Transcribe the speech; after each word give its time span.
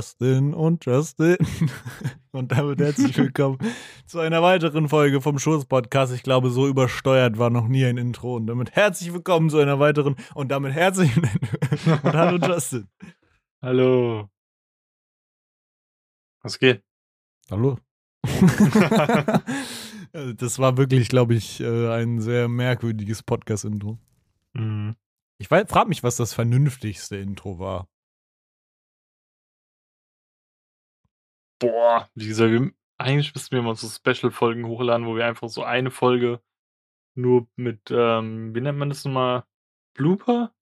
Justin 0.00 0.54
und 0.54 0.86
Justin. 0.86 1.36
Und 2.32 2.52
damit 2.52 2.80
herzlich 2.80 3.14
willkommen 3.18 3.58
zu 4.06 4.18
einer 4.18 4.40
weiteren 4.40 4.88
Folge 4.88 5.20
vom 5.20 5.38
Schutz-Podcast. 5.38 6.14
Ich 6.14 6.22
glaube, 6.22 6.48
so 6.48 6.66
übersteuert 6.66 7.36
war 7.36 7.50
noch 7.50 7.68
nie 7.68 7.84
ein 7.84 7.98
Intro. 7.98 8.36
Und 8.36 8.46
damit 8.46 8.70
herzlich 8.70 9.12
willkommen 9.12 9.50
zu 9.50 9.58
einer 9.58 9.78
weiteren 9.78 10.16
und 10.34 10.48
damit 10.48 10.72
herzlich 10.72 11.14
und 12.02 12.14
hallo 12.14 12.38
Justin. 12.38 12.88
Hallo. 13.60 14.30
Was 16.42 16.58
geht? 16.58 16.82
Hallo. 17.50 17.76
das 20.12 20.58
war 20.58 20.78
wirklich, 20.78 21.10
glaube 21.10 21.34
ich, 21.34 21.60
äh, 21.60 21.88
ein 21.90 22.22
sehr 22.22 22.48
merkwürdiges 22.48 23.22
Podcast-Intro. 23.22 23.98
Mhm. 24.54 24.96
Ich 25.36 25.48
frage 25.48 25.88
mich, 25.88 26.02
was 26.02 26.16
das 26.16 26.32
vernünftigste 26.32 27.18
Intro 27.18 27.58
war. 27.58 27.86
Boah, 31.60 32.10
wie 32.14 32.26
gesagt, 32.26 32.50
wir, 32.50 32.72
eigentlich 32.98 33.32
müssten 33.34 33.54
wir 33.54 33.62
mal 33.62 33.76
so 33.76 33.86
Special-Folgen 33.88 34.66
hochladen, 34.66 35.06
wo 35.06 35.14
wir 35.14 35.26
einfach 35.26 35.48
so 35.48 35.62
eine 35.62 35.90
Folge 35.90 36.42
nur 37.14 37.46
mit, 37.56 37.90
ähm, 37.90 38.54
wie 38.54 38.60
nennt 38.60 38.78
man 38.78 38.88
das 38.88 39.04
nochmal? 39.04 39.44
Blooper? 39.94 40.54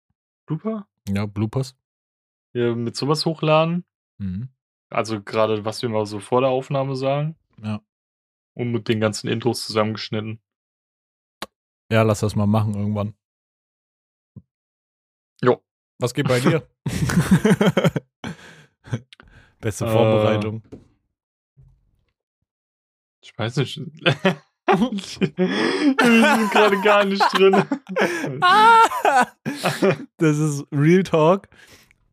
Blooper? 0.47 0.89
Ja, 1.09 1.27
Bloopers. 1.27 1.77
Ja, 2.55 2.75
mit 2.75 2.97
sowas 2.97 3.27
hochladen. 3.27 3.85
Mhm. 4.19 4.49
Also 4.91 5.23
gerade, 5.23 5.65
was 5.65 5.83
wir 5.83 5.89
mal 5.89 6.07
so 6.07 6.21
vor 6.21 6.41
der 6.41 6.51
Aufnahme 6.51 6.97
sagen. 6.97 7.37
Ja. 7.63 7.83
Und 8.55 8.73
mit 8.73 8.89
den 8.89 9.01
ganzen 9.01 9.29
Intros 9.29 9.67
zusammengeschnitten. 9.67 10.41
Ja, 11.91 12.03
lass 12.03 12.21
das 12.21 12.35
mal 12.37 12.47
machen 12.47 12.75
irgendwann. 12.75 13.15
Jo. 15.43 15.63
Was 15.99 16.15
geht 16.15 16.29
bei 16.29 16.41
dir? 16.41 16.69
Beste 19.61 19.85
Äh. 19.87 20.86
Ich 23.37 23.39
weiß 23.39 23.57
nicht. 23.57 23.77
wir 23.77 24.39
sind 26.39 26.51
gerade 26.51 26.81
gar 26.81 27.05
nicht 27.05 27.23
drin. 27.35 27.53
das 30.17 30.39
ist 30.39 30.65
Real 30.73 31.03
Talk. 31.03 31.49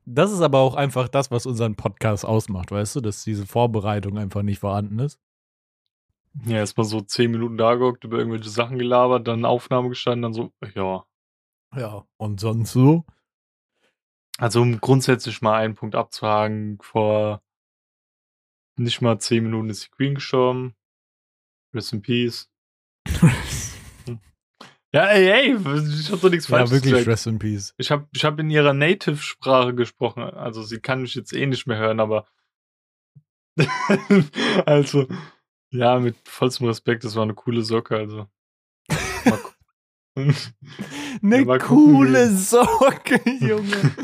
Das 0.06 0.34
ist 0.34 0.42
aber 0.42 0.60
auch 0.60 0.76
einfach 0.76 1.08
das, 1.08 1.32
was 1.32 1.46
unseren 1.46 1.76
Podcast 1.76 2.26
ausmacht, 2.26 2.72
weißt 2.72 2.98
du, 2.98 3.02
dass 3.02 3.24
diese 3.24 3.46
Vorbereitung 3.46 4.18
einfach 4.18 4.42
nicht 4.42 4.60
vorhanden 4.60 5.00
ist. 5.00 5.18
Ja, 6.46 6.58
erstmal 6.58 6.86
so 6.86 7.00
zehn 7.00 7.32
Minuten 7.32 7.56
da 7.56 7.76
gehockt, 7.76 8.04
über 8.04 8.18
irgendwelche 8.18 8.50
Sachen 8.50 8.78
gelabert, 8.78 9.26
dann 9.26 9.46
Aufnahme 9.46 9.88
gestanden, 9.88 10.24
dann 10.24 10.34
so, 10.34 10.52
ja. 10.76 11.06
Ja. 11.74 12.06
Und 12.18 12.42
sonst 12.42 12.74
so? 12.74 13.06
Also 14.38 14.62
um 14.62 14.82
grundsätzlich 14.82 15.42
mal 15.42 15.56
einen 15.56 15.76
Punkt 15.76 15.96
abzuhaken, 15.96 16.80
vor 16.82 17.42
nicht 18.76 19.02
mal 19.02 19.20
zehn 19.20 19.44
Minuten 19.44 19.70
ist 19.70 19.86
die 19.86 19.92
Queen 19.92 20.16
gestorben. 20.16 20.76
Rest 21.74 21.94
in 21.94 22.02
Peace. 22.02 22.50
Ja, 24.96 25.08
ey, 25.08 25.28
ey, 25.28 25.56
ich 25.56 26.12
hab 26.12 26.22
doch 26.22 26.30
nichts 26.30 26.48
ja, 26.48 26.58
falsch 26.58 26.70
wirklich 26.70 26.92
gesagt. 26.92 27.08
Rest 27.08 27.26
in 27.26 27.40
Peace. 27.40 27.74
Ich 27.80 27.90
hab, 27.90 28.08
ich 28.14 28.24
hab 28.24 28.40
in 28.40 28.52
ihrer 28.52 28.74
Native-Sprache 28.74 29.74
gesprochen. 29.74 30.22
Also 30.22 30.62
sie 30.62 30.80
kann 30.80 31.02
mich 31.02 31.16
jetzt 31.16 31.34
eh 31.34 31.48
nicht 31.48 31.66
mehr 31.66 31.80
hören, 31.80 32.00
aber 32.00 32.28
also 34.68 35.08
ja, 35.72 36.00
mit 36.00 36.16
vollstem 36.26 36.68
Respekt, 36.68 37.04
das 37.04 37.16
war 37.16 37.24
eine 37.24 37.34
coole 37.34 37.64
Socke, 37.64 37.98
also. 37.98 38.28
Eine 40.16 41.42
Ja, 41.44 41.58
coole 41.58 42.30
Socke, 42.30 43.20
Junge. 43.40 43.96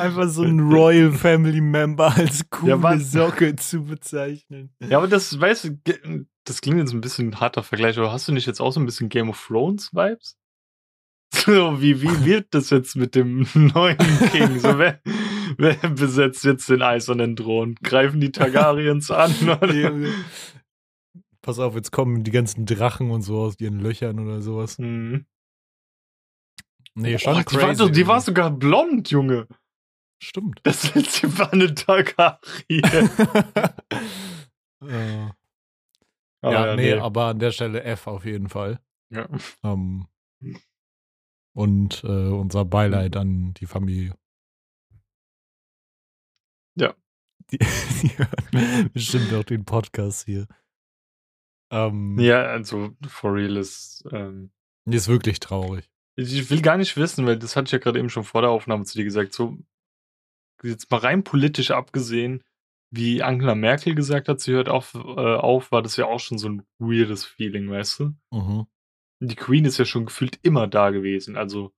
Einfach 0.00 0.28
so 0.30 0.44
ein 0.44 0.60
Royal 0.60 1.12
Family 1.12 1.60
Member 1.60 2.16
als 2.16 2.48
coole 2.48 2.70
Ja. 2.80 2.98
Socke 2.98 3.54
zu 3.56 3.84
bezeichnen. 3.84 4.74
Ja, 4.80 4.96
aber 4.96 5.08
das, 5.08 5.38
weißt 5.38 5.64
du, 5.64 6.26
das 6.46 6.60
klingt 6.60 6.78
jetzt 6.78 6.92
ein 6.92 7.00
bisschen 7.00 7.28
ein 7.30 7.40
harter 7.40 7.62
Vergleich, 7.62 7.98
aber 7.98 8.12
hast 8.12 8.28
du 8.28 8.32
nicht 8.32 8.46
jetzt 8.46 8.60
auch 8.60 8.70
so 8.72 8.80
ein 8.80 8.86
bisschen 8.86 9.08
Game 9.08 9.28
of 9.28 9.46
Thrones 9.46 9.92
Vibes? 9.94 10.36
So, 11.34 11.80
wie, 11.82 12.00
wie 12.02 12.24
wird 12.24 12.54
das 12.54 12.70
jetzt 12.70 12.94
mit 12.96 13.14
dem 13.16 13.46
neuen 13.54 13.98
King? 14.30 14.58
So, 14.60 14.78
wer, 14.78 15.00
wer 15.58 15.74
besetzt 15.90 16.44
jetzt 16.44 16.68
den 16.70 16.82
eisernen 16.82 17.34
Thron? 17.36 17.74
Greifen 17.82 18.20
die 18.20 18.30
Targaryens 18.32 19.10
an? 19.10 19.32
Oder? 19.42 19.92
Pass 21.42 21.58
auf, 21.58 21.74
jetzt 21.74 21.90
kommen 21.90 22.22
die 22.24 22.30
ganzen 22.30 22.64
Drachen 22.64 23.10
und 23.10 23.22
so 23.22 23.40
aus 23.40 23.58
ihren 23.60 23.80
Löchern 23.80 24.20
oder 24.20 24.40
sowas. 24.40 24.78
Mhm. 24.78 25.26
Nee, 26.94 27.18
schon 27.18 27.34
Oh, 27.34 27.42
die, 27.48 27.56
war, 27.56 27.74
crazy. 27.74 27.92
die 27.92 28.06
war 28.06 28.20
sogar 28.20 28.50
blond, 28.50 29.10
Junge. 29.10 29.46
Stimmt. 30.22 30.60
Das 30.62 30.94
letzte 30.94 31.36
war 31.38 31.52
eine 31.52 31.74
Targaryen. 31.74 33.10
äh, 34.88 35.30
Aber 36.42 36.52
ja, 36.52 36.76
nee, 36.76 36.92
aber 36.92 37.26
an 37.26 37.38
der 37.38 37.50
Stelle 37.50 37.82
F 37.82 38.06
auf 38.06 38.24
jeden 38.24 38.48
Fall. 38.48 38.80
Ja. 39.10 39.28
Ähm, 39.62 40.06
und 41.54 42.04
äh, 42.04 42.28
unser 42.28 42.64
Beileid 42.64 43.16
an 43.16 43.54
die 43.54 43.66
Familie. 43.66 44.14
Ja. 46.78 46.94
Die, 47.52 47.58
die 47.58 48.18
hören 48.18 48.90
bestimmt 48.92 49.32
auch 49.32 49.44
den 49.44 49.64
Podcast 49.64 50.24
hier. 50.24 50.48
Ähm, 51.70 52.18
ja, 52.18 52.42
also, 52.42 52.90
for 53.06 53.34
real 53.34 53.56
ist, 53.56 54.04
ähm, 54.10 54.50
Die 54.84 54.96
ist 54.96 55.06
wirklich 55.06 55.38
traurig. 55.38 55.88
Ich 56.16 56.50
will 56.50 56.60
gar 56.60 56.76
nicht 56.76 56.96
wissen, 56.96 57.24
weil 57.24 57.38
das 57.38 57.54
hatte 57.54 57.66
ich 57.66 57.72
ja 57.72 57.78
gerade 57.78 58.00
eben 58.00 58.10
schon 58.10 58.24
vor 58.24 58.40
der 58.40 58.50
Aufnahme 58.50 58.84
zu 58.84 58.98
dir 58.98 59.04
gesagt. 59.04 59.32
So, 59.32 59.58
jetzt 60.62 60.90
mal 60.90 60.98
rein 60.98 61.22
politisch 61.22 61.70
abgesehen, 61.70 62.42
wie 62.90 63.22
Angela 63.22 63.54
Merkel 63.54 63.94
gesagt 63.94 64.28
hat, 64.28 64.40
sie 64.40 64.52
hört 64.52 64.68
auf, 64.68 64.94
äh, 64.94 64.98
auf, 64.98 65.72
war 65.72 65.82
das 65.82 65.96
ja 65.96 66.06
auch 66.06 66.20
schon 66.20 66.38
so 66.38 66.48
ein 66.48 66.62
weirdes 66.78 67.24
Feeling, 67.24 67.70
weißt 67.70 68.00
du? 68.00 68.14
Mhm. 68.30 68.66
Die 69.20 69.34
Queen 69.34 69.64
ist 69.64 69.78
ja 69.78 69.84
schon 69.84 70.06
gefühlt 70.06 70.38
immer 70.42 70.66
da 70.66 70.90
gewesen. 70.90 71.36
Also, 71.36 71.72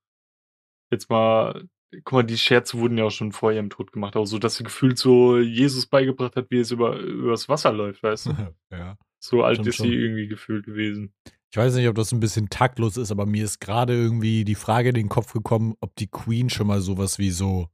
jetzt 0.90 1.08
mal, 1.08 1.68
guck 2.04 2.12
mal, 2.12 2.22
die 2.24 2.36
Scherze 2.36 2.78
wurden 2.78 2.98
ja 2.98 3.04
auch 3.04 3.10
schon 3.10 3.32
vor 3.32 3.52
ihrem 3.52 3.70
Tod 3.70 3.92
gemacht, 3.92 4.16
auch 4.16 4.26
so, 4.26 4.38
dass 4.38 4.56
sie 4.56 4.64
gefühlt 4.64 4.98
so 4.98 5.38
Jesus 5.38 5.86
beigebracht 5.86 6.36
hat, 6.36 6.50
wie 6.50 6.58
es 6.58 6.70
über, 6.70 6.98
übers 6.98 7.48
Wasser 7.48 7.72
läuft, 7.72 8.02
weißt 8.02 8.26
du? 8.26 8.30
ja. 8.70 8.96
So 9.20 9.42
alt 9.42 9.66
ist 9.66 9.78
sie 9.78 9.94
irgendwie 9.94 10.28
gefühlt 10.28 10.64
gewesen. 10.64 11.12
Ich 11.50 11.56
weiß 11.56 11.74
nicht, 11.74 11.88
ob 11.88 11.96
das 11.96 12.12
ein 12.12 12.20
bisschen 12.20 12.50
taktlos 12.50 12.96
ist, 12.96 13.10
aber 13.10 13.24
mir 13.24 13.44
ist 13.44 13.58
gerade 13.58 13.94
irgendwie 13.94 14.44
die 14.44 14.54
Frage 14.54 14.90
in 14.90 14.94
den 14.94 15.08
Kopf 15.08 15.32
gekommen, 15.32 15.74
ob 15.80 15.96
die 15.96 16.08
Queen 16.08 16.50
schon 16.50 16.66
mal 16.66 16.80
sowas 16.80 17.18
wie 17.18 17.30
so 17.30 17.68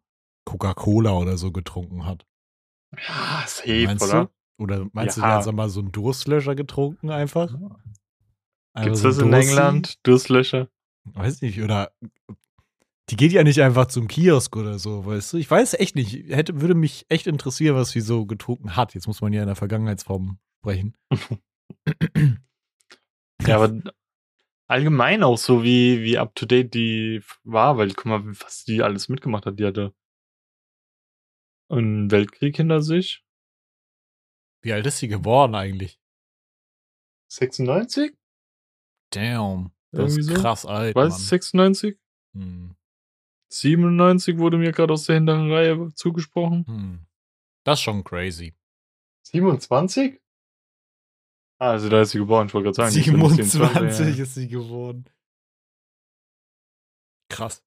Coca-Cola 0.44 1.12
oder 1.12 1.37
so 1.37 1.50
getrunken 1.50 2.06
hat. 2.06 2.25
Ja, 3.09 3.44
safe, 3.47 3.84
meinst 3.87 4.05
oder? 4.05 4.25
du? 4.59 4.62
Oder 4.62 4.87
meinst 4.93 5.16
du, 5.16 5.21
Ja. 5.21 5.41
die 5.43 5.49
hat 5.49 5.55
mal 5.55 5.69
so 5.69 5.81
einen 5.81 5.93
Durstlöscher 5.93 6.55
getrunken 6.55 7.10
einfach? 7.10 7.53
Einfach 7.55 8.84
Gibt's 8.84 9.00
so 9.00 9.09
das 9.09 9.19
in? 9.19 9.32
England? 9.32 9.99
Durstlöcher? 10.06 10.69
Weiß 11.05 11.43
nicht, 11.43 11.60
oder 11.60 11.93
die 13.10 13.16
geht 13.16 13.32
ja 13.32 13.43
nicht 13.44 13.60
einfach 13.60 13.87
zum 13.87 14.09
Kiosk 14.09 14.56
oder 14.56 14.78
so, 14.78 15.05
weißt 15.05 15.34
du? 15.34 15.37
Ich 15.37 15.50
weiß 15.50 15.75
echt 15.75 15.94
nicht. 15.94 16.28
Hätte, 16.31 16.60
würde 16.60 16.75
mich 16.75 17.05
echt 17.09 17.27
interessieren, 17.27 17.77
was 17.77 17.91
sie 17.91 18.00
so 18.00 18.25
getrunken 18.25 18.77
hat. 18.77 18.94
Jetzt 18.94 19.06
muss 19.06 19.21
man 19.21 19.32
ja 19.32 19.43
in 19.43 19.47
der 19.49 19.56
Vergangenheitsform 19.56 20.38
sprechen. 20.61 20.97
Ja, 23.47 23.56
aber 23.56 23.78
allgemein 24.66 25.22
auch 25.22 25.37
so, 25.37 25.62
wie, 25.62 26.03
wie 26.03 26.16
up 26.16 26.34
to 26.34 26.47
date 26.47 26.72
die 26.72 27.22
war, 27.43 27.76
weil 27.76 27.93
guck 27.93 28.06
mal, 28.06 28.25
was 28.25 28.64
die 28.64 28.82
alles 28.82 29.08
mitgemacht 29.11 29.44
hat. 29.44 29.58
Die 29.58 29.67
hatte 29.67 29.93
einen 31.69 32.11
Weltkrieg 32.11 32.56
hinter 32.56 32.82
sich. 32.82 33.25
Wie 34.62 34.72
alt 34.72 34.87
ist 34.87 34.99
sie 34.99 35.08
geworden 35.08 35.55
eigentlich? 35.55 36.00
96? 37.28 38.16
Damn. 39.11 39.72
Das 39.93 40.12
Irgendwie 40.16 40.20
ist 40.20 40.37
so. 40.37 40.43
krass 40.43 40.66
alt, 40.66 40.94
Was? 40.96 41.11
Mann. 41.12 41.20
96? 41.20 41.99
Hm. 42.34 42.76
97 43.52 44.38
wurde 44.38 44.58
mir 44.58 44.72
gerade 44.72 44.93
aus 44.93 45.05
der 45.05 45.16
hinteren 45.16 45.52
Reihe 45.52 45.94
zugesprochen. 45.94 46.66
Hm. 46.66 47.06
Das 47.64 47.78
ist 47.78 47.82
schon 47.84 48.02
crazy. 48.05 48.55
27? 49.28 50.20
Ah, 51.60 51.70
also 51.70 51.88
da 51.88 52.02
ist 52.02 52.10
sie 52.10 52.19
geboren, 52.19 52.49
ich 52.49 52.55
wollte 52.55 52.64
gerade 52.72 52.90
sagen. 52.90 52.93
die 52.94 53.00
ist 53.00 53.06
ja 53.06 53.12
nicht 53.12 53.44
27 53.52 54.17
ja. 54.17 54.22
ist 54.25 54.34
sie 54.34 54.49
geworden. 54.49 55.05
Krass. 57.31 57.64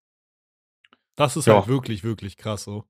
Das 1.15 1.35
ist 1.37 1.45
Ja. 1.47 1.55
halt 1.55 1.67
wirklich, 1.67 2.03
wirklich 2.03 2.37
krass 2.37 2.63
so. 2.63 2.85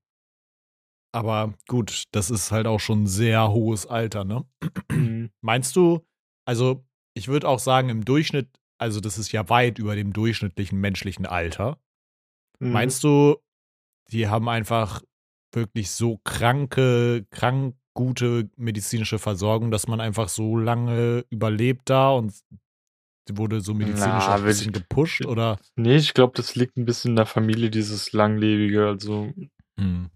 Aber 1.18 1.54
gut, 1.68 2.04
das 2.12 2.30
ist 2.30 2.52
halt 2.52 2.68
auch 2.68 2.80
schon 2.80 3.04
ein 3.04 3.08
sehr 3.08 3.52
hohes 3.52 3.86
Alter, 3.86 4.24
ne? 4.24 4.46
Mhm. 4.92 5.31
Meinst 5.42 5.75
du, 5.75 6.06
also 6.46 6.86
ich 7.14 7.28
würde 7.28 7.48
auch 7.48 7.60
sagen, 7.60 7.90
im 7.90 8.06
Durchschnitt, 8.06 8.48
also 8.78 9.00
das 9.00 9.18
ist 9.18 9.31
ja 9.31 9.50
weit 9.50 9.80
über 9.80 9.96
dem 9.96 10.14
durchschnittlichen 10.14 10.80
menschlichen 10.80 11.25
Alter. 11.25 11.80
Mhm. 12.60 12.72
Meinst 12.72 13.04
du, 13.04 13.38
die 14.12 14.28
haben 14.28 14.48
einfach 14.48 15.02
wirklich 15.52 15.92
so 15.92 16.19
kranke, 16.24 17.25
krank 17.31 17.75
gute 17.94 18.50
medizinische 18.58 19.18
Versorgung, 19.18 19.72
dass 19.72 19.88
man 19.88 20.00
einfach 20.00 20.30
so 20.30 20.56
lange 20.56 21.25
überlebt 21.31 21.90
da 21.90 22.12
und 22.12 22.34
Wurde 23.30 23.60
so 23.62 23.74
medizinisch 23.74 24.28
Na, 24.28 24.36
ein 24.36 24.44
bisschen 24.44 24.72
gepusht 24.72 25.25
oder? 25.25 25.58
Nee, 25.75 25.98
ich 25.98 26.13
glaube, 26.13 26.34
das 26.36 26.56
liegt 26.56 26.78
ein 26.78 26.86
bisschen 26.86 27.12
in 27.12 27.16
der 27.18 27.25
Familie, 27.25 27.70
dieses 27.70 28.13
Langlebige. 28.13 28.88
Also, 28.88 29.34
Hm. 29.78 30.10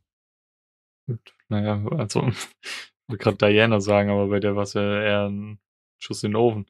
Naja, 1.50 1.84
also, 1.98 2.28
ich 2.62 3.08
will 3.08 3.18
gerade 3.18 3.38
Diana 3.38 3.80
sagen, 3.82 4.10
aber 4.10 4.28
bei 4.28 4.40
der 4.40 4.56
war 4.56 4.64
es 4.64 4.74
ja 4.74 4.82
eher 5.02 5.30
ein 5.30 5.60
Schuss 6.00 6.24
in 6.24 6.32
den 6.32 6.36
Ofen. 6.38 6.66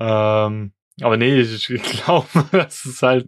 Ähm, 0.00 0.72
aber 1.02 1.16
nee, 1.16 1.40
ich, 1.40 1.68
ich 1.70 1.82
glaube, 2.04 2.26
dass 2.52 2.84
es 2.84 3.02
halt 3.02 3.26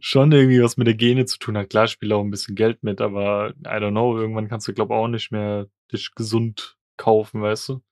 schon 0.00 0.32
irgendwie 0.32 0.62
was 0.62 0.76
mit 0.76 0.86
der 0.86 0.94
Gene 0.94 1.26
zu 1.26 1.38
tun 1.38 1.56
hat. 1.58 1.70
Klar, 1.70 1.86
spielt 1.88 2.12
auch 2.12 2.22
ein 2.22 2.30
bisschen 2.30 2.54
Geld 2.54 2.82
mit, 2.82 3.00
aber 3.00 3.50
I 3.60 3.68
don't 3.78 3.90
know, 3.90 4.16
irgendwann 4.16 4.48
kannst 4.48 4.68
du, 4.68 4.74
glaube 4.74 4.94
auch 4.94 5.08
nicht 5.08 5.30
mehr 5.30 5.66
dich 5.92 6.14
gesund 6.14 6.78
kaufen, 6.96 7.42
weißt 7.42 7.70
du? 7.70 7.82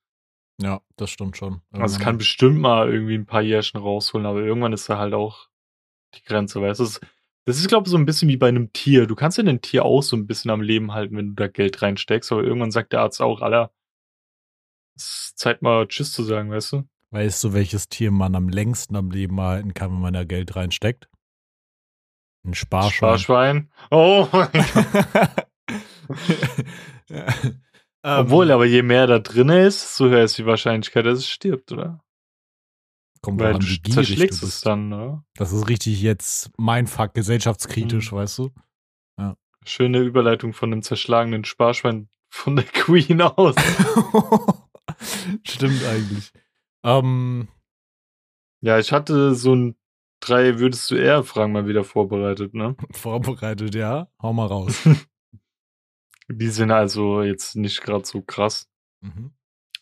Ja, 0.61 0.81
das 0.97 1.09
stimmt 1.09 1.35
schon. 1.37 1.61
Also 1.71 1.85
es 1.85 1.91
kann 1.93 1.99
Irgendwann- 1.99 2.17
bestimmt 2.19 2.59
mal 2.59 2.91
irgendwie 2.91 3.15
ein 3.15 3.25
paar 3.25 3.41
Jährchen 3.41 3.79
rausholen, 3.79 4.25
aber 4.27 4.41
irgendwann 4.41 4.73
ist 4.73 4.87
da 4.89 4.97
halt 4.97 5.13
auch 5.13 5.49
die 6.15 6.23
Grenze, 6.23 6.61
weißt 6.61 6.79
du? 6.79 7.05
Das 7.45 7.57
ist, 7.57 7.67
glaube 7.67 7.87
ich, 7.87 7.91
so 7.91 7.97
ein 7.97 8.05
bisschen 8.05 8.29
wie 8.29 8.37
bei 8.37 8.47
einem 8.47 8.71
Tier. 8.73 9.05
Du 9.05 9.15
kannst 9.15 9.37
ja 9.37 9.43
ein 9.43 9.61
Tier 9.61 9.83
auch 9.85 10.01
so 10.01 10.15
ein 10.15 10.27
bisschen 10.27 10.51
am 10.51 10.61
Leben 10.61 10.93
halten, 10.93 11.17
wenn 11.17 11.29
du 11.29 11.33
da 11.33 11.47
Geld 11.47 11.81
reinsteckst, 11.81 12.31
aber 12.31 12.43
irgendwann 12.43 12.71
sagt 12.71 12.93
der 12.93 13.01
Arzt 13.01 13.21
auch, 13.21 13.41
Alter, 13.41 13.71
es 14.95 15.03
ist 15.03 15.39
Zeit 15.39 15.61
mal 15.61 15.87
Tschüss 15.87 16.13
zu 16.13 16.23
sagen, 16.23 16.51
weißt 16.51 16.73
du? 16.73 16.83
Weißt 17.11 17.43
du, 17.43 17.53
welches 17.53 17.89
Tier 17.89 18.11
man 18.11 18.35
am 18.35 18.49
längsten 18.49 18.95
am 18.95 19.11
Leben 19.11 19.39
halten 19.39 19.73
kann, 19.73 19.91
wenn 19.91 20.01
man 20.01 20.13
da 20.13 20.23
Geld 20.23 20.55
reinsteckt? 20.55 21.09
Ein 22.45 22.53
Sparschwein. 22.53 23.19
Sparschwein. 23.19 23.71
Oh 23.91 24.27
mein 24.31 24.49
Gott. 24.51 25.45
ja. 27.09 27.25
Obwohl, 28.03 28.47
ähm, 28.49 28.55
aber 28.55 28.65
je 28.65 28.81
mehr 28.81 29.07
da 29.07 29.19
drin 29.19 29.49
ist, 29.49 29.95
so 29.95 30.09
höher 30.09 30.23
ist 30.23 30.37
die 30.37 30.45
Wahrscheinlichkeit, 30.45 31.05
dass 31.05 31.19
es 31.19 31.29
stirbt, 31.29 31.71
oder? 31.71 32.02
Kommt 33.23 33.39
Weil 33.41 33.55
an, 33.55 33.59
du 33.61 33.65
wie 33.65 33.79
gierig 33.79 33.85
du 33.85 33.91
zerschlägst 33.93 34.43
es 34.43 34.61
dann, 34.61 34.89
ne? 34.89 35.23
Das 35.35 35.51
ist 35.51 35.67
richtig 35.67 35.99
jetzt 36.01 36.51
mein 36.57 36.85
Fuck, 36.85 37.15
gesellschaftskritisch, 37.15 38.11
Mhm. 38.11 38.15
weißt 38.17 38.37
du? 38.37 38.51
Schöne 39.65 39.99
Überleitung 39.99 40.51
von 40.51 40.73
einem 40.73 40.81
zerschlagenen 40.81 41.45
Sparschwein 41.45 42.09
von 42.29 42.57
der 42.57 42.65
Queen 42.73 43.21
aus. 43.21 43.55
Stimmt 45.47 45.83
eigentlich. 45.85 46.31
Ähm, 46.83 47.47
Ja, 48.61 48.77
ich 48.79 48.91
hatte 48.91 49.35
so 49.35 49.55
ein 49.55 49.75
drei 50.19 50.59
würdest 50.59 50.91
du 50.91 50.95
eher 50.95 51.23
Fragen 51.23 51.53
mal 51.53 51.65
wieder 51.65 51.85
vorbereitet, 51.85 52.53
ne? 52.53 52.75
vorbereitet, 52.91 53.73
ja. 53.73 54.09
Hau 54.21 54.33
mal 54.33 54.47
raus. 54.47 54.85
Die 56.27 56.47
sind 56.49 56.71
also 56.71 57.21
jetzt 57.23 57.55
nicht 57.55 57.81
gerade 57.81 58.05
so 58.05 58.21
krass. 58.21 58.69
Mhm. 59.01 59.31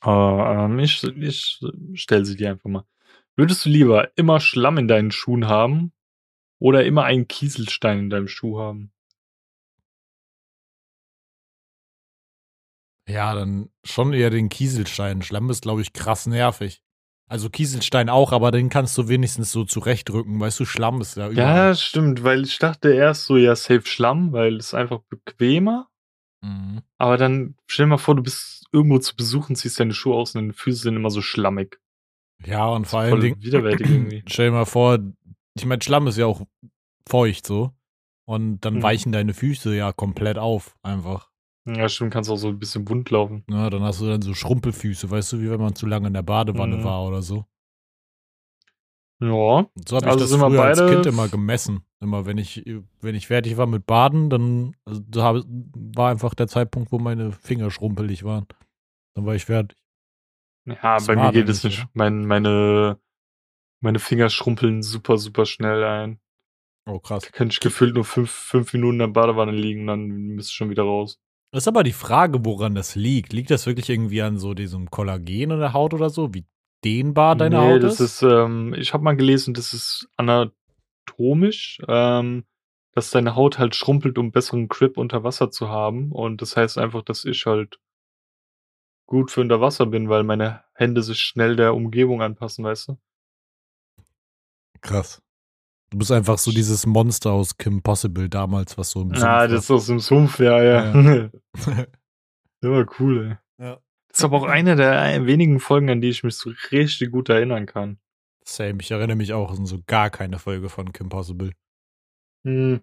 Ähm, 0.04 0.80
ich, 0.80 1.04
ich 1.04 1.60
stelle 1.96 2.26
sie 2.26 2.36
dir 2.36 2.52
einfach 2.52 2.70
mal. 2.70 2.86
Würdest 3.38 3.66
du 3.66 3.69
lieber 3.69 4.10
immer 4.18 4.39
Schlamm 4.39 4.78
in 4.78 4.88
deinen 4.88 5.12
Schuhen 5.12 5.48
haben 5.48 5.92
oder 6.60 6.86
immer 6.86 7.04
einen 7.06 7.28
Kieselstein 7.28 8.00
in 8.00 8.10
deinem 8.10 8.28
Schuh 8.28 8.60
haben? 8.60 8.94
Ja, 13.07 13.33
dann 13.33 13.69
schon 13.83 14.13
eher 14.13 14.30
den 14.30 14.50
Kieselstein. 14.50 15.22
Schlamm 15.22 15.50
ist, 15.50 15.63
glaube 15.63 15.81
ich, 15.81 15.92
krass 15.94 16.28
nervig. 16.28 16.81
Also 17.28 17.50
Kieselstein 17.50 18.10
auch, 18.10 18.31
aber 18.31 18.51
den 18.51 18.69
kannst 18.69 18.98
du 18.98 19.07
wenigstens 19.07 19.51
so 19.51 19.63
zurechtrücken. 19.63 20.39
Weißt 20.39 20.60
du, 20.60 20.66
Schlamm 20.66 21.01
ist 21.01 21.16
ja 21.16 21.30
Ja, 21.30 21.31
überall. 21.31 21.75
stimmt, 21.75 22.24
weil 22.24 22.44
ich 22.44 22.60
dachte 22.60 22.94
erst 22.94 23.25
so, 23.25 23.38
ja, 23.38 23.56
safe 23.56 23.86
Schlamm, 23.86 24.34
weil 24.34 24.57
es 24.57 24.74
einfach 24.74 25.00
bequemer. 25.10 25.89
Mhm. 26.42 26.81
Aber 26.98 27.18
dann 27.18 27.56
stell 27.68 27.86
dir 27.86 27.92
mal 27.92 27.98
vor, 27.98 28.16
du 28.16 28.24
bist 28.24 28.66
irgendwo 28.72 29.00
zu 29.00 29.16
besuchen, 29.16 29.56
ziehst 29.56 29.80
deine 29.80 29.94
Schuhe 29.94 30.16
aus 30.16 30.36
und 30.36 30.42
deine 30.42 30.54
Füße 30.54 30.84
sind 30.84 30.95
immer 30.95 31.10
so 31.10 31.22
schlammig. 31.22 31.80
Ja, 32.46 32.68
und 32.68 32.86
vor 32.88 33.00
allen 33.02 33.20
Dingen, 33.20 33.42
widerwärtig 33.42 33.88
irgendwie. 33.90 34.24
stell 34.28 34.48
dir 34.48 34.54
mal 34.54 34.66
vor, 34.66 35.00
ich 35.56 35.66
meine, 35.66 35.82
Schlamm 35.82 36.08
ist 36.08 36.18
ja 36.18 36.26
auch 36.26 36.42
feucht 37.08 37.46
so. 37.46 37.72
Und 38.26 38.62
dann 38.62 38.76
Mhm. 38.76 38.84
weichen 38.84 39.12
deine 39.12 39.34
Füße 39.34 39.76
ja 39.76 39.92
komplett 39.92 40.38
auf, 40.38 40.76
einfach. 40.84 41.30
Ja, 41.66 41.90
stimmt, 41.90 42.14
kannst 42.14 42.30
auch 42.30 42.38
so 42.38 42.48
ein 42.48 42.60
bisschen 42.60 42.88
wund 42.90 43.10
laufen. 43.12 43.44
Ja, 43.50 43.70
dann 43.70 43.84
hast 43.84 44.02
du 44.02 44.08
dann 44.08 44.22
so 44.22 44.34
Schrumpelfüße, 44.34 45.10
weißt 45.12 45.34
du, 45.34 45.42
wie 45.42 45.50
wenn 45.50 45.60
man 45.60 45.76
zu 45.76 45.86
lange 45.86 46.08
in 46.08 46.14
der 46.14 46.24
Badewanne 46.24 46.78
Mhm. 46.78 46.84
war 46.84 47.06
oder 47.06 47.22
so. 47.22 47.46
Ja, 49.20 49.68
So 49.88 49.98
habe 49.98 50.08
ich 50.08 50.12
Also 50.12 50.20
das 50.20 50.32
früher 50.36 50.64
als 50.64 50.80
Kind 50.88 51.06
immer 51.06 51.28
gemessen. 51.28 51.86
Immer 52.00 52.26
wenn 52.26 52.40
ich, 52.40 52.66
wenn 53.02 53.14
ich 53.14 53.28
fertig 53.28 53.58
war 53.58 53.68
mit 53.68 53.86
Baden, 53.86 54.32
dann 54.32 54.76
also, 54.86 55.04
war 55.14 56.10
einfach 56.10 56.34
der 56.34 56.48
Zeitpunkt, 56.48 56.92
wo 56.92 56.98
meine 56.98 57.32
Finger 57.32 57.70
schrumpelig 57.70 58.24
waren. 58.24 58.48
Dann 59.14 59.26
war 59.28 59.36
ich 59.36 59.46
fertig. 59.46 59.78
Ja 60.66 60.96
Das 60.96 61.08
bei 61.08 61.16
mir 61.16 61.31
geht 61.31 61.50
es 61.50 61.63
nicht? 61.63 61.86
Mein, 61.94 62.25
meine, 62.25 63.00
meine 63.81 64.00
Finger 64.00 64.30
schrumpeln 64.30 64.84
super, 64.84 65.18
super 65.18 65.46
schnell 65.46 65.84
ein. 65.84 66.19
Oh, 66.86 67.00
krass. 67.00 67.24
Da 67.24 67.30
könnte 67.30 67.54
ich 67.54 67.60
gefühlt 67.60 67.96
nur 67.96 68.06
fünf, 68.06 68.31
fünf 68.31 68.74
Minuten 68.74 68.94
in 68.94 69.00
der 69.00 69.08
Badewanne 69.08 69.52
liegen, 69.52 69.88
dann 69.88 70.08
müsste 70.08 70.52
ich 70.52 70.56
schon 70.56 70.69
wieder 70.69 70.84
raus. 70.84 71.19
Das 71.52 71.63
ist 71.63 71.68
aber 71.68 71.84
die 71.84 71.92
Frage, 71.92 72.46
woran 72.46 72.75
das 72.75 72.96
liegt. 72.96 73.34
Liegt 73.34 73.52
das 73.52 73.66
wirklich 73.66 73.90
irgendwie 73.90 74.22
an 74.22 74.38
so 74.38 74.54
diesem 74.54 74.90
Kollagen 74.90 75.52
in 75.52 75.60
der 75.60 75.74
Haut 75.74 75.94
oder 75.94 76.10
so? 76.10 76.34
Wie 76.34 76.46
dehnbar 76.84 77.36
deine 77.36 77.60
nee, 77.60 77.74
Haut 77.74 77.84
das 77.84 78.00
ist? 78.00 78.22
ist, 78.22 78.24
ähm, 78.24 78.74
ich 78.74 78.94
habe 78.94 79.04
mal 79.04 79.16
gelesen, 79.16 79.54
das 79.54 79.74
ist 79.74 80.08
anatomisch, 80.18 81.80
ähm, 81.88 82.46
dass 82.94 83.12
deine 83.12 83.36
Haut 83.36 83.60
halt 83.60 83.75
schrumpelt, 83.75 84.18
um 84.18 84.31
besseren 84.31 84.69
Grip 84.69 84.98
unter 84.98 85.24
Wasser 85.24 85.52
zu 85.52 85.69
haben. 85.69 86.12
Und 86.12 86.42
das 86.42 86.56
heißt 86.56 86.78
einfach, 86.78 87.04
dass 87.04 87.25
ich 87.25 87.46
halt 87.46 87.80
gut 89.12 89.30
für 89.30 89.42
unter 89.42 89.60
Wasser 89.60 89.88
bin, 89.88 90.08
weil 90.08 90.24
meine 90.24 90.63
Hände 90.74 91.04
sich 91.04 91.19
schnell 91.19 91.58
der 91.58 91.75
Umgebung 91.75 92.22
anpassen, 92.22 92.63
weißt 92.63 92.88
du? 92.88 92.98
Krass. 94.80 95.22
Du 95.90 95.98
bist 95.98 96.13
einfach 96.13 96.38
so 96.38 96.50
dieses 96.50 96.86
Monster 96.86 97.34
aus 97.34 97.58
Kim 97.58 97.81
Possible 97.81 98.30
damals, 98.30 98.78
was 98.78 98.92
so 98.92 99.02
im 99.02 99.10
Sumpf 99.10 99.22
Ah, 99.22 99.48
das 99.48 99.66
ist 99.66 99.72
aus 99.72 99.88
dem 99.88 100.00
Sumpf, 100.00 100.40
ja, 100.40 100.63
ja. 100.63 100.94
Der 100.94 101.30
war 102.62 102.86
cool, 103.02 103.38
ey. 103.58 103.66
Ja. 103.66 103.81
Das 104.08 104.19
ist 104.19 104.24
aber 104.24 104.38
auch 104.38 104.46
eine 104.46 104.78
der 104.78 105.25
wenigen 105.25 105.60
Folgen, 105.60 105.90
an 105.90 106.00
die 106.00 106.08
ich 106.08 106.24
mich 106.24 106.36
so 106.38 106.50
richtig 106.72 107.12
gut 107.12 107.28
erinnern 107.28 107.66
kann. 107.66 108.00
Same, 108.46 108.78
ich 108.80 108.92
erinnere 108.92 109.18
mich 109.18 109.34
auch 109.34 109.52
an 109.52 109.66
so 109.66 109.81
gar 109.88 110.10
keine 110.10 110.40
Folge 110.40 110.69
von 110.69 110.94
Kim 110.94 111.10
Possible. 111.10 111.52
Hm. 112.46 112.80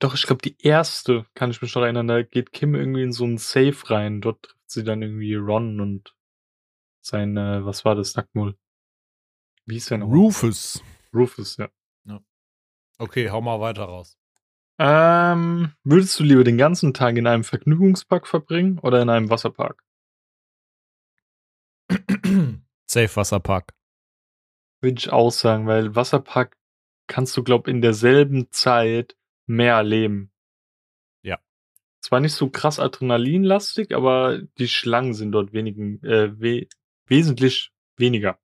Doch, 0.00 0.14
ich 0.14 0.26
glaube, 0.26 0.42
die 0.42 0.56
erste 0.58 1.24
kann 1.32 1.50
ich 1.50 1.62
mich 1.62 1.74
noch 1.74 1.82
erinnern. 1.82 2.08
Da 2.08 2.22
geht 2.22 2.52
Kim 2.52 2.74
irgendwie 2.74 3.04
in 3.04 3.12
so 3.12 3.24
einen 3.24 3.38
Safe 3.38 3.78
rein. 3.86 4.20
Dort 4.20 4.57
sie 4.70 4.84
dann 4.84 5.02
irgendwie 5.02 5.34
Ron 5.34 5.80
und 5.80 6.14
sein, 7.00 7.36
äh, 7.36 7.64
was 7.64 7.84
war 7.84 7.94
das, 7.94 8.14
Nacktmull? 8.16 8.56
Wie 9.66 9.74
hieß 9.74 9.86
der 9.86 9.98
noch? 9.98 10.08
Rufus. 10.08 10.82
Rufus, 11.14 11.56
ja. 11.56 11.68
Okay, 12.98 13.30
hau 13.30 13.40
mal 13.40 13.60
weiter 13.60 13.84
raus. 13.84 14.18
Ähm, 14.80 15.72
würdest 15.84 16.18
du 16.18 16.24
lieber 16.24 16.42
den 16.44 16.58
ganzen 16.58 16.92
Tag 16.94 17.16
in 17.16 17.26
einem 17.26 17.44
Vergnügungspark 17.44 18.26
verbringen 18.26 18.78
oder 18.80 19.00
in 19.00 19.08
einem 19.08 19.30
Wasserpark? 19.30 19.84
Safe 22.86 23.16
Wasserpark. 23.16 23.72
Würde 24.80 24.98
ich 24.98 25.10
auch 25.10 25.30
sagen, 25.30 25.66
weil 25.66 25.94
Wasserpark 25.94 26.56
kannst 27.06 27.36
du, 27.36 27.44
glaub, 27.44 27.68
in 27.68 27.80
derselben 27.80 28.50
Zeit 28.50 29.16
mehr 29.46 29.74
erleben. 29.74 30.32
Ja. 31.98 32.08
Zwar 32.08 32.20
nicht 32.20 32.34
so 32.34 32.48
krass 32.48 32.78
adrenalinlastig, 32.78 33.94
aber 33.94 34.40
die 34.58 34.68
Schlangen 34.68 35.14
sind 35.14 35.32
dort 35.32 35.52
wenigen, 35.52 36.02
äh, 36.02 36.30
we 36.40 36.66
wesentlich 37.06 37.70
weniger. 37.96 38.38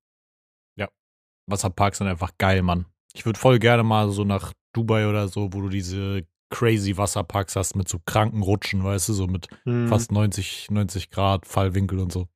Wasserparks 1.46 1.98
sind 1.98 2.08
einfach 2.08 2.32
geil, 2.38 2.62
Mann. 2.62 2.86
Ich 3.14 3.26
würde 3.26 3.38
voll 3.38 3.58
gerne 3.58 3.82
mal 3.82 4.10
so 4.10 4.24
nach 4.24 4.52
Dubai 4.72 5.08
oder 5.08 5.28
so, 5.28 5.52
wo 5.52 5.60
du 5.62 5.68
diese 5.68 6.26
crazy 6.50 6.96
Wasserparks 6.96 7.56
hast 7.56 7.76
mit 7.76 7.88
so 7.88 7.98
kranken 8.04 8.42
Rutschen, 8.42 8.84
weißt 8.84 9.08
du, 9.08 9.12
so 9.12 9.26
mit 9.26 9.48
Hm. 9.64 9.88
fast 9.88 10.12
90, 10.12 10.70
90 10.70 11.10
Grad 11.10 11.46
Fallwinkel 11.46 11.98
und 11.98 12.12
so. 12.12 12.28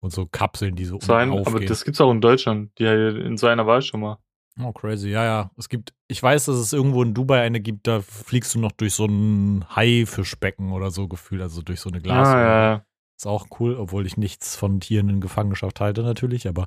Und 0.00 0.12
so 0.12 0.26
Kapseln, 0.26 0.76
die 0.76 0.84
so 0.84 1.00
sein, 1.00 1.32
aber 1.32 1.58
das 1.60 1.84
gibt's 1.84 2.00
auch 2.00 2.12
in 2.12 2.20
Deutschland. 2.20 2.70
Die 2.78 2.84
in 2.84 3.36
so 3.36 3.48
einer 3.48 3.66
war 3.66 3.80
ich 3.80 3.86
schon 3.86 4.00
mal. 4.00 4.18
Oh, 4.60 4.72
crazy. 4.72 5.10
Ja, 5.10 5.24
ja. 5.24 5.50
Es 5.56 5.68
gibt, 5.68 5.94
ich 6.08 6.22
weiß, 6.22 6.46
dass 6.46 6.56
es 6.56 6.72
irgendwo 6.72 7.02
in 7.02 7.14
Dubai 7.14 7.42
eine 7.42 7.60
gibt, 7.60 7.86
da 7.86 8.00
fliegst 8.00 8.54
du 8.54 8.58
noch 8.58 8.72
durch 8.72 8.94
so 8.94 9.06
ein 9.06 9.64
Haifischbecken 9.74 10.72
oder 10.72 10.90
so 10.90 11.06
gefühlt, 11.06 11.42
also 11.42 11.62
durch 11.62 11.80
so 11.80 11.90
eine 11.90 12.00
Glas. 12.00 12.28
Ah, 12.28 12.40
ja, 12.40 12.72
ja. 12.72 12.84
Ist 13.16 13.26
auch 13.26 13.48
cool, 13.60 13.76
obwohl 13.76 14.06
ich 14.06 14.16
nichts 14.16 14.56
von 14.56 14.80
Tieren 14.80 15.08
in 15.08 15.20
Gefangenschaft 15.20 15.80
halte, 15.80 16.02
natürlich, 16.02 16.48
aber 16.48 16.66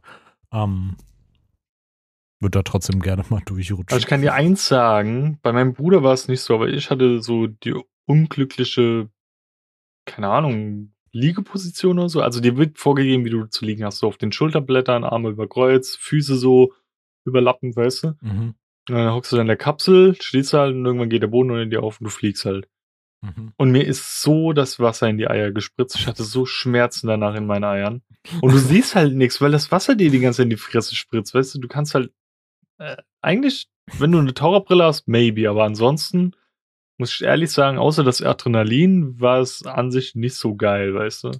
ähm, 0.52 0.96
würde 2.40 2.60
da 2.60 2.64
trotzdem 2.64 3.02
gerne 3.02 3.24
mal 3.30 3.42
durchrutschen. 3.46 3.88
Also 3.90 4.00
ich 4.00 4.08
kann 4.08 4.22
dir 4.22 4.34
eins 4.34 4.68
sagen, 4.68 5.40
bei 5.42 5.52
meinem 5.52 5.74
Bruder 5.74 6.04
war 6.04 6.14
es 6.14 6.28
nicht 6.28 6.42
so, 6.42 6.56
aber 6.56 6.70
ich 6.70 6.90
hatte 6.90 7.22
so 7.22 7.48
die 7.48 7.76
unglückliche, 8.06 9.10
keine 10.06 10.30
Ahnung, 10.30 10.94
Liegeposition 11.14 12.00
oder 12.00 12.10
so. 12.10 12.22
Also 12.22 12.40
dir 12.40 12.58
wird 12.58 12.78
vorgegeben, 12.78 13.26
wie 13.26 13.30
du 13.30 13.46
zu 13.46 13.66
liegen 13.66 13.84
hast. 13.84 14.00
So 14.00 14.08
auf 14.08 14.18
den 14.18 14.32
Schulterblättern, 14.32 15.04
Arme 15.04 15.30
über 15.30 15.48
Kreuz, 15.48 15.96
Füße 15.96 16.36
so 16.38 16.74
überlappend, 17.26 17.76
weißt 17.76 18.04
du? 18.04 18.08
Mhm. 18.22 18.56
Und 18.90 18.96
dann 18.96 19.14
hockst 19.14 19.32
du 19.32 19.36
dann 19.36 19.44
in 19.44 19.50
der 19.50 19.58
Kapsel, 19.58 20.16
stehst 20.22 20.54
halt 20.54 20.76
und 20.76 20.86
irgendwann 20.86 21.10
geht 21.10 21.22
der 21.22 21.28
Boden 21.28 21.52
unter 21.52 21.66
dir 21.66 21.84
auf 21.84 22.00
und 22.00 22.06
du 22.06 22.10
fliegst 22.10 22.46
halt. 22.46 22.68
Mhm. 23.22 23.54
Und 23.56 23.72
mir 23.72 23.86
ist 23.86 24.22
so 24.22 24.54
das 24.54 24.80
Wasser 24.80 25.08
in 25.08 25.18
die 25.18 25.28
Eier 25.28 25.52
gespritzt. 25.52 25.96
Ich 25.96 26.08
hatte 26.08 26.24
so 26.24 26.46
Schmerzen 26.46 27.08
danach 27.08 27.36
in 27.36 27.46
meinen 27.46 27.64
Eiern. 27.64 28.02
Und 28.42 28.52
du 28.52 28.58
siehst 28.58 28.96
halt 28.96 29.14
nichts, 29.14 29.40
weil 29.42 29.52
das 29.52 29.72
Wasser 29.72 29.96
dir 29.96 30.10
die 30.10 30.20
ganze 30.20 30.38
Zeit 30.38 30.46
in 30.46 30.50
die 30.52 30.58
Fresse 30.58 30.96
spritzt. 30.96 31.34
Weißt 31.36 31.56
du, 31.56 31.60
du 31.60 31.68
kannst 31.68 31.94
halt 31.94 32.12
äh, 32.80 32.98
eigentlich, 33.22 33.70
wenn 34.00 34.12
du 34.12 34.20
eine 34.20 34.34
Taucherbrille 34.34 34.84
hast, 34.84 35.08
maybe. 35.08 35.50
Aber 35.50 35.64
ansonsten 35.64 36.36
muss 36.98 37.14
ich 37.14 37.22
ehrlich 37.22 37.52
sagen, 37.52 37.78
außer 37.78 38.04
das 38.04 38.22
Adrenalin 38.22 39.20
war 39.20 39.40
es 39.40 39.66
an 39.66 39.92
sich 39.92 40.16
nicht 40.16 40.36
so 40.36 40.56
geil, 40.56 40.94
weißt 40.94 41.24
du? 41.26 41.32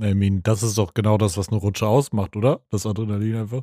I 0.00 0.14
mean, 0.14 0.42
das 0.42 0.62
ist 0.62 0.78
doch 0.78 0.94
genau 0.94 1.16
das, 1.16 1.38
was 1.38 1.48
eine 1.48 1.58
Rutsche 1.58 1.86
ausmacht, 1.86 2.36
oder? 2.36 2.60
Das 2.70 2.86
Adrenalin 2.86 3.36
einfach. 3.36 3.62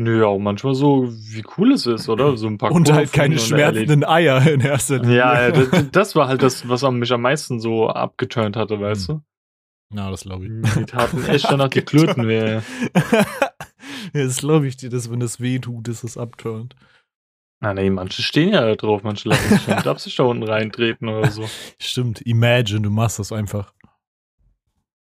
Nö, 0.00 0.24
auch 0.24 0.38
manchmal 0.38 0.76
so, 0.76 1.08
wie 1.10 1.42
cool 1.56 1.72
es 1.72 1.84
ist, 1.84 2.08
oder? 2.08 2.36
So 2.36 2.46
ein 2.46 2.56
paar 2.56 2.70
Und 2.70 2.90
halt 2.92 3.12
keine 3.12 3.34
und 3.34 3.40
schmerzenden 3.40 4.04
Eier 4.04 4.46
in 4.46 4.60
erster 4.60 5.00
Linie. 5.00 5.16
Ja, 5.16 5.48
ja, 5.48 5.50
das, 5.50 5.86
das 5.92 6.14
war 6.14 6.28
halt 6.28 6.40
das, 6.40 6.68
was 6.68 6.88
mich 6.92 7.12
am 7.12 7.22
meisten 7.22 7.58
so 7.58 7.88
abgeturnt 7.88 8.56
hatte, 8.56 8.80
weißt 8.80 9.08
du? 9.08 9.22
Na, 9.92 10.08
das 10.08 10.22
glaube 10.22 10.46
ich. 10.46 10.72
Die 10.74 10.84
taten 10.84 11.24
echt 11.24 11.46
danach 11.50 11.70
die 11.70 11.82
Klöten 11.82 12.28
weh. 12.28 12.54
ja, 12.54 12.62
das 14.12 14.36
glaube 14.36 14.68
ich 14.68 14.76
dir, 14.76 14.88
dass 14.88 15.10
wenn 15.10 15.18
das 15.18 15.40
weh 15.40 15.58
tut, 15.58 15.88
ist 15.88 16.04
es 16.04 16.16
abturnt. 16.16 16.76
Na 17.60 17.74
nee, 17.74 17.90
manche 17.90 18.22
stehen 18.22 18.52
ja 18.52 18.60
da 18.60 18.76
drauf, 18.76 19.02
manche 19.02 19.28
lassen 19.28 19.48
sich 19.48 19.66
mit 19.66 19.84
Absicht 19.84 20.16
da 20.20 20.22
unten 20.22 20.44
reintreten 20.44 21.08
oder 21.08 21.28
so. 21.32 21.44
Stimmt, 21.80 22.20
imagine, 22.20 22.82
du 22.82 22.90
machst 22.90 23.18
das 23.18 23.32
einfach. 23.32 23.74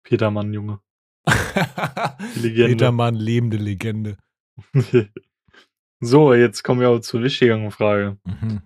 Petermann, 0.03 0.51
Junge. 0.51 0.79
Legende. 2.33 2.69
Petermann, 2.69 3.13
lebende 3.13 3.57
Legende. 3.57 4.17
so, 5.99 6.33
jetzt 6.33 6.63
kommen 6.63 6.81
wir 6.81 6.87
aber 6.87 7.01
zur 7.01 7.23
wichtigeren 7.23 7.71
Frage. 7.71 8.17
Mhm. 8.25 8.61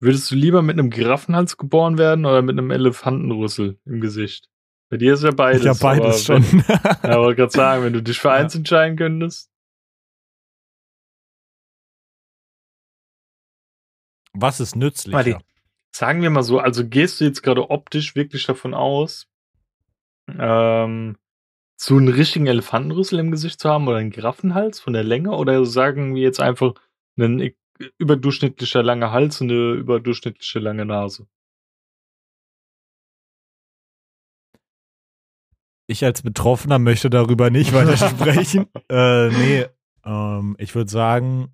Würdest 0.00 0.30
du 0.30 0.34
lieber 0.34 0.62
mit 0.62 0.78
einem 0.78 0.90
Giraffenhals 0.90 1.56
geboren 1.56 1.96
werden 1.96 2.24
oder 2.26 2.42
mit 2.42 2.58
einem 2.58 2.70
Elefantenrüssel 2.70 3.78
im 3.84 4.00
Gesicht? 4.00 4.48
Bei 4.90 4.96
dir 4.96 5.14
ist 5.14 5.22
ja 5.22 5.30
beides. 5.30 5.64
Ja, 5.64 5.74
beides 5.74 6.28
aber 6.28 6.42
schon. 6.42 6.62
Wenn, 6.64 7.10
ja, 7.10 7.18
wollte 7.18 7.36
gerade 7.36 7.52
sagen, 7.56 7.84
wenn 7.84 7.92
du 7.92 8.02
dich 8.02 8.18
für 8.18 8.28
Ja. 8.28 8.34
eins 8.34 8.54
entscheiden 8.54 8.96
könntest. 8.96 9.50
Was 14.34 14.60
ist 14.60 14.76
nützlicher? 14.76 15.16
Warte. 15.16 15.38
Sagen 15.94 16.22
wir 16.22 16.30
mal 16.30 16.42
so, 16.42 16.58
also 16.58 16.88
gehst 16.88 17.20
du 17.20 17.24
jetzt 17.24 17.42
gerade 17.42 17.70
optisch 17.70 18.16
wirklich 18.16 18.46
davon 18.46 18.72
aus, 18.72 19.28
ähm, 20.26 21.16
so 21.82 21.96
einen 21.96 22.08
richtigen 22.08 22.46
Elefantenrüssel 22.46 23.18
im 23.18 23.32
Gesicht 23.32 23.58
zu 23.58 23.68
haben 23.68 23.88
oder 23.88 23.96
einen 23.96 24.10
Giraffenhals 24.10 24.78
von 24.78 24.92
der 24.92 25.02
Länge? 25.02 25.32
Oder 25.32 25.66
sagen 25.66 26.14
wir 26.14 26.22
jetzt 26.22 26.40
einfach 26.40 26.74
einen 27.18 27.52
überdurchschnittlicher 27.98 28.84
langer 28.84 29.10
Hals 29.10 29.40
und 29.40 29.50
eine 29.50 29.72
überdurchschnittliche 29.72 30.60
lange 30.60 30.84
Nase? 30.84 31.26
Ich 35.88 36.04
als 36.04 36.22
Betroffener 36.22 36.78
möchte 36.78 37.10
darüber 37.10 37.50
nicht 37.50 37.72
weiter 37.74 37.96
sprechen. 37.96 38.66
äh, 38.88 39.30
nee, 39.30 39.66
ähm, 40.04 40.54
ich 40.60 40.76
würde 40.76 40.90
sagen, 40.90 41.52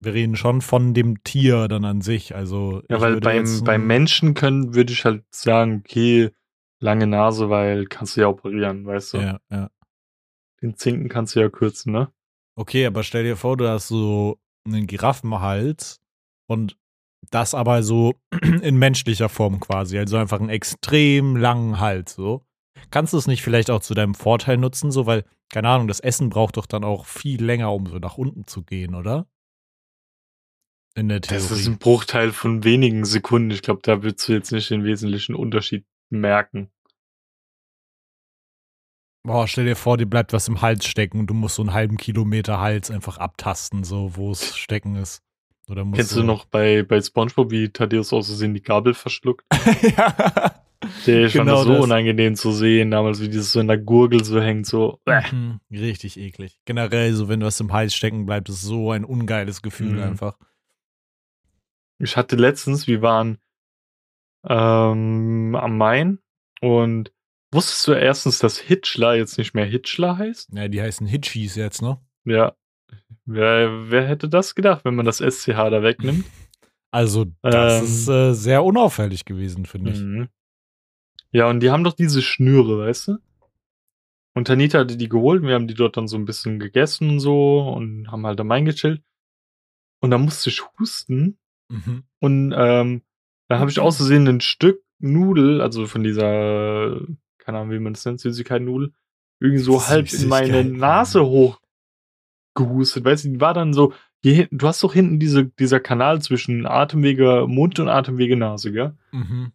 wir 0.00 0.12
reden 0.12 0.36
schon 0.36 0.60
von 0.60 0.92
dem 0.92 1.24
Tier 1.24 1.66
dann 1.68 1.86
an 1.86 2.02
sich. 2.02 2.34
Also 2.34 2.82
Ja, 2.90 3.00
weil 3.00 3.20
beim, 3.20 3.46
beim 3.64 3.86
Menschen 3.86 4.34
können, 4.34 4.74
würde 4.74 4.92
ich 4.92 5.06
halt 5.06 5.24
sagen, 5.30 5.82
okay, 5.82 6.30
lange 6.82 7.06
Nase, 7.06 7.48
weil 7.48 7.86
kannst 7.86 8.16
du 8.16 8.22
ja 8.22 8.28
operieren, 8.28 8.84
weißt 8.84 9.14
du? 9.14 9.18
Ja, 9.18 9.40
ja. 9.50 9.70
Den 10.60 10.76
Zinken 10.76 11.08
kannst 11.08 11.34
du 11.34 11.40
ja 11.40 11.48
kürzen, 11.48 11.92
ne? 11.92 12.12
Okay, 12.56 12.86
aber 12.86 13.02
stell 13.02 13.24
dir 13.24 13.36
vor, 13.36 13.56
du 13.56 13.68
hast 13.68 13.88
so 13.88 14.38
einen 14.66 14.86
Giraffenhals 14.86 16.00
und 16.46 16.76
das 17.30 17.54
aber 17.54 17.82
so 17.82 18.14
in 18.62 18.76
menschlicher 18.76 19.28
Form 19.28 19.60
quasi. 19.60 19.98
Also 19.98 20.16
einfach 20.16 20.40
einen 20.40 20.50
extrem 20.50 21.36
langen 21.36 21.80
Hals, 21.80 22.14
so. 22.14 22.44
Kannst 22.90 23.12
du 23.12 23.18
es 23.18 23.26
nicht 23.26 23.42
vielleicht 23.42 23.70
auch 23.70 23.80
zu 23.80 23.94
deinem 23.94 24.14
Vorteil 24.14 24.56
nutzen, 24.56 24.90
so, 24.90 25.06
weil, 25.06 25.24
keine 25.50 25.68
Ahnung, 25.68 25.88
das 25.88 26.00
Essen 26.00 26.30
braucht 26.30 26.56
doch 26.56 26.66
dann 26.66 26.84
auch 26.84 27.06
viel 27.06 27.42
länger, 27.42 27.72
um 27.72 27.86
so 27.86 27.98
nach 27.98 28.18
unten 28.18 28.46
zu 28.46 28.62
gehen, 28.64 28.94
oder? 28.94 29.26
In 30.94 31.08
der 31.08 31.20
Theorie. 31.20 31.42
Das 31.42 31.50
ist 31.50 31.66
ein 31.66 31.78
Bruchteil 31.78 32.32
von 32.32 32.64
wenigen 32.64 33.04
Sekunden. 33.04 33.50
Ich 33.50 33.62
glaube, 33.62 33.80
da 33.82 34.02
würdest 34.02 34.28
du 34.28 34.32
jetzt 34.32 34.52
nicht 34.52 34.68
den 34.68 34.84
wesentlichen 34.84 35.34
Unterschied 35.34 35.86
merken. 36.12 36.70
Boah, 39.24 39.46
stell 39.46 39.66
dir 39.66 39.76
vor, 39.76 39.98
dir 39.98 40.06
bleibt 40.06 40.32
was 40.32 40.48
im 40.48 40.62
Hals 40.62 40.84
stecken 40.84 41.20
und 41.20 41.28
du 41.28 41.34
musst 41.34 41.54
so 41.54 41.62
einen 41.62 41.72
halben 41.72 41.96
Kilometer 41.96 42.58
Hals 42.58 42.90
einfach 42.90 43.18
abtasten, 43.18 43.84
so, 43.84 44.16
wo 44.16 44.32
es 44.32 44.56
stecken 44.56 44.96
ist. 44.96 45.22
Oder 45.68 45.84
musst 45.84 45.98
Kennst 45.98 46.10
so 46.12 46.20
du 46.20 46.26
noch 46.26 46.44
bei, 46.46 46.82
bei 46.82 47.00
Spongebob, 47.00 47.52
wie 47.52 47.68
Thaddeus 47.68 48.12
aus 48.12 48.26
Versehen 48.26 48.52
die 48.52 48.62
Gabel 48.62 48.94
verschluckt? 48.94 49.44
ja. 49.96 50.60
Der 51.06 51.26
ich 51.26 51.32
fand 51.36 51.46
Genau 51.46 51.58
das 51.58 51.64
so 51.66 51.74
das. 51.74 51.84
unangenehm 51.84 52.34
zu 52.34 52.50
sehen, 52.50 52.90
damals, 52.90 53.20
wie 53.20 53.28
dieses 53.28 53.52
so 53.52 53.60
in 53.60 53.68
der 53.68 53.78
Gurgel 53.78 54.24
so 54.24 54.40
hängt, 54.40 54.66
so. 54.66 55.00
Mhm, 55.06 55.60
richtig 55.70 56.18
eklig. 56.18 56.58
Generell, 56.64 57.14
so 57.14 57.28
wenn 57.28 57.42
was 57.42 57.60
im 57.60 57.72
Hals 57.72 57.94
stecken 57.94 58.26
bleibt, 58.26 58.48
ist 58.48 58.62
so 58.62 58.90
ein 58.90 59.04
ungeiles 59.04 59.62
Gefühl 59.62 59.98
Mhm. 59.98 60.02
einfach. 60.02 60.36
Ich 62.00 62.16
hatte 62.16 62.34
letztens, 62.34 62.88
wir 62.88 63.00
waren 63.02 63.38
ähm, 64.48 65.54
am 65.58 65.76
Main 65.78 66.18
und 66.60 67.12
wusstest 67.52 67.86
du 67.88 67.92
erstens, 67.92 68.38
dass 68.38 68.58
Hitchler 68.58 69.14
jetzt 69.14 69.38
nicht 69.38 69.54
mehr 69.54 69.64
Hitchler 69.66 70.18
heißt? 70.18 70.50
Ja, 70.54 70.68
die 70.68 70.80
heißen 70.82 71.06
Hitchies 71.06 71.54
jetzt, 71.56 71.82
ne? 71.82 72.00
Ja. 72.24 72.54
Wer, 73.24 73.90
wer 73.90 74.06
hätte 74.06 74.28
das 74.28 74.54
gedacht, 74.54 74.84
wenn 74.84 74.94
man 74.94 75.06
das 75.06 75.18
SCH 75.18 75.48
da 75.70 75.82
wegnimmt? 75.82 76.24
Also, 76.94 77.24
das 77.40 77.78
Ähm. 77.78 77.84
ist 77.86 78.08
äh, 78.08 78.32
sehr 78.34 78.62
unauffällig 78.64 79.24
gewesen, 79.24 79.64
finde 79.64 79.92
ich. 79.92 80.00
Mhm. 80.00 80.28
Ja, 81.30 81.48
und 81.48 81.60
die 81.60 81.70
haben 81.70 81.84
doch 81.84 81.94
diese 81.94 82.20
Schnüre, 82.20 82.80
weißt 82.86 83.08
du? 83.08 83.18
Und 84.34 84.46
Tanita 84.46 84.80
hatte 84.80 84.98
die 84.98 85.08
geholt, 85.08 85.40
und 85.40 85.48
wir 85.48 85.54
haben 85.54 85.68
die 85.68 85.72
dort 85.74 85.96
dann 85.96 86.06
so 86.06 86.18
ein 86.18 86.26
bisschen 86.26 86.58
gegessen 86.58 87.08
und 87.08 87.20
so 87.20 87.60
und 87.60 88.10
haben 88.12 88.26
halt 88.26 88.38
am 88.40 88.46
Main 88.46 88.66
gechillt. 88.66 89.02
Und 90.02 90.10
da 90.10 90.18
musste 90.18 90.50
ich 90.50 90.60
husten 90.78 91.38
Mhm. 91.70 92.02
und 92.20 92.52
ähm, 92.54 93.00
da 93.52 93.58
habe 93.58 93.70
ich 93.70 93.78
aus 93.80 93.98
Versehen 93.98 94.26
ein 94.26 94.40
Stück 94.40 94.82
Nudel, 94.98 95.60
also 95.60 95.86
von 95.86 96.02
dieser, 96.02 97.00
keine 97.38 97.58
Ahnung, 97.58 97.72
wie 97.72 97.78
man 97.78 97.92
das 97.92 98.04
nennt, 98.04 98.20
Süßigkeit-Nudel, 98.20 98.92
irgendwie 99.40 99.62
so 99.62 99.86
halb 99.86 100.12
in 100.12 100.28
meine. 100.28 100.64
Nase 100.64 101.24
hochgehustet. 102.54 103.04
Weißt 103.04 103.24
du, 103.24 103.28
die 103.30 103.40
war 103.40 103.54
dann 103.54 103.72
so, 103.72 103.92
hier 104.22 104.48
du 104.50 104.66
hast 104.66 104.82
doch 104.82 104.92
hinten 104.92 105.18
diese, 105.18 105.46
dieser 105.46 105.80
Kanal 105.80 106.22
zwischen 106.22 106.66
Atemwege 106.66 107.46
Mund 107.48 107.78
und 107.80 107.88
Atemwege 107.88 108.36
Nase, 108.36 108.72
gell? 108.72 108.94
Mhm. 109.10 109.52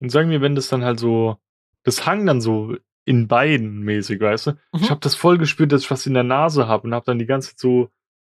Und 0.00 0.10
sagen 0.10 0.30
wir, 0.30 0.40
wenn 0.40 0.54
das 0.54 0.68
dann 0.68 0.84
halt 0.84 0.98
so, 0.98 1.36
das 1.82 2.06
hang 2.06 2.24
dann 2.26 2.40
so 2.40 2.76
in 3.04 3.28
beiden 3.28 3.80
mäßig, 3.80 4.20
weißt 4.20 4.48
du? 4.48 4.50
Ich 4.74 4.82
Mhm. 4.82 4.90
habe 4.90 5.00
das 5.00 5.14
voll 5.14 5.38
gespürt, 5.38 5.72
dass 5.72 5.82
ich 5.82 5.90
was 5.90 6.06
in 6.06 6.14
der 6.14 6.24
Nase 6.24 6.66
habe 6.66 6.86
und 6.86 6.94
habe 6.94 7.04
dann 7.06 7.18
die 7.18 7.26
ganze 7.26 7.50
Zeit 7.50 7.58
so 7.58 7.90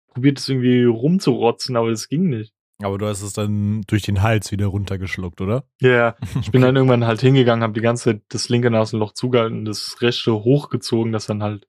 probiert, 0.07 0.37
das 0.37 0.47
irgendwie 0.47 0.85
rumzurotzen, 0.85 1.75
aber 1.75 1.89
das 1.91 2.07
ging 2.07 2.29
nicht. 2.29 2.54
Aber 2.83 2.97
du 2.97 3.07
hast 3.07 3.21
es 3.21 3.33
dann 3.33 3.81
durch 3.87 4.01
den 4.03 4.21
Hals 4.21 4.51
wieder 4.51 4.67
runtergeschluckt, 4.67 5.39
oder? 5.41 5.63
Ja, 5.79 6.15
ich 6.41 6.51
bin 6.51 6.61
dann 6.61 6.75
irgendwann 6.75 7.05
halt 7.05 7.21
hingegangen, 7.21 7.63
habe 7.63 7.73
die 7.73 7.81
ganze 7.81 8.03
Zeit 8.05 8.23
das 8.29 8.49
linke 8.49 8.69
Nasenloch 8.69 9.13
zugehalten, 9.13 9.65
das 9.65 10.01
rechte 10.01 10.33
hochgezogen, 10.33 11.11
dass 11.13 11.25
dann 11.25 11.41
halt 11.41 11.67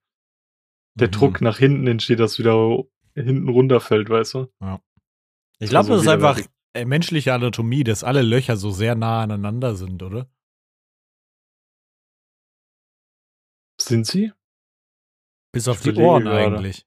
der 0.99 1.09
Mhm. 1.09 1.13
Druck 1.13 1.41
nach 1.43 1.59
hinten 1.59 1.87
entsteht, 1.87 2.19
dass 2.21 2.39
wieder 2.39 2.83
hinten 3.15 3.49
runterfällt, 3.49 4.11
weißt 4.11 4.35
du? 4.35 4.47
Ich 5.59 5.61
Das 5.61 5.71
glaube, 5.71 5.89
das 5.91 6.03
ist 6.03 6.09
einfach 6.09 6.37
widerwärtig. 6.37 6.53
äh, 6.75 6.85
menschliche 6.85 7.33
Anatomie, 7.35 7.85
dass 7.85 8.03
alle 8.05 8.23
Löcher 8.23 8.57
so 8.57 8.71
sehr 8.71 8.95
nah 8.95 9.23
aneinander 9.23 9.77
sind, 9.77 10.03
oder? 10.03 10.29
Sind 13.81 14.07
sie? 14.07 14.33
Bis 15.53 15.69
auf 15.69 15.79
Ich 15.79 15.95
die 15.95 15.95
Ohren 16.03 16.25
gerade. 16.25 16.57
eigentlich. 16.57 16.87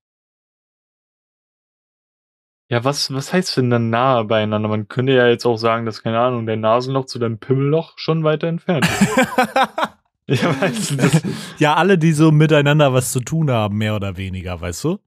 Ja, 2.72 2.84
was, 2.84 3.12
was 3.12 3.34
heißt 3.34 3.58
denn 3.58 3.72
dann 3.72 3.90
nahe 3.90 4.26
beieinander? 4.26 4.70
Man 4.70 4.88
könnte 4.88 5.14
ja 5.14 5.28
jetzt 5.28 5.46
auch 5.46 5.58
sagen, 5.58 5.88
dass, 5.88 6.04
keine 6.04 6.20
Ahnung, 6.20 6.46
dein 6.46 6.60
Nasenloch 6.60 7.06
zu 7.06 7.18
deinem 7.18 7.40
Pimmelloch 7.40 7.94
schon 7.98 8.24
weiter 8.24 8.48
entfernt 8.48 8.86
ist. 8.86 9.18
ja, 10.44 10.62
weißt 10.62 10.92
du, 10.92 10.96
das, 10.98 11.22
ja, 11.58 11.74
alle, 11.74 11.98
die 11.98 12.14
so 12.14 12.32
miteinander 12.32 12.94
was 12.94 13.12
zu 13.12 13.22
tun 13.22 13.50
haben, 13.50 13.78
mehr 13.80 13.96
oder 13.96 14.18
weniger, 14.18 14.62
weißt 14.62 14.84
du? 14.84 15.00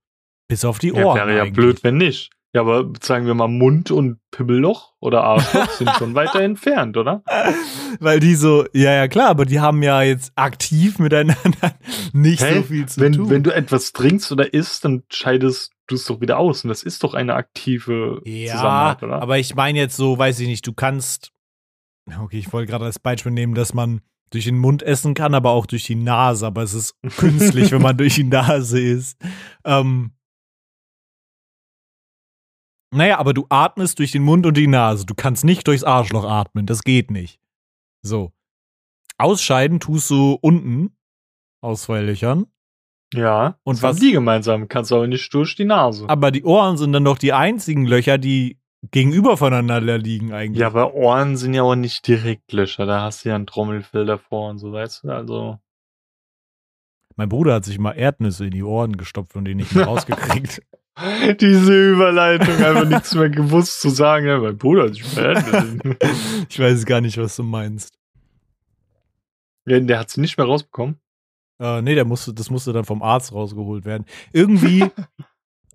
Bis 0.48 0.64
auf 0.64 0.80
die 0.80 0.88
ja, 0.88 1.04
Ohren. 1.04 1.16
wäre 1.16 1.36
ja 1.36 1.44
blöd, 1.44 1.84
wenn 1.84 1.98
nicht. 1.98 2.30
Ja, 2.52 2.62
aber 2.62 2.92
sagen 3.00 3.26
wir 3.26 3.34
mal, 3.34 3.48
Mund 3.48 3.92
und 3.92 4.18
Pimmelloch 4.32 4.94
oder 5.00 5.22
Arschloch 5.22 5.70
sind 5.70 5.90
schon 5.96 6.14
weiter 6.16 6.40
entfernt, 6.42 6.96
oder? 6.96 7.22
Weil 8.00 8.18
die 8.18 8.34
so, 8.34 8.66
ja, 8.74 8.92
ja, 8.92 9.08
klar, 9.08 9.28
aber 9.28 9.46
die 9.46 9.60
haben 9.60 9.82
ja 9.84 10.02
jetzt 10.02 10.32
aktiv 10.34 10.98
miteinander 10.98 11.74
nicht 12.12 12.42
Hä? 12.42 12.56
so 12.56 12.62
viel 12.64 12.86
zu 12.86 13.00
Wenn, 13.00 13.12
tun. 13.12 13.30
wenn 13.30 13.42
du 13.44 13.54
etwas 13.54 13.92
trinkst 13.92 14.32
oder 14.32 14.52
isst, 14.52 14.84
dann 14.84 15.04
scheidest 15.08 15.72
du 15.92 15.96
es 15.96 16.04
doch 16.06 16.20
wieder 16.20 16.38
aus. 16.38 16.64
Und 16.64 16.68
das 16.68 16.82
ist 16.82 17.04
doch 17.04 17.14
eine 17.14 17.34
aktive 17.34 18.20
ja, 18.24 18.52
Zusammenarbeit, 18.52 19.02
oder? 19.02 19.22
aber 19.22 19.38
ich 19.38 19.54
meine 19.54 19.78
jetzt 19.78 19.96
so, 19.96 20.18
weiß 20.18 20.40
ich 20.40 20.48
nicht, 20.48 20.66
du 20.66 20.72
kannst, 20.72 21.32
okay, 22.20 22.38
ich 22.38 22.52
wollte 22.52 22.70
gerade 22.70 22.86
als 22.86 22.98
Beispiel 22.98 23.32
nehmen, 23.32 23.54
dass 23.54 23.74
man 23.74 24.00
durch 24.30 24.44
den 24.44 24.58
Mund 24.58 24.82
essen 24.82 25.14
kann, 25.14 25.34
aber 25.34 25.50
auch 25.50 25.66
durch 25.66 25.84
die 25.84 25.94
Nase, 25.94 26.46
aber 26.46 26.62
es 26.62 26.74
ist 26.74 26.96
künstlich, 27.18 27.70
wenn 27.70 27.82
man 27.82 27.96
durch 27.96 28.14
die 28.14 28.24
Nase 28.24 28.80
isst. 28.80 29.18
Ähm, 29.64 30.12
Naja, 32.94 33.18
aber 33.18 33.32
du 33.32 33.46
atmest 33.48 33.98
durch 33.98 34.12
den 34.12 34.22
Mund 34.22 34.44
und 34.44 34.54
die 34.54 34.66
Nase. 34.66 35.06
Du 35.06 35.14
kannst 35.14 35.44
nicht 35.44 35.66
durchs 35.66 35.82
Arschloch 35.82 36.24
atmen. 36.24 36.66
Das 36.66 36.82
geht 36.82 37.10
nicht. 37.10 37.40
So. 38.02 38.32
Ausscheiden 39.16 39.80
tust 39.80 40.10
du 40.10 40.38
unten 40.42 40.94
aus 41.62 41.82
zwei 41.82 42.02
Löchern. 42.02 42.46
Ja. 43.12 43.58
Und 43.64 43.82
was- 43.82 43.96
haben 43.96 44.00
die 44.00 44.12
gemeinsam? 44.12 44.68
Kannst 44.68 44.90
du 44.90 44.96
aber 44.96 45.06
nicht 45.06 45.32
durch 45.34 45.54
die 45.56 45.64
Nase. 45.64 46.08
Aber 46.08 46.30
die 46.30 46.44
Ohren 46.44 46.76
sind 46.76 46.92
dann 46.92 47.04
doch 47.04 47.18
die 47.18 47.32
einzigen 47.32 47.86
Löcher, 47.86 48.18
die 48.18 48.58
gegenüber 48.90 49.36
voneinander 49.36 49.98
liegen 49.98 50.32
eigentlich. 50.32 50.60
Ja, 50.60 50.66
aber 50.68 50.94
Ohren 50.94 51.36
sind 51.36 51.54
ja 51.54 51.62
auch 51.62 51.74
nicht 51.76 52.06
direkt 52.08 52.52
Löcher. 52.52 52.86
Da 52.86 53.02
hast 53.02 53.24
du 53.24 53.28
ja 53.28 53.34
einen 53.36 53.46
Trommelfell 53.46 54.06
davor 54.06 54.50
und 54.50 54.58
so, 54.58 54.72
weißt 54.72 55.04
du? 55.04 55.10
Also. 55.10 55.58
Mein 57.16 57.28
Bruder 57.28 57.54
hat 57.54 57.64
sich 57.64 57.78
mal 57.78 57.92
Erdnüsse 57.92 58.46
in 58.46 58.52
die 58.52 58.62
Ohren 58.62 58.96
gestopft 58.96 59.36
und 59.36 59.44
die 59.44 59.54
nicht 59.54 59.74
mehr 59.74 59.84
rausgekriegt. 59.84 60.62
Diese 61.40 61.90
Überleitung, 61.92 62.54
einfach 62.62 62.86
nichts 62.88 63.14
mehr 63.14 63.30
gewusst 63.30 63.80
zu 63.80 63.88
sagen. 63.88 64.26
Ja, 64.26 64.38
mein 64.38 64.58
Bruder 64.58 64.84
hat 64.84 64.94
sich 64.94 65.04
verändert. 65.04 65.96
ich 66.50 66.58
weiß 66.60 66.84
gar 66.84 67.00
nicht, 67.00 67.16
was 67.18 67.36
du 67.36 67.42
meinst. 67.44 67.94
ja, 69.66 69.80
der 69.80 69.98
hat 70.00 70.10
sie 70.10 70.20
nicht 70.20 70.36
mehr 70.36 70.46
rausbekommen. 70.46 70.96
Äh, 71.62 71.80
nee, 71.82 71.94
der 71.94 72.04
musste, 72.04 72.34
das 72.34 72.50
musste 72.50 72.72
dann 72.72 72.84
vom 72.84 73.02
Arzt 73.02 73.32
rausgeholt 73.32 73.84
werden. 73.84 74.04
Irgendwie, 74.32 74.84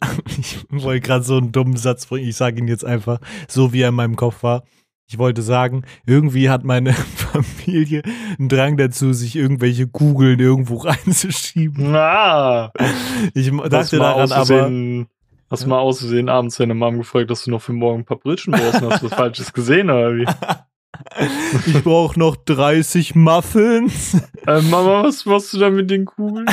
ich 0.38 0.66
wollte 0.70 1.02
gerade 1.02 1.24
so 1.24 1.38
einen 1.38 1.54
dummen 1.54 1.78
Satz 1.78 2.06
bringen, 2.06 2.28
ich 2.28 2.36
sage 2.36 2.60
ihn 2.60 2.68
jetzt 2.68 2.84
einfach, 2.84 3.20
so 3.48 3.72
wie 3.72 3.82
er 3.82 3.90
in 3.90 3.96
meinem 3.96 4.18
Kopf 4.18 4.44
war. 4.44 4.64
Ich 5.10 5.18
wollte 5.18 5.42
sagen, 5.42 5.86
irgendwie 6.06 6.50
hat 6.50 6.66
meine 6.66 6.92
Familie 6.94 8.02
einen 8.38 8.50
Drang 8.50 8.76
dazu, 8.76 9.14
sich 9.14 9.38
irgendwelche 9.38 9.88
Kugeln 9.88 10.42
irgendwo 10.42 10.76
reinzuschieben. 10.84 11.96
Ah, 11.96 12.74
Ich 13.34 13.50
hast 13.54 13.70
dachte 13.72 13.98
daran 13.98 14.32
aber, 14.34 14.70
hast 15.50 15.64
du 15.64 15.70
mal 15.70 15.80
auszusehen 15.80 16.28
abends 16.28 16.58
deine 16.58 16.74
Mom 16.74 16.98
gefragt, 16.98 17.32
dass 17.32 17.46
du 17.46 17.52
noch 17.52 17.62
für 17.62 17.72
morgen 17.72 18.02
ein 18.02 18.06
paar 18.06 18.18
Brötchen 18.18 18.52
brauchst 18.52 18.82
und 18.82 18.92
hast 18.92 19.04
was 19.04 19.14
Falsches 19.14 19.54
gesehen 19.54 19.90
oder 19.90 20.14
wie? 20.18 20.26
ich 21.66 21.84
brauche 21.84 22.18
noch 22.20 22.36
30 22.36 23.16
Muffins. 23.16 24.16
Äh, 24.46 24.62
Mama, 24.62 25.04
was 25.04 25.26
machst 25.26 25.54
du 25.54 25.58
da 25.60 25.70
mit 25.70 25.90
den 25.90 26.06
Kugeln? 26.06 26.46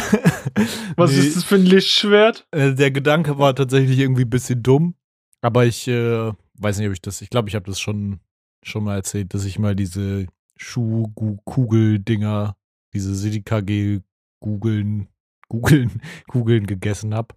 Was 0.96 1.12
Nee. 1.12 1.18
ist 1.18 1.36
das 1.36 1.44
für 1.44 1.56
ein 1.56 1.66
Lichtschwert? 1.66 2.46
Äh, 2.50 2.74
der 2.74 2.90
Gedanke 2.90 3.38
war 3.38 3.54
tatsächlich 3.54 3.98
irgendwie 3.98 4.22
ein 4.24 4.30
bisschen 4.30 4.62
dumm, 4.62 4.94
aber 5.40 5.64
ich 5.66 5.86
äh, 5.88 6.32
weiß 6.58 6.78
nicht, 6.78 6.86
ob 6.88 6.92
ich 6.92 7.02
das, 7.02 7.20
ich 7.22 7.30
glaube, 7.30 7.48
ich 7.48 7.54
habe 7.54 7.66
das 7.66 7.80
schon, 7.80 8.20
schon 8.62 8.84
mal 8.84 8.96
erzählt, 8.96 9.34
dass 9.34 9.44
ich 9.44 9.58
mal 9.58 9.74
diese 9.76 10.26
Schuh-Kugel-Dinger, 10.56 12.56
diese 12.92 13.14
Silikagel-Kugeln, 13.14 15.08
Kugeln, 15.48 16.00
Kugeln 16.28 16.66
gegessen 16.66 17.14
habe. 17.14 17.34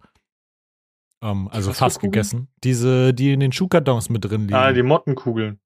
Ähm, 1.22 1.48
also 1.48 1.72
fast 1.72 2.00
gegessen. 2.00 2.48
Diese, 2.64 3.12
die 3.12 3.32
in 3.32 3.40
den 3.40 3.52
Schuhkartons 3.52 4.08
mit 4.08 4.24
drin 4.24 4.42
liegen. 4.42 4.54
Ah, 4.54 4.72
die 4.72 4.82
Mottenkugeln. 4.82 5.58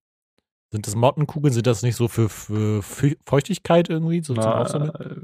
Sind 0.73 0.87
das 0.87 0.97
Mottenkugeln? 0.97 1.53
Sind 1.53 1.67
das 1.67 1.83
nicht 1.83 1.97
so 1.97 2.09
für, 2.09 2.31
für 2.31 2.83
Feu- 2.83 3.17
Feuchtigkeit 3.27 3.91
irgendwie? 3.91 4.23
So 4.23 4.33
Na, 4.33 4.63
äh, 4.65 5.17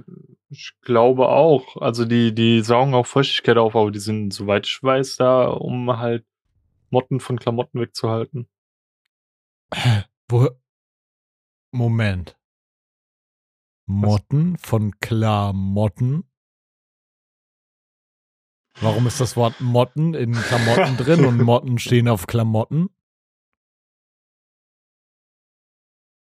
ich 0.50 0.74
glaube 0.82 1.28
auch. 1.30 1.78
Also 1.78 2.04
die, 2.04 2.34
die 2.34 2.60
saugen 2.60 2.92
auch 2.92 3.06
Feuchtigkeit 3.06 3.56
auf, 3.56 3.74
aber 3.74 3.90
die 3.90 3.98
sind, 3.98 4.32
soweit 4.34 4.66
ich 4.66 4.82
weiß, 4.82 5.16
da, 5.16 5.46
um 5.48 5.96
halt 5.96 6.26
Motten 6.90 7.18
von 7.18 7.38
Klamotten 7.38 7.80
wegzuhalten. 7.80 8.46
Wo? 10.28 10.48
Moment. 11.72 12.38
Motten 13.86 14.58
von 14.58 15.00
Klamotten? 15.00 16.24
Warum 18.80 19.06
ist 19.06 19.18
das 19.20 19.34
Wort 19.36 19.60
Motten 19.62 20.12
in 20.12 20.32
Klamotten 20.34 20.96
drin 20.98 21.24
und 21.24 21.42
Motten 21.42 21.78
stehen 21.78 22.06
auf 22.06 22.26
Klamotten? 22.26 22.90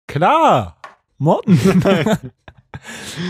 Klar, 0.08 0.80
Motten. 1.18 1.60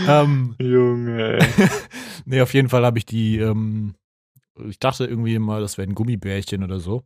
ähm, 0.07 0.55
Junge, 0.59 1.39
nee, 2.25 2.41
auf 2.41 2.53
jeden 2.53 2.69
Fall 2.69 2.85
habe 2.85 2.97
ich 2.97 3.05
die, 3.05 3.37
ähm, 3.37 3.95
ich 4.65 4.79
dachte 4.79 5.05
irgendwie 5.05 5.35
immer, 5.35 5.59
das 5.59 5.77
wären 5.77 5.93
Gummibärchen 5.93 6.63
oder 6.63 6.79
so. 6.79 7.03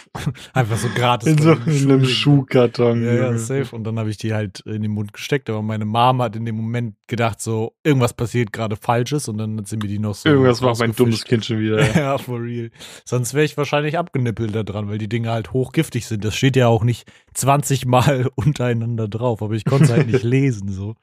Einfach 0.52 0.76
so 0.76 0.88
gratis. 0.94 1.28
In 1.28 1.38
so 1.38 1.52
in 1.52 1.90
einem. 1.90 2.04
Schuhkarton. 2.04 3.04
Ja, 3.04 3.14
ja, 3.14 3.38
safe. 3.38 3.74
Und 3.74 3.84
dann 3.84 3.98
habe 3.98 4.10
ich 4.10 4.16
die 4.16 4.32
halt 4.32 4.60
in 4.60 4.82
den 4.82 4.90
Mund 4.90 5.12
gesteckt, 5.12 5.50
aber 5.50 5.62
meine 5.62 5.84
Mom 5.84 6.22
hat 6.22 6.36
in 6.36 6.44
dem 6.44 6.56
Moment 6.56 6.96
gedacht, 7.08 7.40
so, 7.40 7.74
irgendwas 7.84 8.14
passiert 8.14 8.52
gerade 8.52 8.76
Falsches 8.76 9.28
und 9.28 9.38
dann 9.38 9.64
sie 9.64 9.76
mir 9.76 9.88
die 9.88 9.98
noch 9.98 10.14
so. 10.14 10.28
Irgendwas 10.28 10.60
macht 10.60 10.78
mein 10.78 10.94
dummes. 10.94 11.24
Kind 11.24 11.44
schon 11.44 11.58
wieder. 11.58 11.82
Ja, 12.02 12.16
for 12.18 12.40
real. 12.40 12.70
Sonst 13.04 13.34
wäre 13.34 13.44
ich 13.44 13.56
wahrscheinlich 13.56 13.98
abgenippelt 13.98 14.54
da 14.54 14.62
dran, 14.62 14.88
weil 14.88 14.98
die 14.98 15.08
Dinge 15.08 15.30
halt 15.30 15.52
hochgiftig 15.52 16.06
sind. 16.06 16.24
Das 16.24 16.34
steht 16.34 16.56
ja 16.56 16.68
auch 16.68 16.84
nicht 16.84 17.10
20 17.34 17.86
Mal 17.86 18.30
untereinander 18.34 19.08
drauf, 19.08 19.42
aber 19.42 19.54
ich 19.54 19.64
konnte 19.64 19.84
es 19.84 19.90
halt 19.90 20.06
nicht 20.06 20.22
lesen, 20.22 20.68
so. 20.68 20.94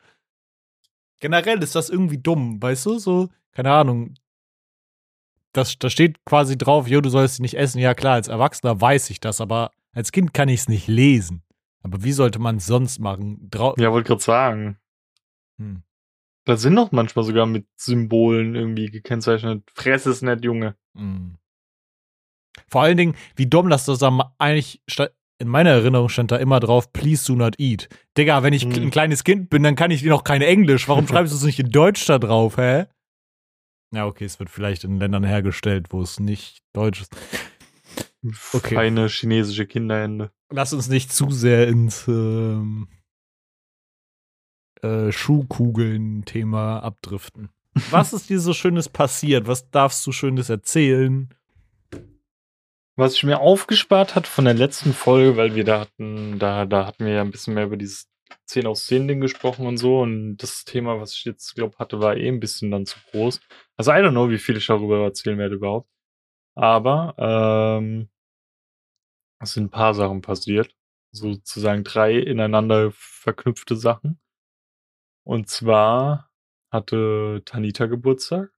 Generell 1.19 1.62
ist 1.62 1.75
das 1.75 1.89
irgendwie 1.89 2.17
dumm, 2.17 2.62
weißt 2.62 2.86
du? 2.86 2.97
So, 2.97 3.29
keine 3.51 3.71
Ahnung. 3.71 4.15
Das, 5.53 5.77
da 5.79 5.89
steht 5.89 6.23
quasi 6.25 6.57
drauf, 6.57 6.88
jo, 6.88 7.01
du 7.01 7.09
sollst 7.09 7.38
sie 7.38 7.41
nicht 7.41 7.55
essen. 7.55 7.79
Ja, 7.79 7.93
klar, 7.93 8.13
als 8.13 8.27
Erwachsener 8.27 8.79
weiß 8.79 9.09
ich 9.09 9.19
das, 9.19 9.41
aber 9.41 9.71
als 9.93 10.12
Kind 10.12 10.33
kann 10.33 10.47
ich 10.49 10.62
es 10.62 10.69
nicht 10.69 10.88
lesen. 10.88 11.43
Aber 11.81 12.03
wie 12.03 12.12
sollte 12.12 12.39
man 12.39 12.57
es 12.57 12.65
sonst 12.67 12.99
machen? 12.99 13.47
Drau 13.49 13.73
Ja, 13.77 13.91
wollte 13.91 14.07
gerade 14.09 14.21
sagen. 14.21 14.77
Hm. 15.57 15.81
Da 16.45 16.57
sind 16.57 16.75
doch 16.75 16.91
manchmal 16.91 17.25
sogar 17.25 17.45
mit 17.45 17.67
Symbolen 17.77 18.55
irgendwie 18.55 18.88
gekennzeichnet. 18.91 19.63
Fress 19.73 20.05
es 20.05 20.21
nicht, 20.21 20.43
Junge. 20.43 20.75
Mm. 20.93 21.35
Vor 22.67 22.81
allen 22.81 22.97
Dingen, 22.97 23.15
wie 23.35 23.45
dumm 23.47 23.69
das 23.69 23.85
das 23.85 24.01
am- 24.03 24.23
eigentlich 24.38 24.81
in 25.41 25.47
meiner 25.47 25.69
Erinnerung 25.71 26.09
stand 26.09 26.31
da 26.31 26.38
immer 26.38 26.59
drauf, 26.59 26.91
please 26.91 27.25
do 27.25 27.35
not 27.35 27.59
eat. 27.59 27.88
Digga, 28.17 28.43
wenn 28.43 28.53
ich 28.53 28.63
Hm. 28.63 28.73
ein 28.73 28.91
kleines 28.91 29.23
Kind 29.23 29.49
bin, 29.49 29.63
dann 29.63 29.75
kann 29.75 29.91
ich 29.91 30.03
noch 30.03 30.23
kein 30.23 30.41
Englisch. 30.41 30.88
Warum 30.88 31.07
schreibst 31.07 31.31
du 31.33 31.38
es 31.38 31.43
nicht 31.43 31.59
in 31.59 31.69
Deutsch 31.71 32.05
da 32.07 32.19
drauf, 32.19 32.57
hä? 32.57 32.85
Ja, 33.91 34.06
okay, 34.06 34.25
es 34.25 34.39
wird 34.39 34.49
vielleicht 34.49 34.84
in 34.84 34.99
Ländern 34.99 35.23
hergestellt, 35.23 35.88
wo 35.89 36.02
es 36.02 36.19
nicht 36.19 36.60
Deutsch 36.73 37.02
ist. 37.02 37.15
Okay. 38.54 38.75
Feine 38.75 39.08
chinesische 39.08 39.65
Kinderhände. 39.65 40.32
Lass 40.52 40.73
uns 40.73 40.89
nicht 40.89 41.13
zu 41.13 41.32
sehr 41.32 41.67
ins 41.67 42.08
ähm, 42.08 42.88
äh, 44.82 45.12
Schuhkugeln-Thema 45.12 46.80
abdriften. 46.80 47.49
Was 47.91 48.13
ist 48.13 48.30
dir 48.30 48.39
so 48.39 48.54
Schönes 48.54 48.89
passiert? 48.89 49.47
Was 49.47 49.69
darfst 49.69 50.06
du 50.06 50.12
Schönes 50.12 50.49
erzählen? 50.49 51.34
Was 52.95 53.13
ich 53.13 53.23
mir 53.23 53.39
aufgespart 53.39 54.15
hat 54.15 54.28
von 54.28 54.43
der 54.43 54.54
letzten 54.54 54.93
Folge, 54.93 55.38
weil 55.38 55.56
wir 55.56 55.63
da 55.63 55.80
hatten, 55.82 56.38
da, 56.38 56.65
da 56.65 56.86
hatten 56.86 57.06
wir 57.06 57.13
ja 57.13 57.21
ein 57.21 57.32
bisschen 57.32 57.54
mehr 57.54 57.65
über 57.65 57.78
dieses 57.78 58.09
10 58.46 58.68
aus 58.68 58.86
10 58.88 59.08
Ding 59.08 59.22
gesprochen 59.22 59.65
und 59.68 59.78
so. 59.78 60.02
Und 60.02 60.38
das 60.38 60.65
Thema, 60.65 61.00
was 61.00 61.13
ich 61.15 61.26
jetzt, 61.26 61.56
glaube 61.56 61.78
hatte, 61.78 62.00
war 62.00 62.15
eh 62.18 62.28
ein 62.28 62.39
bisschen 62.39 62.72
dann 62.72 62.86
zu 62.86 63.00
groß. 63.12 63.39
Also 63.78 63.92
I 63.92 63.96
don't 63.96 64.12
know, 64.12 64.30
wie 64.30 64.38
viel 64.38 64.58
ich 64.58 64.68
darüber 64.68 65.04
erzählen 65.04 65.38
werde 65.38 65.56
überhaupt. 65.56 65.89
Aber 66.56 67.15
ähm, 67.18 68.10
es 69.42 69.54
sind 69.54 69.65
ein 69.65 69.70
paar 69.70 69.94
Sachen 69.94 70.22
passiert. 70.22 70.76
Sozusagen 71.12 71.84
drei 71.84 72.18
ineinander 72.18 72.92
verknüpfte 72.92 73.76
Sachen. 73.76 74.20
Und 75.26 75.50
zwar 75.50 76.30
hatte 76.72 77.42
Tanita 77.46 77.86
Geburtstag. 77.88 78.52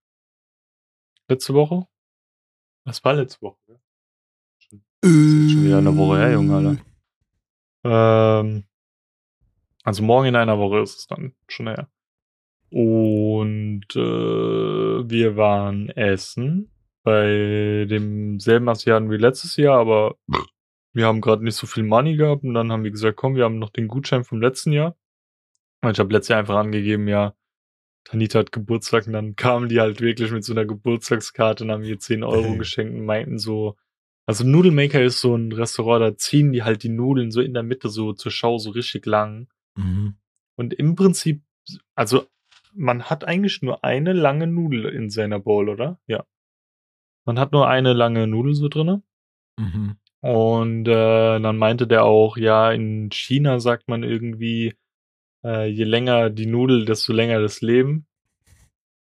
Letzte 1.30 1.54
Woche. 1.54 1.88
Das 2.86 3.04
war 3.04 3.14
letzte 3.14 3.42
Woche, 3.42 3.58
ist 5.04 5.12
jetzt 5.12 5.52
schon 5.52 5.64
wieder 5.64 5.80
eine 5.80 5.98
Woche 5.98 6.18
her, 6.20 6.32
Junge, 6.34 6.56
Alter. 6.56 6.86
Ähm, 7.84 8.64
also 9.84 10.04
morgen 10.04 10.28
in 10.28 10.36
einer 10.36 10.60
Woche 10.60 10.80
ist 10.80 11.00
es 11.00 11.08
dann 11.08 11.34
schon 11.48 11.68
her. 11.68 11.90
Und 12.70 13.86
äh, 13.96 14.00
wir 15.10 15.36
waren 15.36 15.90
essen 15.90 16.72
bei 17.04 17.86
demselben 17.90 18.70
Asiaten 18.70 19.10
wie 19.10 19.18
letztes 19.18 19.58
Jahr, 19.58 19.80
aber 19.80 20.16
wir 20.94 21.06
haben 21.06 21.22
gerade 21.22 21.44
nicht 21.44 21.56
so 21.56 21.68
viel 21.68 21.84
Money 21.84 22.16
gehabt 22.16 22.44
und 22.44 22.54
dann 22.54 22.72
haben 22.72 22.84
wir 22.84 22.92
gesagt, 22.92 23.18
komm, 23.18 23.36
wir 23.36 23.44
haben 23.46 23.60
noch 23.60 23.70
den 23.70 23.88
Gutschein 23.88 24.24
vom 24.24 24.42
letzten 24.42 24.72
Jahr. 24.72 24.96
Und 25.82 25.92
ich 25.92 26.00
habe 26.00 26.14
letztes 26.14 26.30
Jahr 26.30 26.40
einfach 26.40 26.58
angegeben, 26.58 27.08
ja, 27.08 27.34
Tanita 28.04 28.40
hat 28.40 28.52
Geburtstag 28.52 29.08
und 29.08 29.14
dann 29.14 29.36
kamen 29.36 29.70
die 29.70 29.80
halt 29.80 30.02
wirklich 30.02 30.32
mit 30.32 30.44
so 30.44 30.54
einer 30.54 30.66
Geburtstagskarte 30.66 31.64
und 31.64 31.72
haben 31.72 31.82
mir 31.82 32.00
10 32.00 32.24
Euro 32.24 32.56
geschenkt 32.58 32.94
und 32.94 33.06
meinten 33.06 33.38
so, 33.38 33.76
also 34.26 34.46
Nudelmaker 34.46 35.02
ist 35.04 35.20
so 35.22 35.36
ein 35.36 35.52
Restaurant, 35.52 36.02
da 36.02 36.18
ziehen 36.18 36.52
die 36.52 36.64
halt 36.64 36.84
die 36.84 36.90
Nudeln 36.90 37.32
so 37.32 37.42
in 37.42 37.54
der 37.54 37.64
Mitte 37.64 37.90
so 37.90 38.14
zur 38.14 38.32
Schau 38.32 38.58
so 38.60 38.72
richtig 38.72 39.06
lang. 39.06 39.48
Mhm. 39.76 40.16
Und 40.56 40.74
im 40.74 40.96
Prinzip, 40.96 41.44
also 41.96 42.26
man 42.74 43.04
hat 43.04 43.24
eigentlich 43.24 43.62
nur 43.62 43.84
eine 43.84 44.14
lange 44.14 44.48
Nudel 44.48 44.86
in 44.86 45.10
seiner 45.10 45.40
Bowl, 45.40 45.70
oder? 45.70 46.00
Ja. 46.08 46.26
Man 47.26 47.40
hat 47.40 47.52
nur 47.52 47.68
eine 47.68 47.94
lange 47.94 48.28
Nudel 48.28 48.54
so 48.54 48.68
drinne. 48.68 49.04
Mhm. 49.58 49.98
Und 50.22 50.88
äh, 50.88 51.40
dann 51.40 51.58
meinte 51.58 51.88
der 51.88 52.04
auch, 52.04 52.38
ja, 52.38 52.72
in 52.72 53.10
China 53.12 53.60
sagt 53.60 53.88
man 53.88 54.04
irgendwie, 54.04 54.76
äh, 55.44 55.68
je 55.68 55.84
länger 55.84 56.30
die 56.30 56.46
Nudel, 56.46 56.86
desto 56.86 57.12
länger 57.14 57.42
das 57.42 57.62
Leben. 57.62 58.06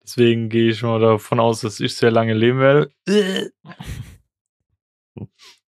Deswegen 0.03 0.49
gehe 0.49 0.71
ich 0.71 0.81
mal 0.81 0.99
davon 0.99 1.39
aus, 1.39 1.61
dass 1.61 1.79
ich 1.79 1.95
sehr 1.95 2.11
lange 2.11 2.33
leben 2.33 2.59
werde. 2.59 2.91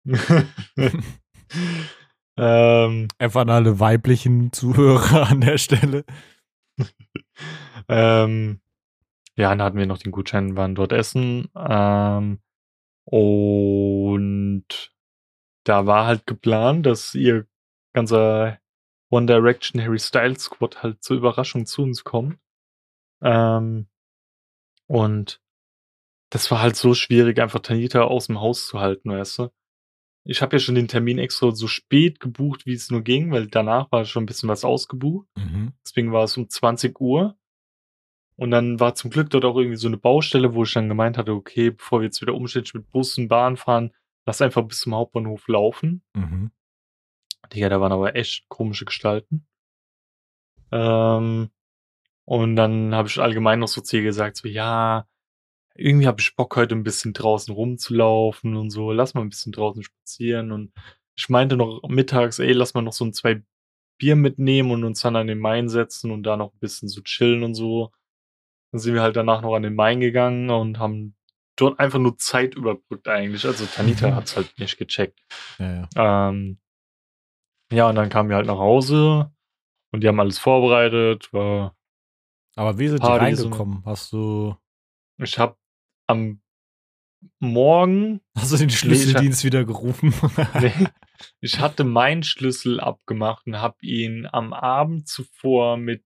ähm, 2.36 3.08
Einfach 3.18 3.42
an 3.42 3.50
alle 3.50 3.80
weiblichen 3.80 4.52
Zuhörer 4.52 5.28
an 5.28 5.40
der 5.40 5.58
Stelle. 5.58 6.04
ähm, 7.88 8.60
ja, 9.36 9.50
dann 9.50 9.62
hatten 9.62 9.78
wir 9.78 9.86
noch 9.86 9.98
den 9.98 10.12
Gutschein, 10.12 10.56
waren 10.56 10.74
dort 10.74 10.92
essen. 10.92 11.48
Ähm, 11.56 12.40
und 13.04 14.92
da 15.64 15.86
war 15.86 16.06
halt 16.06 16.26
geplant, 16.26 16.86
dass 16.86 17.14
ihr 17.14 17.46
ganzer 17.94 18.58
One 19.10 19.26
Direction 19.26 19.82
Harry 19.82 19.98
Styles 19.98 20.44
Squad 20.44 20.82
halt 20.82 21.02
zur 21.02 21.16
Überraschung 21.18 21.66
zu 21.66 21.82
uns 21.82 22.04
kommt. 22.04 22.38
Ähm, 23.22 23.88
und 24.86 25.40
das 26.30 26.50
war 26.50 26.62
halt 26.62 26.76
so 26.76 26.94
schwierig, 26.94 27.38
einfach 27.38 27.60
Tanita 27.60 28.02
aus 28.04 28.26
dem 28.26 28.40
Haus 28.40 28.66
zu 28.66 28.80
halten, 28.80 29.10
weißt 29.10 29.38
du? 29.38 29.48
Ich 30.24 30.40
habe 30.40 30.56
ja 30.56 30.60
schon 30.60 30.76
den 30.76 30.88
Termin 30.88 31.18
extra 31.18 31.50
so 31.50 31.66
spät 31.66 32.20
gebucht, 32.20 32.64
wie 32.64 32.74
es 32.74 32.90
nur 32.90 33.02
ging, 33.02 33.32
weil 33.32 33.48
danach 33.48 33.90
war 33.90 34.04
schon 34.04 34.22
ein 34.22 34.26
bisschen 34.26 34.48
was 34.48 34.64
ausgebucht. 34.64 35.26
Mhm. 35.36 35.72
Deswegen 35.84 36.12
war 36.12 36.24
es 36.24 36.36
um 36.36 36.48
20 36.48 37.00
Uhr. 37.00 37.36
Und 38.36 38.50
dann 38.50 38.80
war 38.80 38.94
zum 38.94 39.10
Glück 39.10 39.30
dort 39.30 39.44
auch 39.44 39.56
irgendwie 39.56 39.76
so 39.76 39.88
eine 39.88 39.98
Baustelle, 39.98 40.54
wo 40.54 40.62
ich 40.62 40.72
dann 40.72 40.88
gemeint 40.88 41.18
hatte, 41.18 41.32
okay, 41.32 41.70
bevor 41.70 42.00
wir 42.00 42.06
jetzt 42.06 42.22
wieder 42.22 42.34
umständlich 42.34 42.74
mit 42.74 42.90
Bus 42.90 43.18
und 43.18 43.28
Bahn 43.28 43.56
fahren, 43.56 43.92
lass 44.24 44.40
einfach 44.40 44.62
bis 44.62 44.80
zum 44.80 44.94
Hauptbahnhof 44.94 45.46
laufen. 45.48 46.02
Mhm. 46.14 46.50
Digga, 47.52 47.68
da 47.68 47.80
waren 47.80 47.92
aber 47.92 48.16
echt 48.16 48.48
komische 48.48 48.84
Gestalten. 48.84 49.46
Ähm, 50.70 51.50
und 52.24 52.56
dann 52.56 52.94
habe 52.94 53.08
ich 53.08 53.20
allgemein 53.20 53.58
noch 53.58 53.68
so 53.68 53.82
ihr 53.96 54.02
gesagt, 54.02 54.36
so, 54.36 54.48
ja, 54.48 55.06
irgendwie 55.74 56.06
habe 56.06 56.20
ich 56.20 56.34
Bock, 56.36 56.54
heute 56.56 56.74
ein 56.74 56.82
bisschen 56.84 57.12
draußen 57.12 57.52
rumzulaufen 57.54 58.56
und 58.56 58.70
so, 58.70 58.92
lass 58.92 59.14
mal 59.14 59.20
ein 59.22 59.28
bisschen 59.30 59.52
draußen 59.52 59.82
spazieren. 59.82 60.52
Und 60.52 60.72
ich 61.16 61.28
meinte 61.28 61.56
noch 61.56 61.80
mittags, 61.88 62.38
ey, 62.38 62.52
lass 62.52 62.74
mal 62.74 62.82
noch 62.82 62.92
so 62.92 63.04
ein 63.04 63.12
zwei 63.12 63.42
Bier 63.98 64.16
mitnehmen 64.16 64.70
und 64.70 64.84
uns 64.84 65.00
dann 65.00 65.16
an 65.16 65.26
den 65.28 65.38
Main 65.38 65.68
setzen 65.68 66.10
und 66.10 66.24
da 66.24 66.36
noch 66.36 66.52
ein 66.52 66.58
bisschen 66.58 66.88
so 66.88 67.00
chillen 67.02 67.42
und 67.42 67.54
so. 67.54 67.90
Dann 68.72 68.80
sind 68.80 68.94
wir 68.94 69.02
halt 69.02 69.16
danach 69.16 69.42
noch 69.42 69.54
an 69.54 69.62
den 69.62 69.74
Main 69.74 70.00
gegangen 70.00 70.50
und 70.50 70.78
haben 70.78 71.14
dort 71.56 71.78
einfach 71.78 71.98
nur 71.98 72.16
Zeit 72.18 72.54
überbrückt 72.54 73.06
eigentlich. 73.08 73.44
Also 73.44 73.66
Tanita 73.66 74.08
Mhm. 74.10 74.14
hat's 74.16 74.36
halt 74.36 74.58
nicht 74.58 74.78
gecheckt. 74.78 75.20
Ja, 75.58 75.86
ja. 75.94 76.28
Ähm, 76.30 76.58
ja, 77.72 77.88
und 77.88 77.94
dann 77.96 78.08
kamen 78.08 78.28
wir 78.28 78.36
halt 78.36 78.46
nach 78.46 78.58
Hause 78.58 79.30
und 79.92 80.02
die 80.02 80.08
haben 80.08 80.20
alles 80.20 80.38
vorbereitet. 80.38 81.32
War, 81.32 81.76
Aber 82.56 82.78
wie 82.78 82.88
sind 82.88 83.02
die 83.02 83.06
Party 83.06 83.34
so- 83.36 83.44
reingekommen? 83.44 83.82
Hast 83.84 84.12
du, 84.12 84.56
ich 85.18 85.38
habe 85.38 85.56
am 86.06 86.40
Morgen, 87.38 88.20
hast 88.36 88.52
du 88.52 88.56
den 88.56 88.70
Schlüsseldienst 88.70 89.44
wieder 89.44 89.64
gerufen? 89.64 90.12
nee, 90.60 90.88
ich 91.40 91.60
hatte 91.60 91.84
meinen 91.84 92.24
Schlüssel 92.24 92.80
abgemacht 92.80 93.46
und 93.46 93.60
habe 93.60 93.76
ihn 93.82 94.26
am 94.30 94.52
Abend 94.52 95.06
zuvor 95.06 95.76
mit 95.76 96.02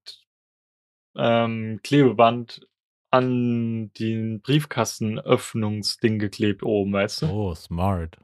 ähm, 1.16 1.80
Klebeband 1.82 2.68
an 3.10 3.92
den 3.98 4.42
Briefkastenöffnungsding 4.42 6.18
geklebt 6.18 6.62
oben, 6.62 6.92
weißt 6.92 7.22
du? 7.22 7.26
oh, 7.26 7.54
smart. 7.54 8.18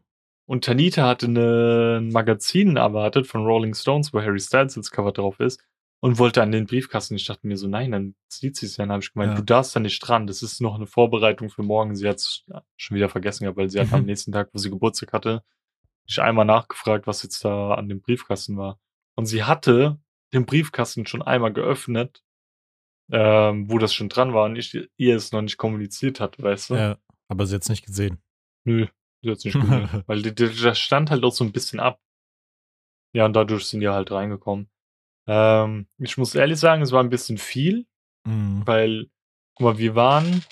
Und 0.44 0.64
Tanita 0.64 1.06
hatte 1.06 1.26
eine, 1.26 1.98
ein 2.00 2.10
Magazin 2.10 2.76
erwartet 2.76 3.26
von 3.26 3.46
Rolling 3.46 3.74
Stones, 3.74 4.12
wo 4.12 4.20
Harry 4.20 4.40
Styles 4.40 4.76
als 4.76 4.90
Cover 4.90 5.12
drauf 5.12 5.40
ist 5.40 5.62
und 6.04 6.18
wollte 6.18 6.42
an 6.42 6.50
den 6.50 6.66
Briefkasten. 6.66 7.14
Ich 7.14 7.26
dachte 7.26 7.46
mir 7.46 7.56
so, 7.56 7.68
nein, 7.68 7.92
dann 7.92 8.14
sieht 8.28 8.56
sie 8.56 8.66
es 8.66 8.76
ja. 8.76 8.82
Dann 8.84 8.90
habe 8.92 9.02
ich 9.04 9.12
gemeint, 9.12 9.32
Ja. 9.32 9.36
du 9.36 9.44
darfst 9.44 9.74
da 9.76 9.80
nicht 9.80 10.00
dran. 10.00 10.26
Das 10.26 10.42
ist 10.42 10.60
noch 10.60 10.74
eine 10.74 10.86
Vorbereitung 10.88 11.48
für 11.48 11.62
morgen. 11.62 11.94
Sie 11.94 12.08
hat 12.08 12.16
es 12.16 12.44
schon 12.76 12.96
wieder 12.96 13.08
vergessen 13.08 13.44
gehabt, 13.44 13.56
weil 13.56 13.70
sie 13.70 13.78
hat 13.80 13.92
am 13.92 14.04
nächsten 14.04 14.32
Tag, 14.32 14.50
wo 14.52 14.58
sie 14.58 14.68
Geburtstag 14.70 15.12
hatte, 15.12 15.44
ich 16.04 16.20
einmal 16.20 16.44
nachgefragt, 16.44 17.06
was 17.06 17.22
jetzt 17.22 17.44
da 17.44 17.74
an 17.74 17.88
dem 17.88 18.00
Briefkasten 18.00 18.56
war. 18.56 18.80
Und 19.14 19.26
sie 19.26 19.44
hatte 19.44 20.00
den 20.34 20.44
Briefkasten 20.44 21.06
schon 21.06 21.22
einmal 21.22 21.52
geöffnet, 21.52 22.24
ähm, 23.12 23.70
wo 23.70 23.78
das 23.78 23.94
schon 23.94 24.08
dran 24.08 24.34
war 24.34 24.46
und 24.46 24.56
ich 24.56 24.76
ihr 24.96 25.14
es 25.16 25.30
noch 25.30 25.42
nicht 25.42 25.56
kommuniziert 25.56 26.18
hatte, 26.18 26.42
weißt 26.42 26.70
du? 26.70 26.74
Ja, 26.74 26.98
aber 27.28 27.46
sie 27.46 27.54
jetzt 27.54 27.68
nicht 27.68 27.86
gesehen. 27.86 28.20
Nö, 28.64 28.86
sie 29.22 29.30
hat's 29.30 29.44
nicht 29.44 29.60
gesehen. 29.60 29.88
Weil 30.06 30.22
das 30.22 30.78
stand 30.80 31.10
halt 31.12 31.22
auch 31.22 31.32
so 31.32 31.44
ein 31.44 31.52
bisschen 31.52 31.78
ab. 31.78 32.00
Ja, 33.14 33.24
und 33.26 33.34
dadurch 33.34 33.66
sind 33.66 33.80
die 33.80 33.88
halt 33.88 34.10
reingekommen. 34.10 34.68
Ähm, 35.26 35.86
ich 35.98 36.16
muss 36.18 36.34
ehrlich 36.34 36.58
sagen, 36.58 36.82
es 36.82 36.92
war 36.92 37.02
ein 37.02 37.10
bisschen 37.10 37.38
viel, 37.38 37.86
Mhm. 38.26 38.62
weil, 38.66 39.06
guck 39.54 39.64
mal, 39.64 39.78
wir 39.78 39.94
waren, 39.94 40.42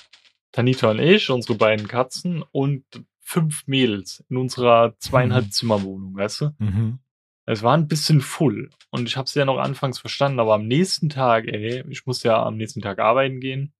Tanita 0.52 0.90
und 0.90 0.98
ich, 0.98 1.30
unsere 1.30 1.56
beiden 1.56 1.86
Katzen 1.88 2.42
und 2.52 2.84
fünf 3.20 3.66
Mädels 3.68 4.24
in 4.28 4.36
unserer 4.36 4.96
zweieinhalb 4.98 5.46
Mhm. 5.46 5.50
Zimmerwohnung, 5.52 6.16
weißt 6.16 6.40
du? 6.40 6.50
Mhm. 6.58 6.98
Es 7.46 7.62
war 7.62 7.76
ein 7.76 7.88
bisschen 7.88 8.20
full. 8.20 8.70
Und 8.90 9.06
ich 9.08 9.16
habe 9.16 9.26
es 9.26 9.34
ja 9.34 9.44
noch 9.44 9.58
anfangs 9.58 9.98
verstanden, 10.00 10.40
aber 10.40 10.54
am 10.54 10.66
nächsten 10.66 11.08
Tag, 11.08 11.46
ey, 11.46 11.84
ich 11.88 12.06
musste 12.06 12.28
ja 12.28 12.42
am 12.44 12.56
nächsten 12.56 12.80
Tag 12.80 12.98
arbeiten 12.98 13.40
gehen. 13.40 13.72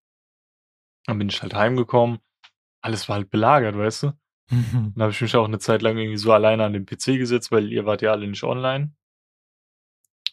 Dann 1.06 1.18
bin 1.18 1.28
ich 1.28 1.42
halt 1.42 1.54
heimgekommen. 1.54 2.18
Alles 2.82 3.08
war 3.08 3.16
halt 3.16 3.30
belagert, 3.30 3.76
weißt 3.76 4.04
du? 4.04 4.06
Mhm. 4.50 4.92
Dann 4.94 5.02
habe 5.02 5.12
ich 5.12 5.20
mich 5.20 5.34
auch 5.36 5.44
eine 5.44 5.58
Zeit 5.58 5.82
lang 5.82 5.96
irgendwie 5.98 6.16
so 6.16 6.32
alleine 6.32 6.64
an 6.64 6.72
den 6.72 6.86
PC 6.86 7.18
gesetzt, 7.18 7.50
weil 7.52 7.70
ihr 7.72 7.86
wart 7.86 8.02
ja 8.02 8.12
alle 8.12 8.26
nicht 8.26 8.42
online. 8.44 8.92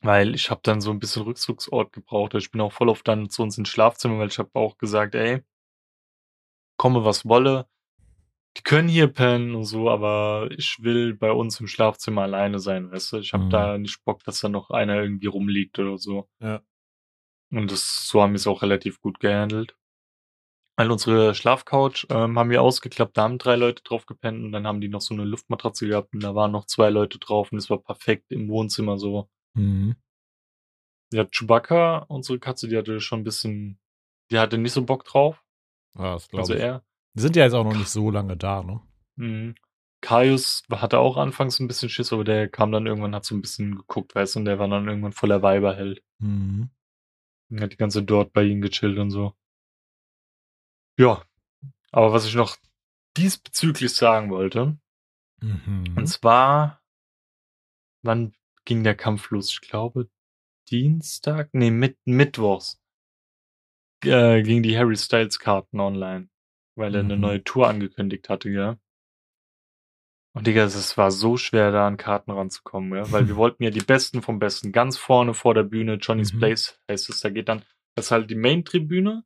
Weil 0.02 0.36
ich 0.36 0.50
habe 0.52 0.62
dann 0.64 0.82
so 0.82 0.92
ein 0.92 1.00
bisschen 1.00 1.24
Rückzugsort 1.24 1.92
gebraucht. 1.94 2.36
Ich 2.36 2.52
bin 2.52 2.62
auch 2.62 2.72
voll 2.72 2.90
auf 2.90 3.04
dann 3.04 3.30
zu 3.30 3.42
uns 3.44 3.58
ins 3.58 3.70
Schlafzimmer, 3.70 4.20
weil 4.20 4.28
ich 4.28 4.38
habe 4.40 4.52
auch 4.54 4.78
gesagt, 4.78 5.16
ey, 5.16 5.42
komme 6.78 7.04
was 7.04 7.26
wolle. 7.26 7.68
Die 8.58 8.62
können 8.64 8.90
hier 8.90 9.08
pennen 9.08 9.54
und 9.56 9.66
so, 9.66 9.90
aber 9.90 10.50
ich 10.52 10.78
will 10.82 11.14
bei 11.14 11.32
uns 11.32 11.60
im 11.60 11.68
Schlafzimmer 11.68 12.24
alleine 12.24 12.60
sein, 12.60 12.92
weißt 12.92 13.14
du? 13.14 13.18
Ich 13.20 13.34
habe 13.34 13.46
Mhm. 13.46 13.50
da 13.52 13.78
nicht 13.78 14.04
Bock, 14.04 14.24
dass 14.24 14.40
da 14.40 14.50
noch 14.50 14.72
einer 14.72 15.02
irgendwie 15.02 15.28
rumliegt 15.28 15.78
oder 15.80 15.98
so. 15.98 16.28
Ja. 16.40 16.62
Und 17.52 17.72
das, 17.72 18.08
so 18.08 18.22
haben 18.22 18.32
wir 18.34 18.38
es 18.38 18.48
auch 18.48 18.62
relativ 18.62 19.00
gut 19.00 19.20
gehandelt. 19.20 19.76
Weil 20.76 20.92
unsere 20.92 21.34
Schlafcouch 21.34 22.06
ähm, 22.10 22.38
haben 22.38 22.50
wir 22.52 22.62
ausgeklappt, 22.62 23.18
da 23.18 23.24
haben 23.24 23.40
drei 23.40 23.56
Leute 23.56 23.82
drauf 23.84 24.06
gepennt 24.06 24.44
und 24.44 24.52
dann 24.52 24.68
haben 24.68 24.80
die 24.82 24.90
noch 24.90 25.02
so 25.02 25.14
eine 25.14 25.24
Luftmatratze 25.24 25.88
gehabt 25.88 26.14
und 26.14 26.22
da 26.22 26.36
waren 26.36 26.52
noch 26.52 26.66
zwei 26.66 26.90
Leute 26.90 27.18
drauf 27.20 27.52
und 27.52 27.58
es 27.58 27.70
war 27.70 27.80
perfekt 27.80 28.32
im 28.32 28.48
Wohnzimmer 28.48 28.98
so. 29.00 29.28
Mhm. 29.58 29.96
Ja, 31.14 31.26
Chewbacca, 31.26 32.00
unsere 32.10 32.40
Katze, 32.40 32.68
die 32.68 32.78
hatte 32.78 33.00
schon 33.00 33.22
ein 33.22 33.24
bisschen, 33.24 33.80
die 34.32 34.40
hatte 34.40 34.58
nicht 34.58 34.74
so 34.74 34.84
Bock 34.84 35.06
drauf. 35.06 35.44
Ja, 35.96 36.14
das 36.14 36.28
glaube 36.28 36.42
Also 36.42 36.54
ich. 36.54 36.60
er. 36.62 36.84
Die 37.14 37.22
sind 37.22 37.36
ja 37.36 37.44
jetzt 37.44 37.54
auch 37.54 37.64
noch 37.64 37.76
nicht 37.76 37.90
so 37.90 38.12
lange 38.12 38.36
da, 38.38 38.62
ne? 38.64 38.82
Mhm. 39.16 39.56
Kaius 40.02 40.64
hatte 40.70 41.00
auch 41.00 41.18
anfangs 41.18 41.60
ein 41.60 41.68
bisschen 41.68 41.90
Schiss, 41.90 42.14
aber 42.14 42.24
der 42.24 42.48
kam 42.50 42.72
dann 42.72 42.86
irgendwann, 42.86 43.16
hat 43.16 43.26
so 43.26 43.34
ein 43.36 43.42
bisschen 43.42 43.76
geguckt, 43.76 44.14
weißt 44.14 44.36
du, 44.36 44.40
und 44.40 44.46
der 44.46 44.60
war 44.60 44.68
dann 44.68 44.88
irgendwann 44.88 45.14
voller 45.14 45.42
Weiberheld. 45.42 46.04
Mhm. 46.20 46.70
Und 47.50 47.62
hat 47.62 47.72
die 47.72 47.78
ganze 47.78 48.04
dort 48.04 48.34
bei 48.34 48.44
ihm 48.44 48.62
gechillt 48.62 49.00
und 49.00 49.10
so. 49.10 49.34
Ja. 51.00 51.24
Aber 51.92 52.12
was 52.14 52.26
ich 52.28 52.36
noch 52.36 52.58
diesbezüglich 53.16 53.94
sagen 53.96 54.30
wollte, 54.30 54.78
Mhm. 55.42 55.94
und 55.96 56.08
zwar, 56.08 56.82
wann 58.04 58.34
ging 58.68 58.84
der 58.84 58.96
Kampf 58.96 59.32
los? 59.32 59.50
Ich 59.52 59.62
glaube, 59.62 60.10
Dienstag? 60.70 61.50
Nee, 61.54 61.72
mit, 61.72 61.98
Mittwochs. 62.06 62.80
Äh, 64.04 64.44
ging 64.44 64.62
die 64.62 64.78
Harry 64.78 64.98
Styles 64.98 65.40
Karten 65.40 65.80
online. 65.80 66.30
Weil 66.76 66.94
er 66.94 67.00
eine 67.02 67.16
Mhm. 67.16 67.22
neue 67.22 67.44
Tour 67.44 67.68
angekündigt 67.68 68.30
hatte, 68.30 68.52
gell? 68.52 68.78
Und 70.36 70.46
Digga, 70.46 70.66
es 70.66 70.98
war 70.98 71.10
so 71.10 71.36
schwer, 71.38 71.72
da 71.72 71.88
an 71.88 71.98
Karten 71.98 72.30
ranzukommen, 72.30 72.96
ja? 72.96 73.12
weil 73.12 73.28
wir 73.28 73.36
wollten 73.38 73.64
ja 73.64 73.72
die 73.72 73.82
Besten 73.82 74.22
vom 74.22 74.38
Besten. 74.38 74.72
Ganz 74.72 74.98
vorne 74.98 75.34
vor 75.34 75.56
der 75.56 75.64
Bühne, 75.64 75.96
Johnny's 75.96 76.34
Mhm. 76.34 76.40
Place 76.40 76.80
heißt 76.92 77.10
es. 77.10 77.22
Da 77.22 77.30
geht 77.32 77.50
dann, 77.50 77.64
das 77.96 78.06
ist 78.08 78.12
halt 78.12 78.30
die 78.30 78.36
Main-Tribüne. 78.36 79.24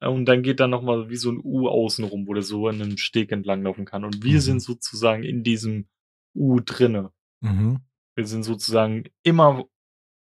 Und 0.00 0.24
dann 0.26 0.42
geht 0.42 0.58
dann 0.60 0.70
nochmal 0.70 1.10
wie 1.10 1.16
so 1.16 1.30
ein 1.30 1.40
U 1.42 1.68
außen 1.68 2.04
rum, 2.04 2.26
wo 2.26 2.34
der 2.34 2.42
so 2.42 2.68
in 2.68 2.80
einem 2.82 2.96
Steg 2.98 3.30
entlang 3.30 3.62
laufen 3.62 3.84
kann. 3.84 4.04
Und 4.04 4.24
wir 4.24 4.36
Mhm. 4.36 4.40
sind 4.40 4.60
sozusagen 4.60 5.22
in 5.22 5.44
diesem 5.44 5.88
U 6.34 6.58
drinne. 6.60 7.12
Mhm. 7.40 7.80
Wir 8.14 8.26
sind 8.26 8.42
sozusagen 8.42 9.04
immer 9.22 9.64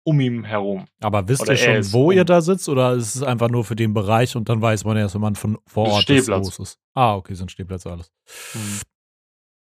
um 0.03 0.19
ihn 0.19 0.43
herum. 0.43 0.87
Aber 0.99 1.27
wisst 1.27 1.41
Oder 1.43 1.51
ihr 1.53 1.57
schon, 1.57 1.75
ist 1.75 1.93
wo 1.93 2.05
um- 2.07 2.11
ihr 2.11 2.25
da 2.25 2.41
sitzt 2.41 2.67
oder 2.69 2.93
ist 2.93 3.15
es 3.15 3.23
einfach 3.23 3.49
nur 3.49 3.63
für 3.63 3.75
den 3.75 3.93
Bereich 3.93 4.35
und 4.35 4.49
dann 4.49 4.61
weiß 4.61 4.83
man 4.85 4.97
erst, 4.97 5.13
wenn 5.15 5.21
man 5.21 5.35
von 5.35 5.57
vor 5.67 5.87
ist 5.87 5.93
Ort 5.93 6.09
ist, 6.09 6.23
Stehplatz. 6.25 6.47
es 6.47 6.59
ist? 6.59 6.79
Ah, 6.95 7.15
okay, 7.15 7.33
sind 7.35 7.51
Stehplätze 7.51 7.91
alles. 7.91 8.11
Mhm. 8.55 8.81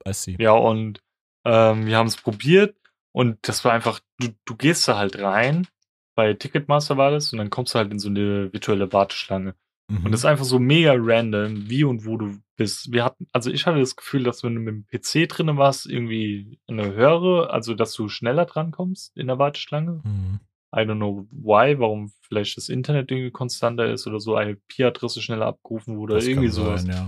I 0.08 0.12
see. 0.12 0.36
Ja, 0.40 0.52
und 0.52 1.00
ähm, 1.44 1.86
wir 1.86 1.96
haben 1.96 2.08
es 2.08 2.16
probiert 2.16 2.76
und 3.12 3.38
das 3.42 3.64
war 3.64 3.72
einfach, 3.72 4.00
du, 4.18 4.28
du 4.44 4.56
gehst 4.56 4.86
da 4.88 4.96
halt 4.96 5.16
rein, 5.20 5.68
bei 6.16 6.32
Ticketmaster 6.34 6.96
war 6.96 7.10
das, 7.12 7.32
und 7.32 7.38
dann 7.38 7.50
kommst 7.50 7.74
du 7.74 7.78
halt 7.78 7.92
in 7.92 7.98
so 7.98 8.08
eine 8.08 8.52
virtuelle 8.52 8.92
Warteschlange. 8.92 9.54
Mhm. 9.88 10.04
Und 10.06 10.12
das 10.12 10.20
ist 10.20 10.24
einfach 10.24 10.44
so 10.44 10.58
mega 10.58 10.94
random, 10.96 11.68
wie 11.70 11.84
und 11.84 12.04
wo 12.04 12.16
du 12.16 12.36
bist. 12.56 12.92
Wir 12.92 13.04
hatten, 13.04 13.26
also 13.32 13.50
ich 13.50 13.66
hatte 13.66 13.78
das 13.78 13.94
Gefühl, 13.96 14.24
dass 14.24 14.42
wenn 14.42 14.54
du 14.54 14.60
mit 14.60 14.74
dem 14.74 14.86
PC 14.86 15.28
drinne 15.28 15.56
warst, 15.56 15.86
irgendwie 15.86 16.58
eine 16.66 16.92
höhere, 16.94 17.50
also 17.50 17.74
dass 17.74 17.92
du 17.92 18.08
schneller 18.08 18.46
drankommst 18.46 19.16
in 19.16 19.26
der 19.28 19.38
Warteschlange. 19.38 20.00
Mhm. 20.04 20.40
I 20.74 20.80
don't 20.80 20.96
know 20.96 21.26
why, 21.30 21.78
warum 21.78 22.12
vielleicht 22.22 22.56
das 22.56 22.68
Internet 22.68 23.10
irgendwie 23.10 23.30
konstanter 23.30 23.90
ist 23.90 24.06
oder 24.06 24.18
so 24.20 24.38
IP-Adresse 24.38 25.22
schneller 25.22 25.46
abgerufen 25.46 25.96
wurde, 25.96 26.14
Das 26.16 26.26
irgendwie 26.26 26.48
sowas. 26.48 26.82
sein, 26.82 27.06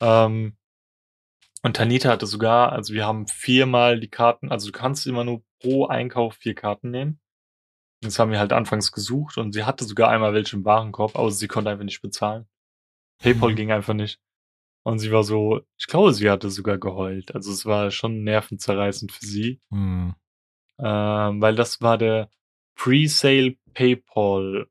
ja. 0.00 0.24
Ähm, 0.24 0.56
Und 1.62 1.76
Tanita 1.76 2.08
hatte 2.10 2.26
sogar, 2.26 2.72
also 2.72 2.94
wir 2.94 3.04
haben 3.04 3.26
viermal 3.28 4.00
die 4.00 4.08
Karten, 4.08 4.50
also 4.50 4.66
du 4.68 4.72
kannst 4.72 5.06
immer 5.06 5.24
nur 5.24 5.42
pro 5.60 5.86
Einkauf 5.86 6.34
vier 6.36 6.54
Karten 6.54 6.90
nehmen. 6.90 7.20
Das 8.00 8.18
haben 8.18 8.30
wir 8.30 8.38
halt 8.38 8.52
anfangs 8.52 8.92
gesucht 8.92 9.38
und 9.38 9.52
sie 9.52 9.64
hatte 9.64 9.84
sogar 9.84 10.08
einmal 10.10 10.32
welche 10.32 10.56
im 10.56 10.64
Warenkorb, 10.64 11.16
aber 11.16 11.30
sie 11.30 11.48
konnte 11.48 11.70
einfach 11.70 11.84
nicht 11.84 12.00
bezahlen. 12.00 12.46
PayPal 13.18 13.50
Mhm. 13.50 13.56
ging 13.56 13.72
einfach 13.72 13.94
nicht. 13.94 14.20
Und 14.84 15.00
sie 15.00 15.10
war 15.10 15.24
so, 15.24 15.60
ich 15.76 15.86
glaube, 15.88 16.12
sie 16.14 16.30
hatte 16.30 16.50
sogar 16.50 16.78
geheult. 16.78 17.34
Also 17.34 17.50
es 17.50 17.66
war 17.66 17.90
schon 17.90 18.22
nervenzerreißend 18.22 19.10
für 19.12 19.26
sie, 19.26 19.60
Hm. 19.70 20.14
ähm, 20.78 21.40
weil 21.42 21.56
das 21.56 21.80
war 21.80 21.98
der 21.98 22.30
Pre-Sale 22.76 23.56
PayPal 23.74 24.68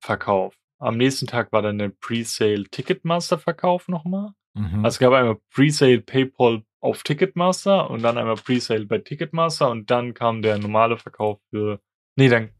Verkauf. 0.00 0.56
Am 0.80 0.96
nächsten 0.96 1.28
Tag 1.28 1.52
war 1.52 1.62
dann 1.62 1.78
der 1.78 1.90
Pre-Sale 1.90 2.64
Ticketmaster 2.64 3.38
Verkauf 3.38 3.86
nochmal. 3.86 4.30
Mhm. 4.54 4.84
Also 4.84 4.96
es 4.96 4.98
gab 4.98 5.12
einmal 5.12 5.38
Pre-Sale 5.54 6.00
PayPal 6.00 6.64
auf 6.80 7.04
Ticketmaster 7.04 7.88
und 7.88 8.02
dann 8.02 8.18
einmal 8.18 8.34
Pre-Sale 8.34 8.86
bei 8.86 8.98
Ticketmaster 8.98 9.70
und 9.70 9.90
dann 9.92 10.12
kam 10.14 10.42
der 10.42 10.58
normale 10.58 10.96
Verkauf 10.98 11.40
für. 11.50 11.80
Nee, 12.16 12.28
dann 12.28 12.50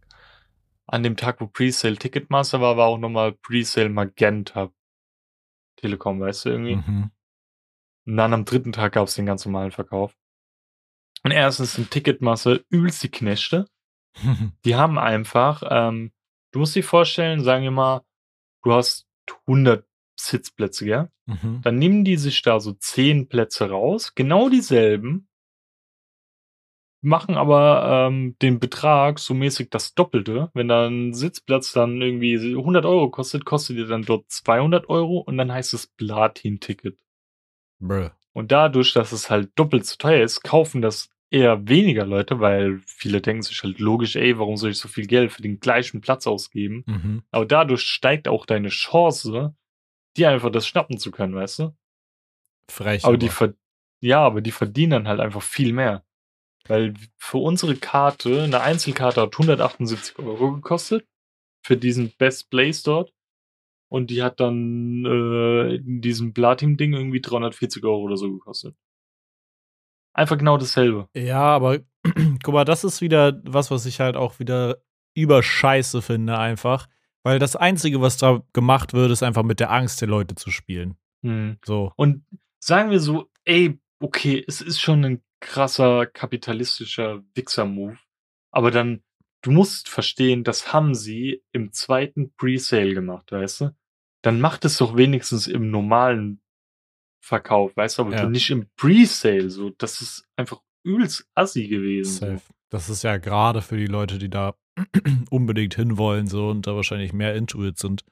an 0.87 1.03
dem 1.03 1.17
Tag, 1.17 1.41
wo 1.41 1.47
Pre-Sale 1.47 1.97
Ticketmaster 1.97 2.61
war, 2.61 2.77
war 2.77 2.87
auch 2.87 2.99
nochmal 2.99 3.33
Pre-Sale 3.33 3.89
Magenta 3.89 4.71
Telekom, 5.77 6.21
weißt 6.21 6.45
du 6.45 6.51
irgendwie? 6.51 6.77
Mhm. 6.77 7.11
Und 8.07 8.17
dann 8.17 8.35
am 8.35 8.45
dritten 8.45 8.73
Tag 8.73 8.93
gab 8.93 9.09
es 9.09 9.15
den 9.15 9.27
ganz 9.27 9.45
normalen 9.45 9.71
Verkauf. 9.71 10.17
Und 11.23 11.31
erstens 11.31 11.75
sind 11.75 11.91
Ticketmaster 11.91 12.61
übelst 12.69 13.03
die 13.03 13.11
Knechte. 13.11 13.67
Die 14.65 14.75
haben 14.75 14.99
einfach, 14.99 15.63
ähm, 15.69 16.13
du 16.53 16.59
musst 16.59 16.75
dir 16.75 16.85
vorstellen, 16.85 17.43
sagen 17.43 17.65
wir 17.65 17.71
mal, 17.71 18.03
du 18.63 18.73
hast 18.73 19.07
100 19.47 19.87
Sitzplätze, 20.19 20.85
gell? 20.85 21.11
mhm. 21.27 21.63
Dann 21.63 21.79
nehmen 21.79 22.05
die 22.05 22.17
sich 22.17 22.43
da 22.43 22.61
so 22.61 22.73
10 22.73 23.29
Plätze 23.29 23.71
raus, 23.71 24.15
genau 24.15 24.49
dieselben, 24.51 25.29
machen 27.03 27.37
aber 27.37 28.09
ähm, 28.09 28.37
den 28.41 28.61
Betrag 28.61 29.19
so 29.19 29.35
mäßig 29.35 29.71
das 29.71 29.95
Doppelte. 29.95 30.51
Wenn 30.55 30.69
da 30.69 30.87
ein 30.87 31.13
Sitzplatz 31.13 31.73
dann 31.73 32.01
irgendwie 32.01 32.57
100 32.57 32.87
Euro 32.87 33.11
kostet, 33.11 33.45
kostet 33.45 33.77
ihr 33.77 33.87
dann 33.87 34.03
dort 34.03 34.31
200 34.31 34.89
Euro 34.89 35.19
und 35.19 35.37
dann 35.37 35.53
heißt 35.53 35.75
es 35.75 35.89
Platin-Ticket. 35.89 36.99
Und 38.33 38.53
dadurch, 38.53 38.93
dass 38.95 39.13
es 39.13 39.29
halt 39.29 39.51
doppelt 39.57 39.85
so 39.85 39.97
teuer 39.97 40.23
ist, 40.23 40.43
kaufen 40.43 40.81
das 40.81 41.11
eher 41.29 41.67
weniger 41.69 42.07
Leute, 42.07 42.41
weil 42.41 42.81
viele 42.87 43.21
denken 43.21 43.43
sich 43.43 43.63
halt 43.63 43.79
logisch, 43.81 44.17
ey, 44.17 44.39
warum 44.39 44.57
soll 44.57 44.71
ich 44.71 44.79
so 44.79 44.89
viel 44.89 45.07
Geld 45.07 45.33
für 45.33 45.43
den 45.43 45.61
gleichen 45.61 46.01
Platz 46.01 46.27
ausgeben? 46.27 46.85
Mhm. 46.87 47.23
Aber 47.31 47.47
dadurch 47.47 47.83
steigt 47.83 48.29
auch 48.29 48.47
deine 48.47 48.69
Chance, 48.69 49.55
dir 50.17 50.31
einfach 50.31 50.51
das 50.51 50.67
schnappen 50.67 50.99
zu 50.99 51.11
können, 51.11 51.35
weißt 51.35 51.59
du? 51.61 51.77
Frech. 52.69 53.05
Aber 53.05 53.17
die 53.17 53.29
ver 53.29 53.55
ja, 54.01 54.21
aber 54.21 54.41
die 54.41 54.51
verdienen 54.51 54.91
dann 54.91 55.09
halt 55.09 55.21
einfach 55.21 55.43
viel 55.43 55.73
mehr. 55.73 56.05
Weil 56.69 56.95
für 57.17 57.39
unsere 57.39 57.77
Karte, 57.77 58.43
eine 58.43 58.61
Einzelkarte 58.61 59.21
hat 59.21 59.33
178 59.33 60.19
Euro 60.19 60.53
gekostet 60.53 61.07
für 61.65 61.77
diesen 61.77 62.13
Best 62.19 62.51
Place 62.51 62.83
dort. 62.83 63.13
Und 63.89 64.11
die 64.11 64.23
hat 64.23 64.41
dann 64.41 65.05
äh, 65.05 65.75
in 65.77 66.01
diesem 66.01 66.33
Platin-Ding 66.33 66.95
irgendwie 66.95 67.21
340 67.21 67.85
Euro 67.85 68.01
oder 68.01 68.17
so 68.17 68.33
gekostet. 68.33 68.75
Einfach 70.15 70.39
genau 70.39 70.57
dasselbe. 70.57 71.09
Ja, 71.15 71.43
aber 71.43 71.81
guck 72.43 72.55
mal, 72.55 72.65
das 72.65 72.85
ist 72.85 73.01
wieder 73.01 73.41
was, 73.45 73.71
was 73.71 73.87
ich 73.87 74.01
halt 74.01 74.17
auch 74.17 74.39
wieder 74.39 74.83
überscheiße 75.15 76.01
finde, 76.01 76.39
einfach. 76.39 76.89
Weil 77.23 77.39
das 77.39 77.55
Einzige, 77.55 78.01
was 78.01 78.17
da 78.17 78.43
gemacht 78.53 78.95
wird, 78.95 79.11
ist 79.11 79.23
einfach 79.23 79.43
mit 79.43 79.61
der 79.61 79.71
Angst 79.71 80.01
der 80.01 80.09
Leute 80.09 80.35
zu 80.35 80.51
spielen. 80.51 80.97
Hm. 81.23 81.59
So. 81.65 81.93
Und 81.97 82.25
sagen 82.61 82.91
wir 82.91 83.01
so, 83.01 83.31
ey, 83.45 83.79
okay, 84.01 84.43
es 84.47 84.61
ist 84.61 84.81
schon 84.81 85.05
ein 85.05 85.23
krasser 85.43 86.07
kapitalistischer 86.07 87.23
Wichser-Move. 87.35 87.99
Aber 88.51 88.71
dann, 88.71 89.03
du 89.43 89.51
musst 89.51 89.89
verstehen, 89.89 90.45
das 90.45 90.73
haben 90.73 90.95
sie 90.95 91.43
im 91.53 91.73
zweiten 91.73 92.33
Pre-Sale 92.35 92.95
gemacht, 92.95 93.31
weißt 93.33 93.61
du? 93.63 93.77
Dann 94.23 94.41
macht 94.41 94.65
es 94.65 94.79
doch 94.79 94.97
wenigstens 94.97 95.47
im 95.49 95.71
normalen 95.71 96.41
Verkauf, 97.21 97.77
weißt 97.77 97.99
du, 97.99 98.03
aber 98.03 98.15
Ja. 98.17 98.29
nicht 98.29 98.51
im 98.51 98.69
Pre-Sale. 98.77 99.51
So, 99.51 99.71
das 99.71 100.01
ist 100.01 100.25
einfach 100.37 100.61
übelst 100.85 101.29
assi 101.35 101.69
gewesen. 101.69 102.19
Safe. 102.19 102.43
Das 102.71 102.89
ist 102.89 103.03
ja 103.03 103.19
gerade 103.19 103.61
für 103.63 103.77
die 103.77 103.87
Leute, 103.87 104.19
die 104.19 104.31
da 104.31 104.55
unbedingt 105.31 105.75
hinwollen, 105.75 106.27
so 106.27 106.49
und 106.49 106.67
da 106.67 106.75
wahrscheinlich 106.75 107.13
mehr 107.13 107.35
into 107.35 107.65
it 107.65 107.79
sind. 107.79 108.05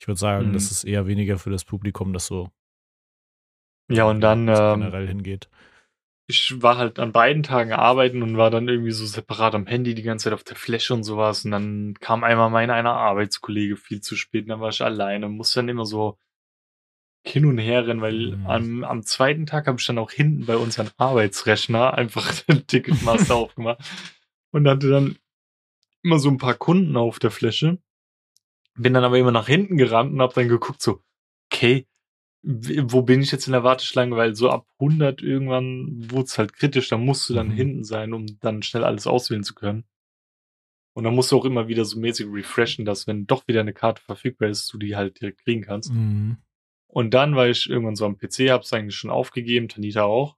Ich 0.00 0.08
würde 0.08 0.18
sagen, 0.18 0.48
Mhm. 0.48 0.52
das 0.54 0.70
ist 0.70 0.84
eher 0.84 1.06
weniger 1.06 1.38
für 1.38 1.50
das 1.50 1.64
Publikum, 1.64 2.12
das 2.12 2.26
so 2.26 2.50
Ja, 3.90 4.04
und 4.04 4.20
dann, 4.20 4.48
ähm, 4.48 4.80
generell 4.80 5.06
hingeht. 5.06 5.48
Ich 6.30 6.62
war 6.62 6.78
halt 6.78 6.98
an 6.98 7.12
beiden 7.12 7.42
Tagen 7.42 7.72
arbeiten 7.72 8.22
und 8.22 8.36
war 8.38 8.50
dann 8.50 8.68
irgendwie 8.68 8.92
so 8.92 9.04
separat 9.04 9.54
am 9.54 9.66
Handy 9.66 9.94
die 9.94 10.02
ganze 10.02 10.24
Zeit 10.24 10.32
auf 10.32 10.44
der 10.44 10.56
Fläche 10.56 10.94
und 10.94 11.04
sowas. 11.04 11.44
Und 11.44 11.50
dann 11.50 11.94
kam 12.00 12.24
einmal 12.24 12.48
mein 12.48 12.70
einer 12.70 12.94
Arbeitskollege 12.94 13.76
viel 13.76 14.00
zu 14.00 14.16
spät 14.16 14.44
und 14.44 14.48
dann 14.48 14.60
war 14.60 14.70
ich 14.70 14.82
alleine. 14.82 15.28
Musste 15.28 15.60
dann 15.60 15.68
immer 15.68 15.84
so 15.84 16.18
hin 17.22 17.44
und 17.44 17.58
her 17.58 17.86
rennen, 17.86 18.00
weil 18.00 18.36
Mhm. 18.36 18.46
am, 18.46 18.84
am 18.84 19.02
zweiten 19.02 19.44
Tag 19.44 19.66
habe 19.66 19.78
ich 19.78 19.86
dann 19.86 19.98
auch 19.98 20.10
hinten 20.10 20.46
bei 20.46 20.56
unserem 20.56 20.88
Arbeitsrechner 20.96 21.92
einfach 21.98 22.32
den 22.44 22.66
Ticketmaster 22.66 23.34
aufgemacht 23.34 23.78
und 24.52 24.66
hatte 24.66 24.88
dann 24.88 25.16
immer 26.02 26.18
so 26.18 26.30
ein 26.30 26.38
paar 26.38 26.54
Kunden 26.54 26.96
auf 26.96 27.18
der 27.18 27.30
Fläche. 27.30 27.78
Bin 28.76 28.94
dann 28.94 29.04
aber 29.04 29.18
immer 29.18 29.32
nach 29.32 29.48
hinten 29.48 29.76
gerannt 29.76 30.12
und 30.12 30.22
habe 30.22 30.32
dann 30.34 30.48
geguckt 30.48 30.80
so, 30.80 31.02
okay, 31.52 31.86
wo 32.42 33.02
bin 33.02 33.20
ich 33.20 33.32
jetzt 33.32 33.46
in 33.46 33.52
der 33.52 33.64
Warteschlange? 33.64 34.16
Weil 34.16 34.34
so 34.34 34.50
ab 34.50 34.66
100 34.80 35.22
irgendwann 35.22 36.10
wurde 36.10 36.24
es 36.24 36.38
halt 36.38 36.54
kritisch, 36.54 36.88
da 36.88 36.96
musst 36.96 37.28
du 37.28 37.34
dann 37.34 37.48
Mhm. 37.48 37.52
hinten 37.52 37.84
sein, 37.84 38.12
um 38.12 38.26
dann 38.40 38.62
schnell 38.62 38.84
alles 38.84 39.06
auswählen 39.06 39.44
zu 39.44 39.54
können. 39.54 39.84
Und 40.94 41.04
dann 41.04 41.14
musst 41.14 41.30
du 41.32 41.36
auch 41.38 41.44
immer 41.44 41.68
wieder 41.68 41.84
so 41.84 41.98
mäßig 42.00 42.26
refreshen, 42.30 42.84
dass 42.84 43.06
wenn 43.06 43.26
doch 43.26 43.46
wieder 43.46 43.60
eine 43.60 43.72
Karte 43.72 44.02
verfügbar 44.02 44.48
ist, 44.48 44.72
du 44.72 44.78
die 44.78 44.96
halt 44.96 45.20
direkt 45.20 45.44
kriegen 45.44 45.62
kannst. 45.62 45.92
Mhm. 45.92 46.38
Und 46.88 47.14
dann 47.14 47.36
war 47.36 47.46
ich 47.48 47.70
irgendwann 47.70 47.94
so 47.94 48.04
am 48.06 48.16
PC, 48.18 48.50
hab's 48.50 48.72
eigentlich 48.72 48.96
schon 48.96 49.10
aufgegeben, 49.10 49.68
Tanita 49.68 50.02
auch. 50.02 50.36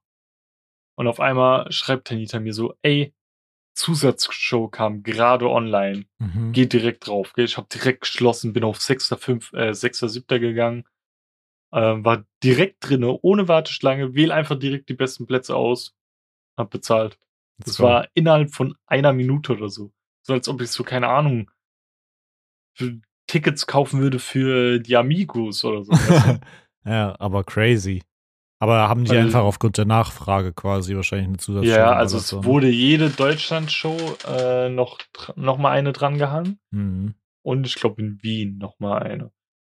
Und 0.95 1.07
auf 1.07 1.19
einmal 1.19 1.71
schreibt 1.71 2.07
Tanita 2.07 2.39
mir 2.39 2.53
so, 2.53 2.75
ey, 2.83 3.13
Zusatzshow 3.75 4.67
kam 4.67 5.01
gerade 5.01 5.49
online. 5.49 6.05
Mhm. 6.19 6.51
Geh 6.51 6.67
direkt 6.67 7.07
drauf. 7.07 7.33
Gell? 7.33 7.45
Ich 7.45 7.57
habe 7.57 7.67
direkt 7.73 8.01
geschlossen, 8.01 8.53
bin 8.53 8.63
auf 8.63 8.77
6.5, 8.77 9.51
äh, 9.55 9.73
6.7. 9.73 10.39
gegangen. 10.39 10.83
Ähm, 11.73 12.05
war 12.05 12.23
direkt 12.43 12.87
drinne, 12.87 13.17
ohne 13.21 13.47
Warteschlange, 13.47 14.13
wähl 14.13 14.31
einfach 14.31 14.59
direkt 14.59 14.89
die 14.89 14.93
besten 14.93 15.25
Plätze 15.25 15.55
aus. 15.55 15.95
Hab 16.55 16.69
bezahlt. 16.69 17.17
Let's 17.57 17.71
Das 17.71 17.77
go. 17.77 17.83
war 17.85 18.07
innerhalb 18.13 18.53
von 18.53 18.75
einer 18.85 19.11
Minute 19.13 19.53
oder 19.53 19.69
so. 19.69 19.91
So 20.21 20.33
als 20.33 20.47
ob 20.47 20.61
ich 20.61 20.69
so, 20.69 20.83
keine 20.83 21.07
Ahnung, 21.07 21.49
für 22.75 22.99
Tickets 23.27 23.65
kaufen 23.67 24.01
würde 24.01 24.19
für 24.19 24.79
die 24.79 24.95
Amigos 24.95 25.63
oder 25.63 25.83
so. 25.83 25.93
ja, 26.85 27.15
aber 27.19 27.43
crazy. 27.43 28.03
Aber 28.59 28.87
haben 28.87 29.03
die 29.03 29.11
Weil- 29.11 29.19
einfach 29.21 29.41
aufgrund 29.41 29.77
der 29.77 29.85
Nachfrage 29.85 30.53
quasi 30.53 30.95
wahrscheinlich 30.95 31.27
eine 31.27 31.37
Zusatzstelle? 31.37 31.75
ja, 31.77 31.91
also 31.93 32.17
es 32.17 32.27
so, 32.29 32.39
ne? 32.41 32.45
wurde 32.45 32.69
jede 32.69 33.09
Deutschland-Show 33.09 33.97
äh, 34.27 34.69
noch, 34.69 34.99
noch 35.35 35.57
mal 35.57 35.71
eine 35.71 35.91
dran 35.91 36.17
gehangen. 36.17 36.59
Mhm. 36.71 37.15
Und 37.41 37.65
ich 37.67 37.75
glaube 37.75 38.01
in 38.01 38.21
Wien 38.23 38.57
noch 38.57 38.79
mal 38.79 38.99
eine. 39.01 39.31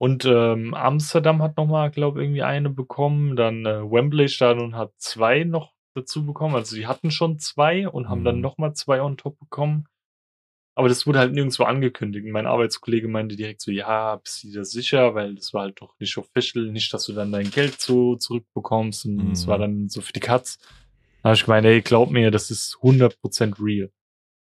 Und 0.04 0.26
ähm, 0.26 0.74
Amsterdam 0.74 1.42
hat 1.42 1.56
noch 1.56 1.66
mal, 1.66 1.89
glaube 1.89 2.22
irgendwie 2.22 2.42
eine 2.44 2.70
bekommen. 2.70 3.38
Dann 3.38 3.66
äh, 3.66 3.89
Wembley 3.89 4.28
Stadion 4.28 4.76
hat 4.76 4.92
zwei 4.98 5.46
noch 5.46 5.72
dazu 5.96 6.26
bekommen. 6.26 6.56
Also 6.56 6.76
sie 6.76 6.88
hatten 6.88 7.10
schon 7.10 7.39
zwei 7.39 7.88
und 7.88 8.10
haben 8.10 8.26
dann 8.26 8.36
Mhm. 8.36 8.42
noch 8.42 8.58
mal 8.58 8.74
zwei 8.74 9.02
on 9.02 9.16
top 9.16 9.39
bekommen. 9.39 9.86
Aber 10.76 10.89
das 10.89 11.08
wurde 11.08 11.20
halt 11.20 11.32
nirgendwo 11.32 11.63
angekündigt. 11.63 12.26
Mein 12.28 12.48
Arbeitskollege 12.48 13.08
meinte 13.08 13.38
direkt 13.38 13.62
so, 13.62 13.72
ja, 13.72 14.18
bist 14.18 14.44
du 14.44 14.50
dir 14.52 14.66
sicher? 14.66 15.16
Weil 15.16 15.36
das 15.36 15.54
war 15.54 15.62
halt 15.62 15.80
doch 15.80 15.94
nicht 16.00 16.18
official. 16.18 16.66
Nicht, 16.70 16.94
dass 16.94 17.06
du 17.06 17.13
dann 17.13 17.32
dein 17.32 17.50
Geld 17.50 17.80
so 17.80 18.18
zurückbekommst. 18.18 19.06
Und 19.06 19.32
es 19.32 19.46
Mhm. 19.46 19.52
war 19.52 19.58
dann 19.58 19.88
so 19.88 20.02
für 20.02 20.12
die 20.12 20.20
Katz. 20.20 20.58
Da 21.22 21.30
habe 21.30 21.36
ich 21.36 21.46
gemeint, 21.46 21.66
ey, 21.66 21.82
glaub 21.82 22.12
mir, 22.12 22.30
das 22.30 22.52
ist 22.52 22.78
100% 22.82 23.56
real. 23.62 23.89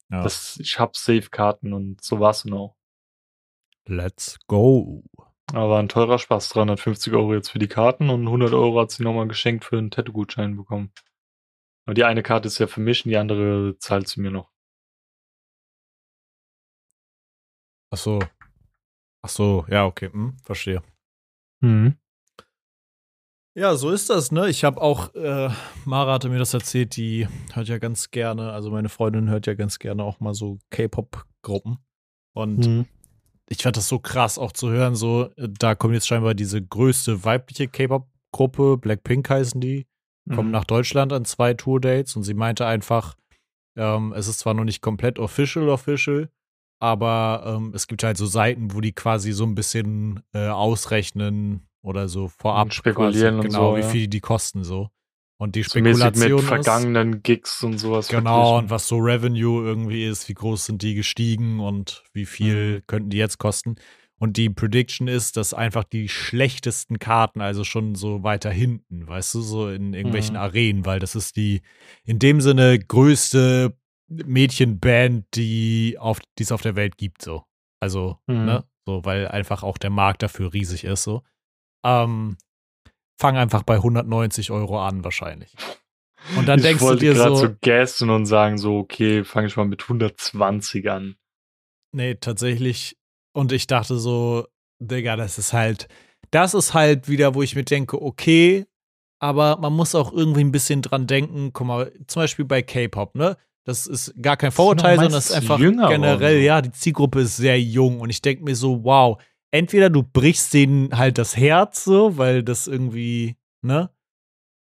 Ja. 0.09 0.23
Das, 0.23 0.57
ich 0.61 0.79
hab 0.79 0.95
Safe-Karten 0.95 1.73
und 1.73 2.01
so 2.01 2.21
war's 2.21 2.43
dann 2.43 2.53
auch. 2.53 2.77
Let's 3.87 4.37
go. 4.47 5.03
Aber 5.53 5.79
ein 5.79 5.89
teurer 5.89 6.17
Spaß. 6.17 6.49
350 6.49 7.13
Euro 7.13 7.33
jetzt 7.33 7.49
für 7.49 7.59
die 7.59 7.67
Karten 7.67 8.09
und 8.09 8.25
100 8.27 8.53
Euro 8.53 8.79
hat 8.79 8.91
sie 8.91 9.03
nochmal 9.03 9.27
geschenkt 9.27 9.65
für 9.65 9.77
einen 9.77 9.91
Tattoo-Gutschein 9.91 10.55
bekommen. 10.55 10.91
Aber 11.85 11.93
die 11.93 12.03
eine 12.03 12.23
Karte 12.23 12.47
ist 12.47 12.59
ja 12.59 12.67
für 12.67 12.79
mich 12.79 13.05
und 13.05 13.09
die 13.09 13.17
andere 13.17 13.75
zahlt 13.79 14.07
sie 14.07 14.21
mir 14.21 14.31
noch. 14.31 14.51
Ach 17.93 17.97
so. 17.97 18.19
Ach 19.23 19.29
so, 19.29 19.65
ja, 19.69 19.85
okay, 19.85 20.09
hm, 20.11 20.37
verstehe. 20.43 20.81
Mhm. 21.61 21.97
Ja, 23.53 23.75
so 23.75 23.89
ist 23.89 24.09
das, 24.09 24.31
ne? 24.31 24.49
Ich 24.49 24.63
habe 24.63 24.81
auch, 24.81 25.13
äh, 25.13 25.49
Mara 25.83 26.13
hatte 26.13 26.29
mir 26.29 26.39
das 26.39 26.53
erzählt, 26.53 26.95
die 26.95 27.27
hört 27.53 27.67
ja 27.67 27.79
ganz 27.79 28.09
gerne, 28.09 28.53
also 28.53 28.71
meine 28.71 28.87
Freundin 28.87 29.29
hört 29.29 29.45
ja 29.45 29.55
ganz 29.55 29.77
gerne 29.77 30.03
auch 30.03 30.21
mal 30.21 30.33
so 30.33 30.57
K-Pop-Gruppen. 30.69 31.79
Und 32.33 32.65
Mhm. 32.65 32.85
Ich 33.51 33.63
fand 33.63 33.75
das 33.75 33.89
so 33.89 33.99
krass 33.99 34.37
auch 34.37 34.53
zu 34.53 34.69
hören, 34.69 34.95
so, 34.95 35.29
äh, 35.35 35.49
da 35.49 35.75
kommt 35.75 35.93
jetzt 35.93 36.07
scheinbar 36.07 36.33
diese 36.33 36.61
größte 36.61 37.25
weibliche 37.25 37.67
K-Pop-Gruppe, 37.67 38.77
Blackpink 38.77 39.29
heißen 39.29 39.59
die. 39.59 39.87
kommen 40.33 40.49
Mhm. 40.49 40.53
nach 40.53 40.65
Deutschland 40.65 41.11
an 41.13 41.25
zwei 41.25 41.53
Tourdates 41.53 42.15
und 42.15 42.23
sie 42.23 42.35
meinte 42.35 42.65
einfach, 42.65 43.15
ähm, 43.75 44.13
es 44.15 44.27
ist 44.27 44.39
zwar 44.39 44.53
noch 44.53 44.63
nicht 44.63 44.81
komplett 44.81 45.17
official 45.19 45.67
official, 45.67 46.29
aber 46.79 47.43
ähm, 47.45 47.73
es 47.75 47.87
gibt 47.87 48.03
halt 48.03 48.17
so 48.17 48.25
Seiten, 48.27 48.73
wo 48.73 48.81
die 48.81 48.93
quasi 48.93 49.31
so 49.33 49.43
ein 49.45 49.55
bisschen 49.55 50.21
äh, 50.33 50.47
ausrechnen 50.47 51.67
oder 51.81 52.07
so 52.07 52.27
vorab 52.27 52.65
Und 52.65 52.73
spekulieren 52.73 53.37
quasi, 53.37 53.47
und 53.47 53.53
genau, 53.53 53.71
so, 53.71 53.77
wie 53.77 53.81
ja. 53.81 53.87
viel 53.87 54.07
die 54.07 54.19
kosten 54.21 54.63
so. 54.63 54.89
Und 55.41 55.55
die 55.55 55.63
Spekulation 55.63 56.35
mit 56.35 56.43
ist, 56.43 56.47
vergangenen 56.47 57.23
Gigs 57.23 57.63
und 57.63 57.79
sowas. 57.79 58.09
Genau, 58.09 58.59
und 58.59 58.69
was 58.69 58.87
so 58.87 58.97
Revenue 58.97 59.65
irgendwie 59.65 60.05
ist, 60.05 60.29
wie 60.29 60.35
groß 60.35 60.67
sind 60.67 60.83
die 60.83 60.93
gestiegen 60.93 61.59
und 61.59 62.03
wie 62.13 62.27
viel 62.27 62.75
Mhm. 62.75 62.83
könnten 62.85 63.09
die 63.09 63.17
jetzt 63.17 63.39
kosten. 63.39 63.75
Und 64.19 64.37
die 64.37 64.51
Prediction 64.51 65.07
ist, 65.07 65.37
dass 65.37 65.55
einfach 65.55 65.83
die 65.83 66.09
schlechtesten 66.09 66.99
Karten, 66.99 67.41
also 67.41 67.63
schon 67.63 67.95
so 67.95 68.21
weiter 68.21 68.51
hinten, 68.51 69.07
weißt 69.07 69.33
du, 69.33 69.41
so 69.41 69.67
in 69.67 69.95
irgendwelchen 69.95 70.35
Mhm. 70.35 70.41
Arenen, 70.43 70.85
weil 70.85 70.99
das 70.99 71.15
ist 71.15 71.37
die 71.37 71.61
in 72.03 72.19
dem 72.19 72.39
Sinne 72.39 72.77
größte 72.77 73.75
Mädchenband, 74.09 75.25
die 75.33 75.97
auf, 75.97 76.19
die 76.37 76.43
es 76.43 76.51
auf 76.51 76.61
der 76.61 76.75
Welt 76.75 76.97
gibt, 76.97 77.23
so. 77.23 77.45
Also, 77.79 78.19
Mhm. 78.27 78.45
ne, 78.45 78.63
so, 78.85 79.05
weil 79.05 79.27
einfach 79.27 79.63
auch 79.63 79.79
der 79.79 79.89
Markt 79.89 80.21
dafür 80.21 80.53
riesig 80.53 80.83
ist, 80.83 81.01
so. 81.01 81.23
Ähm, 81.83 82.37
fang 83.21 83.37
einfach 83.37 83.63
bei 83.63 83.75
190 83.75 84.51
Euro 84.51 84.81
an, 84.81 85.03
wahrscheinlich. 85.03 85.53
Und 86.37 86.47
dann 86.47 86.59
ich 86.59 86.65
denkst 86.65 86.81
du 86.81 86.87
wollte 86.87 87.05
dir 87.05 87.13
gerade 87.13 87.35
so, 87.35 87.47
so 87.47 87.55
gassen 87.61 88.09
und 88.09 88.25
sagen 88.25 88.57
so, 88.57 88.77
okay, 88.77 89.23
fange 89.23 89.47
ich 89.47 89.55
mal 89.55 89.65
mit 89.65 89.83
120 89.83 90.89
an. 90.89 91.15
Nee, 91.93 92.15
tatsächlich. 92.15 92.97
Und 93.33 93.51
ich 93.51 93.67
dachte 93.67 93.97
so, 93.97 94.47
Digga, 94.79 95.15
das 95.15 95.37
ist 95.37 95.53
halt, 95.53 95.87
das 96.31 96.53
ist 96.53 96.73
halt 96.73 97.07
wieder, 97.07 97.35
wo 97.35 97.41
ich 97.41 97.55
mir 97.55 97.63
denke, 97.63 98.01
okay, 98.01 98.65
aber 99.19 99.57
man 99.57 99.73
muss 99.73 99.93
auch 99.93 100.11
irgendwie 100.11 100.43
ein 100.43 100.51
bisschen 100.51 100.81
dran 100.81 101.05
denken. 101.05 101.53
Guck 101.53 101.67
mal, 101.67 101.91
zum 102.07 102.23
Beispiel 102.23 102.45
bei 102.45 102.61
K-Pop, 102.61 103.15
ne? 103.15 103.37
Das 103.63 103.85
ist 103.85 104.15
gar 104.19 104.37
kein 104.37 104.51
Vorurteil, 104.51 104.95
sondern 104.95 105.13
das 105.13 105.29
ist 105.29 105.35
einfach 105.35 105.59
generell, 105.59 106.39
so. 106.39 106.45
ja, 106.45 106.61
die 106.61 106.71
Zielgruppe 106.71 107.21
ist 107.21 107.37
sehr 107.37 107.61
jung 107.61 107.99
und 107.99 108.09
ich 108.09 108.21
denke 108.23 108.43
mir 108.43 108.55
so, 108.55 108.83
wow, 108.83 109.21
entweder 109.51 109.89
du 109.89 110.03
brichst 110.03 110.53
denen 110.53 110.97
halt 110.97 111.17
das 111.17 111.37
Herz 111.37 111.83
so, 111.83 112.17
weil 112.17 112.43
das 112.43 112.67
irgendwie, 112.67 113.35
ne? 113.61 113.89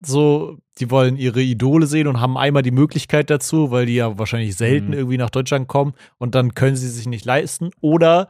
So, 0.06 0.58
die 0.80 0.90
wollen 0.92 1.18
ihre 1.18 1.42
Idole 1.42 1.86
sehen 1.86 2.08
und 2.08 2.22
haben 2.22 2.38
einmal 2.38 2.64
die 2.64 2.72
Möglichkeit 2.72 3.30
dazu, 3.30 3.70
weil 3.70 3.86
die 3.86 3.96
ja 3.96 4.18
wahrscheinlich 4.18 4.56
selten 4.56 4.88
Mhm. 4.88 4.94
irgendwie 4.94 5.18
nach 5.18 5.30
Deutschland 5.30 5.68
kommen 5.68 5.94
und 6.18 6.36
dann 6.36 6.54
können 6.54 6.78
sie 6.78 6.88
sich 6.88 7.06
nicht 7.06 7.26
leisten. 7.26 7.72
Oder 7.82 8.30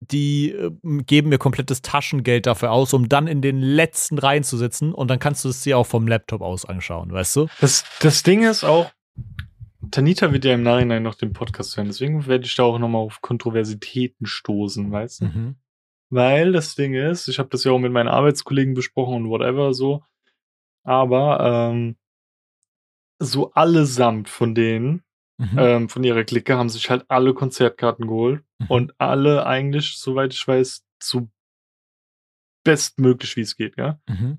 die 0.00 0.50
äh, 0.52 0.70
geben 1.04 1.28
mir 1.28 1.38
komplettes 1.38 1.82
Taschengeld 1.82 2.46
dafür 2.46 2.70
aus, 2.70 2.92
um 2.92 3.08
dann 3.08 3.26
in 3.26 3.40
den 3.42 3.60
letzten 3.60 4.18
Reihen 4.18 4.44
zu 4.44 4.56
sitzen 4.56 4.92
und 4.94 5.08
dann 5.08 5.18
kannst 5.18 5.44
du 5.44 5.48
es 5.48 5.62
dir 5.62 5.76
auch 5.76 5.86
vom 5.86 6.06
Laptop 6.06 6.40
aus 6.40 6.64
anschauen, 6.64 7.10
weißt 7.12 7.36
du? 7.36 7.46
Das, 7.60 7.84
das 8.00 8.22
Ding 8.22 8.44
ist 8.44 8.62
auch, 8.64 8.90
Tanita 9.90 10.32
wird 10.32 10.44
ja 10.44 10.54
im 10.54 10.62
Nachhinein 10.62 11.02
noch 11.02 11.16
den 11.16 11.32
Podcast 11.32 11.76
hören, 11.76 11.88
deswegen 11.88 12.26
werde 12.26 12.44
ich 12.44 12.54
da 12.54 12.62
auch 12.62 12.78
nochmal 12.78 13.02
auf 13.02 13.20
Kontroversitäten 13.22 14.26
stoßen, 14.26 14.90
weißt 14.90 15.20
du? 15.22 15.24
Mhm. 15.26 15.56
Weil 16.14 16.52
das 16.52 16.74
Ding 16.74 16.92
ist, 16.94 17.26
ich 17.28 17.38
habe 17.38 17.48
das 17.48 17.64
ja 17.64 17.72
auch 17.72 17.78
mit 17.78 17.90
meinen 17.90 18.08
Arbeitskollegen 18.08 18.74
besprochen 18.74 19.14
und 19.24 19.30
whatever 19.30 19.72
so, 19.72 20.04
aber 20.84 21.70
ähm, 21.72 21.96
so 23.18 23.52
allesamt 23.52 24.28
von 24.28 24.54
denen, 24.54 25.02
Mhm. 25.38 25.58
ähm, 25.58 25.88
von 25.88 26.04
ihrer 26.04 26.24
Clique, 26.24 26.56
haben 26.56 26.68
sich 26.68 26.90
halt 26.90 27.04
alle 27.08 27.32
Konzertkarten 27.32 28.06
geholt 28.06 28.42
Mhm. 28.58 28.66
und 28.68 28.94
alle 29.00 29.46
eigentlich, 29.46 29.96
soweit 29.96 30.34
ich 30.34 30.46
weiß, 30.46 30.84
so 31.02 31.28
bestmöglich 32.64 33.36
wie 33.36 33.40
es 33.40 33.56
geht, 33.56 33.76
ja. 33.78 33.98
Mhm. 34.08 34.38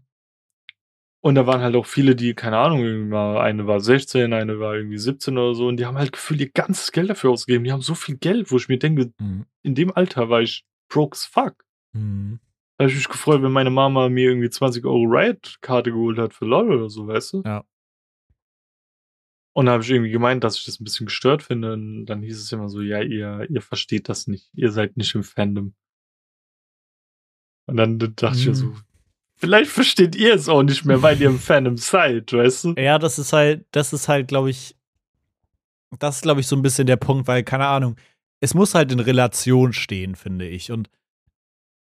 Und 1.21 1.35
da 1.35 1.47
waren 1.47 1.61
halt 1.61 1.75
auch 1.75 1.85
viele, 1.85 2.15
die, 2.15 2.33
keine 2.35 2.57
Ahnung, 2.57 3.13
eine 3.13 3.65
war 3.65 3.79
16, 3.79 4.33
eine 4.33 4.59
war 4.59 4.75
irgendwie 4.75 4.97
17 4.97 5.37
oder 5.37 5.55
so, 5.55 5.67
und 5.67 5.77
die 5.77 5.85
haben 5.85 5.97
halt 5.97 6.11
gefühlt 6.11 6.39
ihr 6.41 6.49
ganzes 6.51 6.91
Geld 6.91 7.09
dafür 7.09 7.31
ausgegeben. 7.31 7.63
Die 7.63 7.71
haben 7.71 7.81
so 7.81 7.95
viel 7.95 8.17
Geld, 8.17 8.51
wo 8.51 8.57
ich 8.57 8.67
mir 8.67 8.77
denke, 8.77 9.11
Mhm. 9.19 9.45
in 9.63 9.73
dem 9.75 9.91
Alter 9.95 10.29
war 10.29 10.41
ich 10.41 10.65
broke 10.93 11.15
as 11.15 11.25
fuck. 11.25 11.65
Mhm. 11.93 12.39
Da 12.77 12.85
hab 12.85 12.89
ich 12.91 12.97
mich 12.97 13.09
gefreut, 13.09 13.41
wenn 13.43 13.51
meine 13.51 13.69
Mama 13.69 14.09
mir 14.09 14.29
irgendwie 14.29 14.49
20 14.49 14.83
Euro 14.85 15.03
Riot-Karte 15.03 15.91
geholt 15.91 16.17
hat 16.17 16.33
für 16.33 16.45
LOL 16.45 16.71
oder 16.71 16.89
so, 16.89 17.07
weißt 17.07 17.33
du? 17.33 17.43
Ja. 17.45 17.63
Und 19.55 19.67
da 19.67 19.73
habe 19.73 19.83
ich 19.83 19.89
irgendwie 19.91 20.09
gemeint, 20.11 20.43
dass 20.43 20.57
ich 20.57 20.65
das 20.65 20.79
ein 20.79 20.83
bisschen 20.83 21.05
gestört 21.05 21.43
finde. 21.43 21.73
Und 21.73 22.05
dann 22.07 22.23
hieß 22.23 22.39
es 22.39 22.51
immer 22.51 22.69
so, 22.69 22.81
ja, 22.81 23.01
ihr, 23.01 23.45
ihr 23.49 23.61
versteht 23.61 24.09
das 24.09 24.25
nicht. 24.27 24.49
Ihr 24.55 24.71
seid 24.71 24.97
nicht 24.97 25.13
im 25.13 25.23
Fandom. 25.23 25.75
Und 27.67 27.77
dann 27.77 27.99
dachte 27.99 28.37
ich 28.37 28.47
mir 28.47 28.55
so, 28.55 28.65
Mhm. 28.67 28.81
vielleicht 29.35 29.69
versteht 29.71 30.15
ihr 30.15 30.33
es 30.33 30.49
auch 30.49 30.63
nicht 30.63 30.85
mehr, 30.85 31.01
weil 31.01 31.21
ihr 31.21 31.27
im 31.29 31.37
Fandom 31.39 31.77
seid, 31.77 32.33
weißt 32.33 32.63
du? 32.65 32.73
Ja, 32.77 32.97
das 32.97 33.19
ist 33.19 33.31
halt, 33.33 33.65
das 33.71 33.93
ist 33.93 34.07
halt, 34.07 34.27
glaube 34.27 34.49
ich, 34.49 34.75
das 35.99 36.15
ist, 36.17 36.21
glaube 36.23 36.41
ich, 36.41 36.47
so 36.47 36.55
ein 36.55 36.63
bisschen 36.63 36.87
der 36.87 36.97
Punkt, 36.97 37.27
weil, 37.27 37.43
keine 37.43 37.67
Ahnung, 37.67 37.95
es 38.43 38.53
muss 38.53 38.75
halt 38.75 38.91
in 38.91 38.99
Relation 38.99 39.71
stehen, 39.71 40.15
finde 40.15 40.45
ich. 40.45 40.69
Und 40.69 40.89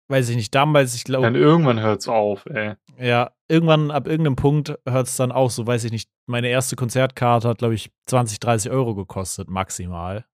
weiß 0.10 0.28
ich 0.28 0.36
nicht, 0.36 0.54
damals, 0.54 0.94
ich 0.94 1.06
Dann 1.06 1.22
glaube, 1.22 1.38
irgendwann 1.38 1.80
hört's 1.80 2.10
auf, 2.10 2.46
ey. 2.48 2.76
ja, 2.98 3.32
irgendwann, 3.48 3.92
ab 3.92 4.08
irgendeinem 4.08 4.36
Punkt 4.36 4.78
hört 4.86 5.08
es 5.08 5.16
dann 5.16 5.32
auch 5.32 5.52
so, 5.52 5.66
weiß 5.66 5.86
ich 5.86 5.94
nicht, 5.94 6.10
meine 6.26 6.50
erste 6.50 6.76
Konzertkarte 6.76 7.48
hat, 7.48 7.60
glaube 7.60 7.76
ich, 7.76 7.92
20, 8.08 8.42
30 8.42 8.72
Euro 8.72 8.94
gekostet, 8.94 9.50
maximal. 9.50 10.26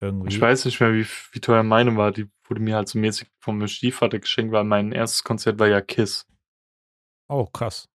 Irgendwie. 0.00 0.30
Ich 0.30 0.40
weiß 0.40 0.64
nicht 0.64 0.80
mehr, 0.80 0.94
wie, 0.94 1.04
wie 1.32 1.40
teuer 1.40 1.62
meine 1.62 1.94
war. 1.94 2.10
Die 2.10 2.30
wurde 2.48 2.62
mir 2.62 2.76
halt 2.76 2.88
so 2.88 2.98
mäßig 2.98 3.28
vom 3.38 3.66
Stiefvater 3.68 4.18
geschenkt, 4.18 4.52
weil 4.52 4.64
mein 4.64 4.92
erstes 4.92 5.24
Konzert 5.24 5.58
war 5.58 5.68
ja 5.68 5.82
Kiss. 5.82 6.26
Oh, 7.28 7.44
krass. 7.44 7.86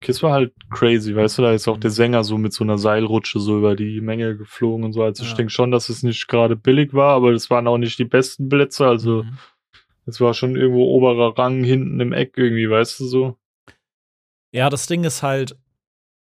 Kiss 0.00 0.22
war 0.22 0.32
halt 0.32 0.54
crazy, 0.70 1.14
weißt 1.14 1.38
du, 1.38 1.42
da 1.42 1.52
ist 1.52 1.66
auch 1.66 1.76
Mhm. 1.76 1.80
der 1.80 1.90
Sänger 1.90 2.24
so 2.24 2.38
mit 2.38 2.52
so 2.52 2.62
einer 2.62 2.78
Seilrutsche 2.78 3.40
so 3.40 3.58
über 3.58 3.74
die 3.74 4.00
Menge 4.00 4.36
geflogen 4.36 4.84
und 4.84 4.92
so. 4.92 5.02
Also 5.02 5.24
ich 5.24 5.30
Ja. 5.30 5.36
denke 5.36 5.50
schon, 5.52 5.70
dass 5.72 5.88
es 5.88 6.02
nicht 6.02 6.28
gerade 6.28 6.54
billig 6.56 6.94
war, 6.94 7.14
aber 7.14 7.32
es 7.32 7.50
waren 7.50 7.66
auch 7.66 7.78
nicht 7.78 7.98
die 7.98 8.04
besten 8.04 8.48
Plätze. 8.48 8.86
Also 8.86 9.24
Mhm. 9.24 9.38
es 10.06 10.20
war 10.20 10.34
schon 10.34 10.54
irgendwo 10.56 10.84
oberer 10.84 11.36
Rang 11.36 11.64
hinten 11.64 11.98
im 12.00 12.12
Eck 12.12 12.34
irgendwie, 12.36 12.70
weißt 12.70 13.00
du 13.00 13.06
so. 13.06 13.38
Ja, 14.54 14.70
das 14.70 14.86
Ding 14.86 15.02
ist 15.04 15.22
halt, 15.22 15.58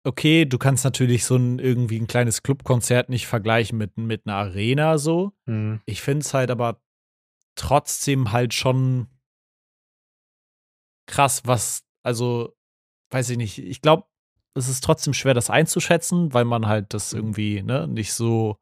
okay, 0.05 0.45
du 0.45 0.57
kannst 0.57 0.85
natürlich 0.85 1.25
so 1.25 1.35
ein 1.35 1.59
irgendwie 1.59 1.99
ein 1.99 2.07
kleines 2.07 2.43
Clubkonzert 2.43 3.09
nicht 3.09 3.27
vergleichen 3.27 3.77
mit, 3.77 3.97
mit 3.97 4.25
einer 4.25 4.37
Arena 4.37 4.97
so. 4.97 5.33
Mhm. 5.45 5.81
Ich 5.85 6.01
finde 6.01 6.21
es 6.21 6.33
halt 6.33 6.49
aber 6.49 6.79
trotzdem 7.55 8.31
halt 8.31 8.53
schon 8.53 9.07
krass, 11.07 11.41
was, 11.45 11.83
also, 12.03 12.55
weiß 13.11 13.29
ich 13.31 13.37
nicht, 13.37 13.57
ich 13.59 13.81
glaube, 13.81 14.05
es 14.55 14.69
ist 14.69 14.83
trotzdem 14.83 15.13
schwer, 15.13 15.33
das 15.33 15.49
einzuschätzen, 15.49 16.33
weil 16.33 16.45
man 16.45 16.67
halt 16.67 16.93
das 16.93 17.13
irgendwie, 17.13 17.61
ne, 17.61 17.87
nicht 17.87 18.13
so, 18.13 18.57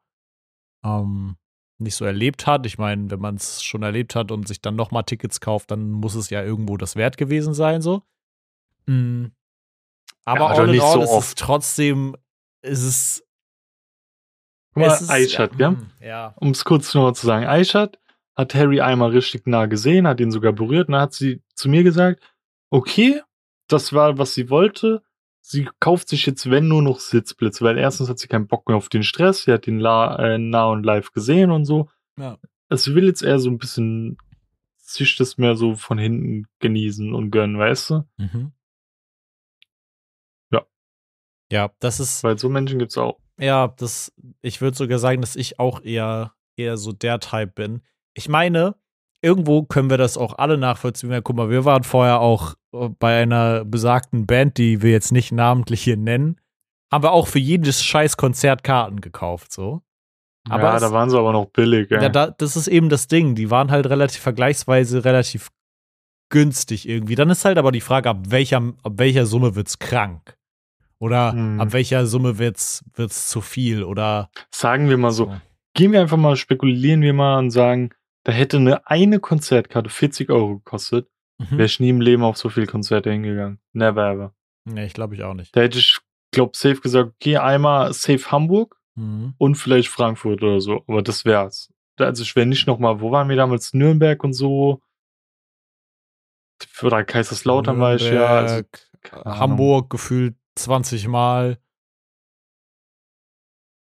ähm, 0.84 1.36
nicht 1.78 1.94
so 1.94 2.04
erlebt 2.04 2.46
hat. 2.46 2.66
Ich 2.66 2.78
meine, 2.78 3.10
wenn 3.10 3.20
man 3.20 3.36
es 3.36 3.62
schon 3.62 3.82
erlebt 3.82 4.14
hat 4.14 4.30
und 4.30 4.46
sich 4.48 4.60
dann 4.60 4.76
noch 4.76 4.90
mal 4.90 5.02
Tickets 5.02 5.40
kauft, 5.40 5.70
dann 5.70 5.90
muss 5.90 6.14
es 6.14 6.30
ja 6.30 6.42
irgendwo 6.42 6.76
das 6.76 6.96
wert 6.96 7.16
gewesen 7.16 7.54
sein, 7.54 7.80
so. 7.82 8.02
Mm. 8.86 9.26
Aber 10.24 10.40
Ja, 10.40 10.48
doch 10.48 10.58
all 10.58 10.64
in 10.66 10.70
nicht 10.72 10.82
all 10.82 10.92
so 10.92 11.00
ist 11.02 11.10
es 11.10 11.16
oft. 11.16 11.38
trotzdem, 11.38 12.16
ist 12.62 12.82
es. 12.82 13.24
Guck 14.74 14.82
mal, 14.86 14.92
es 14.94 15.00
ist, 15.02 15.36
gell? 15.56 15.70
mm, 15.72 15.90
Ja. 16.00 16.34
um 16.36 16.50
es 16.50 16.64
kurz 16.64 16.92
nochmal 16.94 17.14
zu 17.14 17.26
sagen, 17.26 17.46
Aishat 17.46 17.98
hat 18.36 18.54
Harry 18.54 18.80
einmal 18.80 19.10
richtig 19.10 19.46
nah 19.46 19.66
gesehen, 19.66 20.06
hat 20.08 20.18
ihn 20.20 20.32
sogar 20.32 20.52
berührt 20.52 20.88
und 20.88 20.92
dann 20.92 21.02
hat 21.02 21.14
sie 21.14 21.42
zu 21.54 21.68
mir 21.68 21.84
gesagt, 21.84 22.20
okay, 22.70 23.20
das 23.68 23.92
war, 23.92 24.18
was 24.18 24.34
sie 24.34 24.50
wollte. 24.50 25.02
Sie 25.40 25.68
kauft 25.80 26.08
sich 26.08 26.24
jetzt, 26.26 26.48
wenn 26.50 26.68
nur 26.68 26.82
noch 26.82 27.00
Sitzplätze, 27.00 27.64
weil 27.64 27.76
erstens 27.76 28.08
hat 28.08 28.18
sie 28.18 28.28
keinen 28.28 28.46
Bock 28.46 28.66
mehr 28.68 28.76
auf 28.76 28.88
den 28.88 29.02
Stress, 29.02 29.42
sie 29.44 29.52
hat 29.52 29.66
ihn 29.66 29.78
la 29.78 30.16
äh, 30.18 30.38
nah 30.38 30.66
und 30.66 30.84
live 30.84 31.12
gesehen 31.12 31.50
und 31.50 31.64
so. 31.66 31.90
Ja. 32.18 32.38
Also 32.70 32.90
sie 32.90 32.94
will 32.94 33.04
jetzt 33.04 33.22
eher 33.22 33.38
so 33.38 33.50
ein 33.50 33.58
bisschen 33.58 34.16
sich 34.76 35.16
das 35.16 35.36
mehr 35.38 35.54
so 35.56 35.74
von 35.76 35.98
hinten 35.98 36.46
genießen 36.60 37.12
und 37.14 37.30
gönnen, 37.30 37.58
weißt 37.58 37.90
du? 37.90 38.04
Mhm. 38.16 38.52
Ja. 40.50 40.62
Ja, 41.50 41.70
das 41.80 42.00
ist, 42.00 42.24
Weil 42.24 42.38
so 42.38 42.48
Menschen 42.48 42.78
gibt's 42.78 42.96
auch. 42.98 43.18
ja, 43.38 43.68
das, 43.76 44.12
ich 44.40 44.60
würde 44.60 44.76
sogar 44.76 44.98
sagen, 44.98 45.20
dass 45.20 45.36
ich 45.36 45.58
auch 45.58 45.82
eher, 45.82 46.34
eher 46.56 46.76
so 46.76 46.92
der 46.92 47.20
Type 47.20 47.48
bin. 47.48 47.82
Ich 48.14 48.28
meine, 48.28 48.76
irgendwo 49.24 49.62
können 49.64 49.90
wir 49.90 49.98
das 49.98 50.16
auch 50.16 50.38
alle 50.38 50.56
nachvollziehen. 50.58 51.10
Ja, 51.10 51.20
guck 51.20 51.34
mal, 51.36 51.50
wir 51.50 51.64
waren 51.64 51.82
vorher 51.82 52.20
auch 52.20 52.54
äh, 52.72 52.88
bei 52.98 53.22
einer 53.22 53.64
besagten 53.64 54.26
Band, 54.26 54.58
die 54.58 54.82
wir 54.82 54.90
jetzt 54.92 55.10
nicht 55.12 55.32
namentlich 55.32 55.82
hier 55.82 55.96
nennen, 55.96 56.40
haben 56.92 57.02
wir 57.02 57.12
auch 57.12 57.26
für 57.26 57.38
jedes 57.40 57.82
scheiß 57.82 58.16
Konzert 58.16 58.62
Karten 58.62 59.00
gekauft, 59.00 59.52
so. 59.52 59.82
Aber 60.48 60.74
ja, 60.74 60.78
da 60.78 60.92
waren 60.92 61.08
sie 61.10 61.18
aber 61.18 61.32
noch 61.32 61.46
billig, 61.46 61.90
ey. 61.90 62.02
Ja, 62.02 62.08
da, 62.10 62.26
das 62.30 62.54
ist 62.54 62.68
eben 62.68 62.90
das 62.90 63.08
Ding. 63.08 63.34
Die 63.34 63.50
waren 63.50 63.70
halt 63.70 63.86
relativ 63.86 64.20
vergleichsweise 64.20 65.02
relativ 65.04 65.48
günstig 66.30 66.88
irgendwie. 66.88 67.14
Dann 67.14 67.30
ist 67.30 67.44
halt 67.44 67.58
aber 67.58 67.72
die 67.72 67.80
Frage, 67.80 68.10
ab 68.10 68.18
welcher, 68.28 68.58
ab 68.82 68.92
welcher 68.96 69.26
Summe 69.26 69.54
wird's 69.56 69.78
krank? 69.78 70.36
Oder 70.98 71.32
Hm. 71.32 71.60
ab 71.60 71.72
welcher 71.72 72.06
Summe 72.06 72.38
wird's, 72.38 72.84
wird's 72.94 73.28
zu 73.28 73.40
viel? 73.40 73.82
Oder 73.84 74.30
Sagen 74.50 74.88
wir 74.88 74.96
mal 74.96 75.10
so, 75.12 75.26
Ja. 75.28 75.40
gehen 75.74 75.92
wir 75.92 76.00
einfach 76.00 76.16
mal, 76.16 76.36
spekulieren 76.36 77.02
wir 77.02 77.12
mal 77.14 77.38
und 77.38 77.50
sagen, 77.50 77.90
da 78.24 78.32
hätte 78.32 78.56
eine 78.58 78.86
eine 78.86 79.20
Konzertkarte 79.20 79.90
40 79.90 80.30
Euro 80.30 80.56
gekostet, 80.58 81.08
Mhm. 81.38 81.50
wäre 81.52 81.64
ich 81.64 81.80
nie 81.80 81.88
im 81.90 82.00
Leben 82.00 82.22
auf 82.22 82.36
so 82.36 82.48
viele 82.48 82.66
Konzerte 82.66 83.10
hingegangen. 83.10 83.58
Never 83.72 84.06
ever. 84.10 84.34
Nee, 84.64 84.86
ich 84.86 84.94
glaube 84.94 85.14
ich 85.16 85.22
auch 85.24 85.34
nicht. 85.34 85.54
Da 85.56 85.62
hätte 85.62 85.78
ich, 85.78 85.98
glaub, 86.32 86.54
safe 86.56 86.80
gesagt, 86.80 87.14
geh 87.18 87.36
einmal 87.38 87.92
safe 87.92 88.30
Hamburg 88.30 88.76
Mhm. 88.96 89.34
und 89.38 89.56
vielleicht 89.56 89.88
Frankfurt 89.88 90.42
oder 90.42 90.60
so. 90.60 90.84
Aber 90.86 91.02
das 91.02 91.24
wär's. 91.24 91.72
Also 91.98 92.22
ich 92.22 92.34
wäre 92.36 92.46
nicht 92.46 92.66
nochmal, 92.66 93.00
wo 93.00 93.10
waren 93.10 93.28
wir 93.28 93.36
damals? 93.36 93.74
Nürnberg 93.74 94.22
und 94.24 94.32
so. 94.32 94.80
Oder 96.82 97.04
Kaiserslautern 97.04 97.78
war 97.80 97.96
ich 97.96 98.02
ja. 98.08 98.26
Also, 98.26 98.54
Nürnberg. 98.54 98.90
Hamburg 99.40 99.90
gefühlt 99.90 100.36
20 100.54 101.08
Mal. 101.08 101.58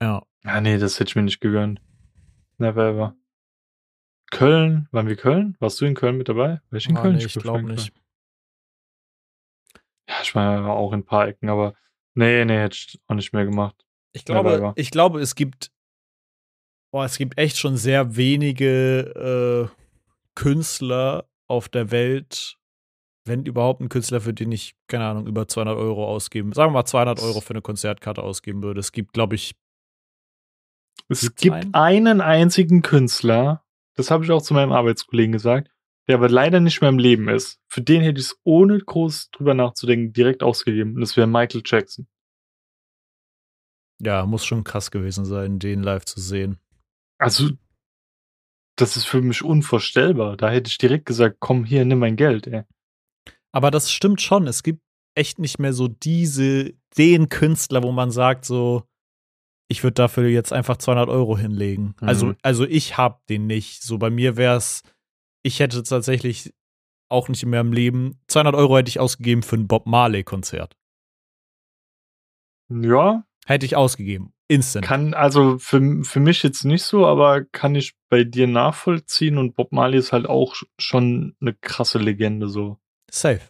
Ja. 0.01 0.23
Ja, 0.43 0.61
nee, 0.61 0.77
das 0.77 0.99
hätte 0.99 1.09
ich 1.09 1.15
mir 1.15 1.23
nicht 1.23 1.39
gegönnt. 1.39 1.81
Never 2.57 2.87
ever. 2.89 3.15
Köln, 4.33 4.87
waren 4.91 5.07
wir 5.07 5.15
Köln? 5.15 5.55
Warst 5.59 5.79
du 5.79 5.85
in 5.85 5.95
Köln 5.95 6.17
mit 6.17 6.27
dabei? 6.29 6.61
War 6.69 6.77
ich 6.77 6.89
in 6.89 6.97
Ah, 6.97 7.01
Köln? 7.01 7.15
nee, 7.17 7.25
ich 7.25 7.33
glaube 7.33 7.63
nicht. 7.63 7.93
Ja, 10.09 10.15
ich 10.21 10.35
war 10.35 10.67
auch 10.69 10.91
in 10.91 10.99
ein 10.99 11.05
paar 11.05 11.27
Ecken, 11.27 11.49
aber 11.49 11.75
nee, 12.13 12.43
nee, 12.45 12.57
hätte 12.59 12.75
ich 12.75 12.99
auch 13.07 13.15
nicht 13.15 13.33
mehr 13.33 13.45
gemacht. 13.45 13.85
Ich 14.13 14.25
glaube, 14.25 14.73
ich 14.75 14.91
glaube, 14.91 15.21
es 15.21 15.35
gibt, 15.35 15.71
boah, 16.91 17.05
es 17.05 17.17
gibt 17.17 17.37
echt 17.37 17.57
schon 17.57 17.77
sehr 17.77 18.15
wenige 18.15 19.71
äh, 19.71 19.75
Künstler 20.35 21.27
auf 21.47 21.69
der 21.69 21.91
Welt, 21.91 22.57
wenn 23.25 23.45
überhaupt 23.45 23.81
ein 23.81 23.89
Künstler, 23.89 24.19
für 24.21 24.33
den 24.33 24.51
ich, 24.51 24.75
keine 24.87 25.05
Ahnung, 25.05 25.25
über 25.27 25.47
200 25.47 25.77
Euro 25.77 26.05
ausgeben, 26.07 26.51
sagen 26.53 26.71
wir 26.73 26.79
mal 26.79 26.85
200 26.85 27.21
Euro 27.21 27.39
für 27.41 27.51
eine 27.53 27.61
Konzertkarte 27.61 28.21
ausgeben 28.21 28.61
würde. 28.61 28.79
Es 28.81 28.91
gibt, 28.91 29.13
glaube 29.13 29.35
ich, 29.35 29.55
Es 31.07 31.33
gibt 31.35 31.53
einen? 31.55 31.73
einen 31.73 32.21
einzigen 32.21 32.81
Künstler, 32.81 33.62
das 33.95 34.11
habe 34.11 34.23
ich 34.23 34.31
auch 34.31 34.41
zu 34.41 34.53
meinem 34.53 34.71
Arbeitskollegen 34.71 35.31
gesagt, 35.31 35.69
der 36.07 36.15
aber 36.15 36.29
leider 36.29 36.59
nicht 36.59 36.81
mehr 36.81 36.89
im 36.89 36.99
Leben 36.99 37.29
ist. 37.29 37.59
Für 37.67 37.81
den 37.81 38.01
hätte 38.01 38.19
ich 38.19 38.27
es 38.27 38.39
ohne 38.43 38.79
groß 38.79 39.31
drüber 39.31 39.53
nachzudenken 39.53 40.13
direkt 40.13 40.43
ausgegeben. 40.43 40.95
Und 40.95 41.01
das 41.01 41.15
wäre 41.15 41.27
Michael 41.27 41.61
Jackson. 41.65 42.07
ja, 43.99 44.25
muss 44.25 44.45
schon 44.45 44.63
krass 44.63 44.91
gewesen 44.91 45.25
sein, 45.25 45.59
den 45.59 45.81
live 45.81 46.05
zu 46.05 46.19
sehen. 46.19 46.59
Also, 47.19 47.51
das 48.75 48.97
ist 48.97 49.05
für 49.05 49.21
mich 49.21 49.43
unvorstellbar. 49.43 50.35
Da 50.35 50.49
hätte 50.49 50.69
ich 50.69 50.77
direkt 50.77 51.05
gesagt, 51.05 51.37
komm 51.39 51.63
hier, 51.63 51.85
nimm 51.85 51.99
mein 51.99 52.15
Geld, 52.15 52.47
ey. 52.47 52.63
Aber 53.51 53.71
das 53.71 53.91
stimmt 53.91 54.21
schon. 54.21 54.47
Es 54.47 54.63
gibt 54.63 54.81
echt 55.15 55.39
nicht 55.39 55.59
mehr 55.59 55.73
so 55.73 55.87
diese, 55.87 56.73
den 56.97 57.29
Künstler, 57.29 57.83
wo 57.83 57.91
man 57.91 58.11
sagt, 58.11 58.45
so, 58.45 58.83
ich 59.73 59.83
würde 59.83 59.95
dafür 59.95 60.27
jetzt 60.27 60.53
einfach 60.53 60.77
200 60.77 61.09
Euro 61.09 61.35
hinlegen. 61.35 61.95
Mhm. 61.99 62.07
Also, 62.07 62.33
also 62.43 62.63
ich 62.63 62.95
hab 62.95 63.25
den 63.25 63.47
nicht. 63.47 63.81
So 63.81 63.97
bei 63.97 64.11
mir 64.11 64.37
wäre 64.37 64.55
es, 64.55 64.83
ich 65.41 65.59
hätte 65.59 65.81
tatsächlich 65.81 66.53
auch 67.09 67.27
nicht 67.27 67.43
mehr 67.43 67.61
im 67.61 67.73
Leben. 67.73 68.19
200 68.27 68.53
Euro 68.53 68.77
hätte 68.77 68.89
ich 68.89 68.99
ausgegeben 68.99 69.41
für 69.41 69.55
ein 69.55 69.67
Bob 69.67 69.87
Marley-Konzert. 69.87 70.77
Ja, 72.69 73.23
Hätte 73.47 73.65
ich 73.65 73.75
ausgegeben. 73.75 74.31
Instant. 74.47 74.85
kann, 74.85 75.13
also 75.15 75.57
für, 75.57 76.03
für 76.03 76.19
mich 76.19 76.43
jetzt 76.43 76.65
nicht 76.65 76.83
so, 76.83 77.07
aber 77.07 77.43
kann 77.45 77.73
ich 77.73 77.95
bei 78.09 78.23
dir 78.23 78.45
nachvollziehen 78.45 79.39
und 79.39 79.55
Bob 79.55 79.71
Marley 79.71 79.97
ist 79.97 80.13
halt 80.13 80.27
auch 80.27 80.55
schon 80.77 81.35
eine 81.41 81.55
krasse 81.55 81.97
Legende 81.97 82.47
so. 82.47 82.77
Safe. 83.09 83.41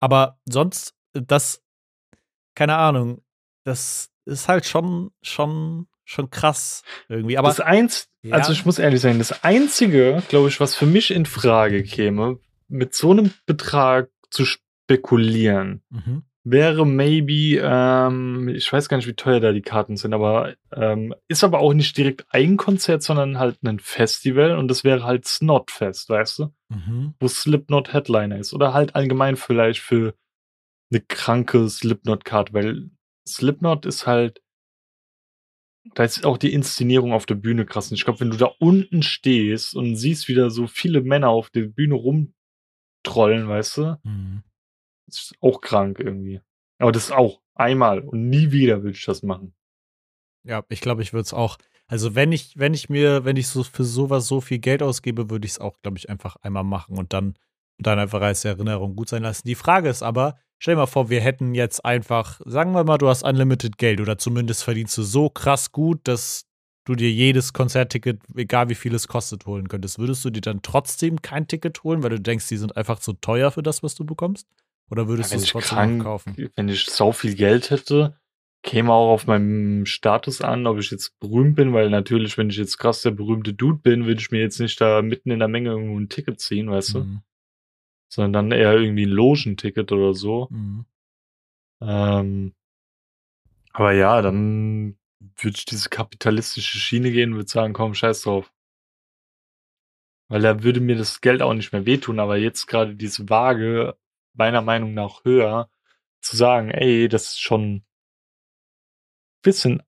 Aber 0.00 0.38
sonst, 0.48 0.94
das, 1.12 1.64
keine 2.54 2.76
Ahnung, 2.76 3.22
das 3.64 4.12
ist 4.28 4.48
halt 4.48 4.66
schon, 4.66 5.10
schon, 5.22 5.86
schon 6.04 6.30
krass 6.30 6.82
irgendwie. 7.08 7.36
Aber 7.38 7.48
das 7.48 7.60
eins, 7.60 8.08
Ja. 8.22 8.36
also 8.36 8.52
ich 8.52 8.64
muss 8.64 8.78
ehrlich 8.78 9.00
sein, 9.00 9.18
das 9.18 9.42
einzige, 9.44 10.22
glaube 10.28 10.48
ich, 10.48 10.60
was 10.60 10.74
für 10.74 10.86
mich 10.86 11.10
in 11.10 11.26
Frage 11.26 11.82
käme, 11.82 12.38
mit 12.68 12.94
so 12.94 13.10
einem 13.10 13.32
Betrag 13.46 14.10
zu 14.30 14.44
spekulieren, 14.44 15.82
Mhm. 15.90 16.22
wäre 16.44 16.86
maybe, 16.86 17.60
ähm, 17.62 18.48
ich 18.48 18.72
weiß 18.72 18.88
gar 18.88 18.96
nicht, 18.96 19.06
wie 19.06 19.14
teuer 19.14 19.40
da 19.40 19.52
die 19.52 19.60
Karten 19.62 19.96
sind, 19.96 20.14
aber 20.14 20.54
ähm, 20.74 21.14
ist 21.28 21.44
aber 21.44 21.58
auch 21.60 21.74
nicht 21.74 21.96
direkt 21.96 22.26
ein 22.30 22.56
Konzert, 22.56 23.02
sondern 23.02 23.38
halt 23.38 23.62
ein 23.64 23.78
Festival 23.80 24.56
und 24.56 24.68
das 24.68 24.82
wäre 24.84 25.04
halt 25.04 25.26
Snotfest, 25.26 26.08
weißt 26.08 26.38
du? 26.38 26.54
Mhm. 26.70 27.14
Wo 27.20 27.28
Slipknot 27.28 27.92
Headliner 27.92 28.38
ist 28.38 28.54
oder 28.54 28.72
halt 28.72 28.94
allgemein 28.94 29.36
vielleicht 29.36 29.80
für 29.80 30.14
eine 30.90 31.02
kranke 31.06 31.68
Slipknot-Karte, 31.68 32.54
weil 32.54 32.90
Slipknot 33.34 33.86
ist 33.86 34.06
halt, 34.06 34.42
da 35.94 36.04
ist 36.04 36.24
auch 36.26 36.36
die 36.38 36.52
Inszenierung 36.52 37.12
auf 37.12 37.24
der 37.26 37.34
Bühne 37.36 37.64
krass. 37.64 37.90
Und 37.90 37.96
ich 37.96 38.04
glaube, 38.04 38.20
wenn 38.20 38.30
du 38.30 38.36
da 38.36 38.50
unten 38.58 39.02
stehst 39.02 39.74
und 39.74 39.96
siehst 39.96 40.28
wieder 40.28 40.50
so 40.50 40.66
viele 40.66 41.00
Männer 41.02 41.28
auf 41.30 41.50
der 41.50 41.62
Bühne 41.62 41.94
rumtrollen, 41.94 43.48
weißt 43.48 43.76
du, 43.78 44.00
Mhm. 44.04 44.42
ist 45.06 45.34
auch 45.40 45.60
krank 45.60 45.98
irgendwie. 46.00 46.40
Aber 46.78 46.92
das 46.92 47.04
ist 47.04 47.12
auch 47.12 47.40
einmal 47.54 48.00
und 48.00 48.28
nie 48.28 48.52
wieder 48.52 48.82
würde 48.82 48.96
ich 48.96 49.04
das 49.04 49.22
machen. 49.22 49.54
Ja, 50.44 50.62
ich 50.68 50.80
glaube, 50.80 51.02
ich 51.02 51.12
würde 51.12 51.22
es 51.22 51.32
auch. 51.32 51.58
Also 51.86 52.14
wenn 52.14 52.32
ich, 52.32 52.58
wenn 52.58 52.74
ich 52.74 52.88
mir, 52.90 53.24
wenn 53.24 53.36
ich 53.36 53.48
so 53.48 53.62
für 53.64 53.84
sowas 53.84 54.28
so 54.28 54.40
viel 54.40 54.58
Geld 54.58 54.82
ausgebe, 54.82 55.30
würde 55.30 55.46
ich 55.46 55.52
es 55.52 55.58
auch, 55.58 55.80
glaube 55.80 55.96
ich, 55.96 56.10
einfach 56.10 56.36
einmal 56.42 56.64
machen 56.64 56.98
und 56.98 57.12
dann, 57.14 57.28
und 57.78 57.86
dann 57.86 57.98
einfach 57.98 58.20
als 58.20 58.44
Erinnerung 58.44 58.94
gut 58.94 59.08
sein 59.08 59.22
lassen. 59.22 59.48
Die 59.48 59.54
Frage 59.54 59.88
ist 59.88 60.02
aber, 60.02 60.38
stell 60.58 60.74
dir 60.74 60.78
mal 60.80 60.86
vor, 60.86 61.10
wir 61.10 61.20
hätten 61.20 61.54
jetzt 61.54 61.84
einfach, 61.84 62.40
sagen 62.44 62.72
wir 62.72 62.84
mal, 62.84 62.98
du 62.98 63.08
hast 63.08 63.22
unlimited 63.22 63.78
Geld 63.78 64.00
oder 64.00 64.18
zumindest 64.18 64.64
verdienst 64.64 64.96
du 64.98 65.02
so 65.02 65.30
krass 65.30 65.72
gut, 65.72 66.00
dass 66.04 66.44
du 66.84 66.94
dir 66.94 67.10
jedes 67.10 67.52
Konzertticket, 67.52 68.20
egal 68.34 68.68
wie 68.70 68.74
viel 68.74 68.94
es 68.94 69.08
kostet, 69.08 69.44
holen 69.46 69.68
könntest. 69.68 69.98
Würdest 69.98 70.24
du 70.24 70.30
dir 70.30 70.40
dann 70.40 70.62
trotzdem 70.62 71.20
kein 71.22 71.46
Ticket 71.46 71.84
holen, 71.84 72.02
weil 72.02 72.10
du 72.10 72.20
denkst, 72.20 72.48
die 72.48 72.56
sind 72.56 72.76
einfach 72.76 72.98
zu 72.98 73.12
teuer 73.12 73.50
für 73.50 73.62
das, 73.62 73.82
was 73.82 73.94
du 73.94 74.04
bekommst? 74.04 74.46
Oder 74.90 75.06
würdest 75.06 75.32
Ja, 75.32 75.36
du 75.36 75.42
es 75.44 75.50
trotzdem 75.50 75.76
krank- 75.76 76.02
kaufen? 76.02 76.50
Wenn 76.56 76.68
ich 76.70 76.86
so 76.86 77.12
viel 77.12 77.34
Geld 77.34 77.68
hätte, 77.70 78.18
käme 78.62 78.90
auch 78.92 79.12
auf 79.12 79.26
meinem 79.26 79.84
Status 79.84 80.40
an, 80.40 80.66
ob 80.66 80.78
ich 80.78 80.90
jetzt 80.90 81.18
berühmt 81.20 81.56
bin, 81.56 81.74
weil 81.74 81.90
natürlich, 81.90 82.38
wenn 82.38 82.48
ich 82.48 82.56
jetzt 82.56 82.78
krass 82.78 83.02
der 83.02 83.10
berühmte 83.10 83.52
Dude 83.52 83.80
bin, 83.82 84.06
würde 84.06 84.20
ich 84.22 84.30
mir 84.30 84.40
jetzt 84.40 84.58
nicht 84.58 84.80
da 84.80 85.02
mitten 85.02 85.30
in 85.30 85.40
der 85.40 85.48
Menge 85.48 85.68
irgendwo 85.70 85.98
ein 86.00 86.08
Ticket 86.08 86.40
ziehen, 86.40 86.70
weißt 86.70 86.94
du? 86.94 87.00
Sondern 88.08 88.50
dann 88.50 88.58
eher 88.58 88.74
irgendwie 88.74 89.06
ein 89.06 89.10
Logenticket 89.10 89.92
oder 89.92 90.14
so. 90.14 90.48
Mhm. 90.50 90.86
Ähm, 91.80 92.54
aber 93.72 93.92
ja, 93.92 94.22
dann 94.22 94.98
würde 95.36 95.56
ich 95.56 95.64
diese 95.64 95.88
kapitalistische 95.88 96.78
Schiene 96.78 97.10
gehen 97.12 97.32
und 97.32 97.36
würde 97.36 97.50
sagen, 97.50 97.72
komm, 97.72 97.94
scheiß 97.94 98.22
drauf. 98.22 98.52
Weil 100.28 100.42
da 100.42 100.62
würde 100.62 100.80
mir 100.80 100.96
das 100.96 101.20
Geld 101.20 101.42
auch 101.42 101.54
nicht 101.54 101.72
mehr 101.72 101.86
wehtun, 101.86 102.20
aber 102.20 102.36
jetzt 102.36 102.66
gerade 102.66 102.94
diese 102.94 103.28
Waage, 103.30 103.96
meiner 104.34 104.62
Meinung 104.62 104.94
nach 104.94 105.24
höher, 105.24 105.70
zu 106.20 106.36
sagen, 106.36 106.70
ey, 106.70 107.08
das 107.08 107.30
ist 107.30 107.40
schon 107.40 107.76
ein 107.76 107.86
bisschen 109.42 109.82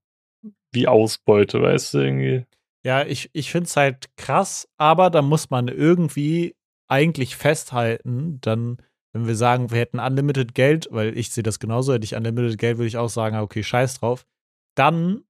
wie 0.73 0.89
Ausbeute, 0.89 1.61
weißt 1.61 1.95
du, 1.95 1.99
irgendwie. 1.99 2.47
Ja, 2.85 3.05
ich, 3.05 3.29
ich 3.33 3.51
finde 3.51 3.67
es 3.67 3.77
halt 3.77 4.17
krass, 4.17 4.69
aber 4.77 5.11
da 5.11 5.21
muss 5.21 5.51
man 5.51 5.69
irgendwie 5.69 6.57
eigentlich 6.91 7.37
festhalten, 7.37 8.41
dann, 8.41 8.79
wenn 9.13 9.27
wir 9.27 9.37
sagen, 9.37 9.71
wir 9.71 9.79
hätten 9.79 10.01
unlimited 10.01 10.55
Geld, 10.55 10.89
weil 10.91 11.17
ich 11.17 11.31
sehe 11.31 11.43
das 11.43 11.59
genauso, 11.59 11.93
hätte 11.93 12.05
ich 12.05 12.17
unlimited 12.17 12.59
Geld, 12.59 12.79
würde 12.79 12.89
ich 12.89 12.97
auch 12.97 13.09
sagen, 13.09 13.37
ah, 13.37 13.43
okay, 13.43 13.63
scheiß 13.63 14.01
drauf. 14.01 14.27
Dann 14.77 15.25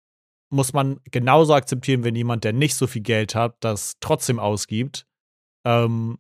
muss 0.50 0.72
man 0.72 1.00
genauso 1.11 1.54
akzeptieren, 1.54 2.02
wenn 2.02 2.16
jemand, 2.16 2.44
der 2.44 2.52
nicht 2.52 2.74
so 2.74 2.86
viel 2.86 3.02
Geld 3.02 3.34
hat, 3.34 3.56
das 3.61 3.96
trotzdem 4.00 4.38
ausgibt, 4.38 5.06
ähm, 5.64 6.18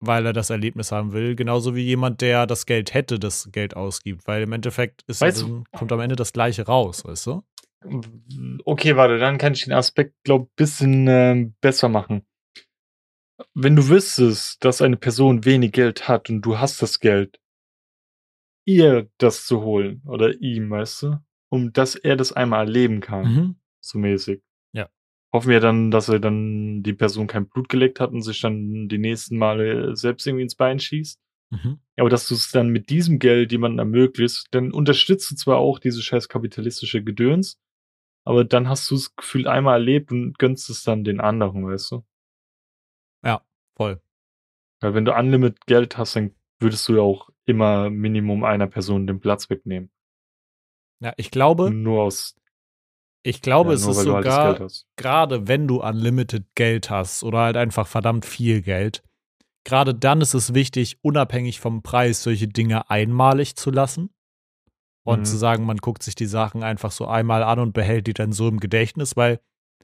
weil 0.00 0.26
er 0.26 0.32
das 0.32 0.50
Erlebnis 0.50 0.92
haben 0.92 1.12
will, 1.12 1.36
genauso 1.36 1.74
wie 1.74 1.82
jemand, 1.82 2.20
der 2.20 2.46
das 2.46 2.66
Geld 2.66 2.92
hätte, 2.94 3.18
das 3.18 3.50
Geld 3.52 3.76
ausgibt, 3.76 4.26
weil 4.26 4.42
im 4.42 4.52
Endeffekt 4.52 5.02
ist 5.06 5.20
ja 5.20 5.28
Weißt 5.28 5.42
dann, 5.42 5.64
kommt 5.72 5.92
am 5.92 6.00
Ende 6.00 6.16
das 6.16 6.32
Gleiche 6.32 6.66
raus, 6.66 7.04
weißt 7.04 7.26
du? 7.26 7.42
Okay, 8.64 8.96
warte, 8.96 9.18
dann 9.18 9.38
kann 9.38 9.52
ich 9.52 9.64
den 9.64 9.74
Aspekt, 9.74 10.14
glaube 10.24 10.46
ich, 10.48 10.56
bisschen 10.56 11.06
ähm, 11.06 11.54
besser 11.60 11.88
machen. 11.88 12.26
Wenn 13.54 13.76
du 13.76 13.88
wüsstest, 13.88 14.64
dass 14.64 14.80
eine 14.82 14.96
Person 14.96 15.44
wenig 15.44 15.72
Geld 15.72 16.08
hat 16.08 16.30
und 16.30 16.42
du 16.42 16.58
hast 16.58 16.80
das 16.82 17.00
Geld, 17.00 17.40
ihr 18.66 19.10
das 19.18 19.46
zu 19.46 19.62
holen 19.62 20.02
oder 20.06 20.40
ihm, 20.40 20.70
weißt 20.70 21.02
du, 21.02 21.18
um 21.50 21.72
dass 21.72 21.94
er 21.96 22.16
das 22.16 22.32
einmal 22.32 22.66
erleben 22.66 23.00
kann, 23.00 23.34
Mhm. 23.34 23.56
so 23.80 23.98
mäßig. 23.98 24.42
Ja. 24.72 24.88
Hoffen 25.32 25.50
wir 25.50 25.60
dann, 25.60 25.90
dass 25.90 26.08
er 26.08 26.20
dann 26.20 26.82
die 26.82 26.94
Person 26.94 27.26
kein 27.26 27.48
Blut 27.48 27.68
geleckt 27.68 28.00
hat 28.00 28.10
und 28.12 28.22
sich 28.22 28.40
dann 28.40 28.88
die 28.88 28.98
nächsten 28.98 29.36
Male 29.36 29.96
selbst 29.96 30.26
irgendwie 30.26 30.44
ins 30.44 30.54
Bein 30.54 30.78
schießt. 30.78 31.20
Mhm. 31.50 31.78
Aber 31.96 32.08
dass 32.08 32.26
du 32.28 32.34
es 32.34 32.50
dann 32.50 32.68
mit 32.68 32.88
diesem 32.88 33.18
Geld 33.18 33.52
jemandem 33.52 33.80
ermöglicht, 33.80 34.46
dann 34.52 34.72
unterstützt 34.72 35.30
du 35.30 35.34
zwar 35.36 35.58
auch 35.58 35.78
diese 35.78 36.02
scheiß 36.02 36.28
kapitalistische 36.28 37.02
Gedöns, 37.04 37.60
aber 38.24 38.44
dann 38.44 38.68
hast 38.68 38.90
du 38.90 38.94
das 38.94 39.14
Gefühl 39.14 39.46
einmal 39.46 39.74
erlebt 39.80 40.10
und 40.10 40.38
gönnst 40.38 40.70
es 40.70 40.82
dann 40.82 41.04
den 41.04 41.20
anderen, 41.20 41.66
weißt 41.66 41.92
du? 41.92 42.04
Voll. 43.76 44.00
Weil 44.80 44.94
wenn 44.94 45.04
du 45.04 45.14
unlimited 45.16 45.66
Geld 45.66 45.96
hast, 45.98 46.16
dann 46.16 46.34
würdest 46.60 46.88
du 46.88 46.96
ja 46.96 47.02
auch 47.02 47.30
immer 47.46 47.90
Minimum 47.90 48.44
einer 48.44 48.66
Person 48.66 49.06
den 49.06 49.20
Platz 49.20 49.50
wegnehmen. 49.50 49.90
Ja, 51.00 51.12
ich 51.16 51.30
glaube, 51.30 51.70
Nur 51.70 52.02
aus, 52.02 52.36
ich 53.22 53.42
glaube, 53.42 53.70
ja, 53.70 53.74
es 53.76 53.86
ist 53.86 53.96
halt 53.96 54.06
sogar 54.06 54.68
gerade 54.96 55.48
wenn 55.48 55.66
du 55.66 55.82
unlimited 55.82 56.46
Geld 56.54 56.90
hast 56.90 57.24
oder 57.24 57.38
halt 57.40 57.56
einfach 57.56 57.86
verdammt 57.86 58.24
viel 58.24 58.62
Geld, 58.62 59.02
gerade 59.64 59.94
dann 59.94 60.20
ist 60.20 60.34
es 60.34 60.54
wichtig, 60.54 60.98
unabhängig 61.02 61.60
vom 61.60 61.82
Preis 61.82 62.22
solche 62.22 62.48
Dinge 62.48 62.90
einmalig 62.90 63.56
zu 63.56 63.70
lassen. 63.70 64.10
Und 65.06 65.20
Mhm. 65.20 65.24
zu 65.26 65.36
sagen, 65.36 65.66
man 65.66 65.76
guckt 65.76 66.02
sich 66.02 66.14
die 66.14 66.24
Sachen 66.24 66.62
einfach 66.62 66.90
so 66.90 67.06
einmal 67.06 67.42
an 67.42 67.58
und 67.58 67.74
behält 67.74 68.06
die 68.06 68.14
dann 68.14 68.32
so 68.32 68.48
im 68.48 68.58
Gedächtnis, 68.58 69.16
weil 69.16 69.38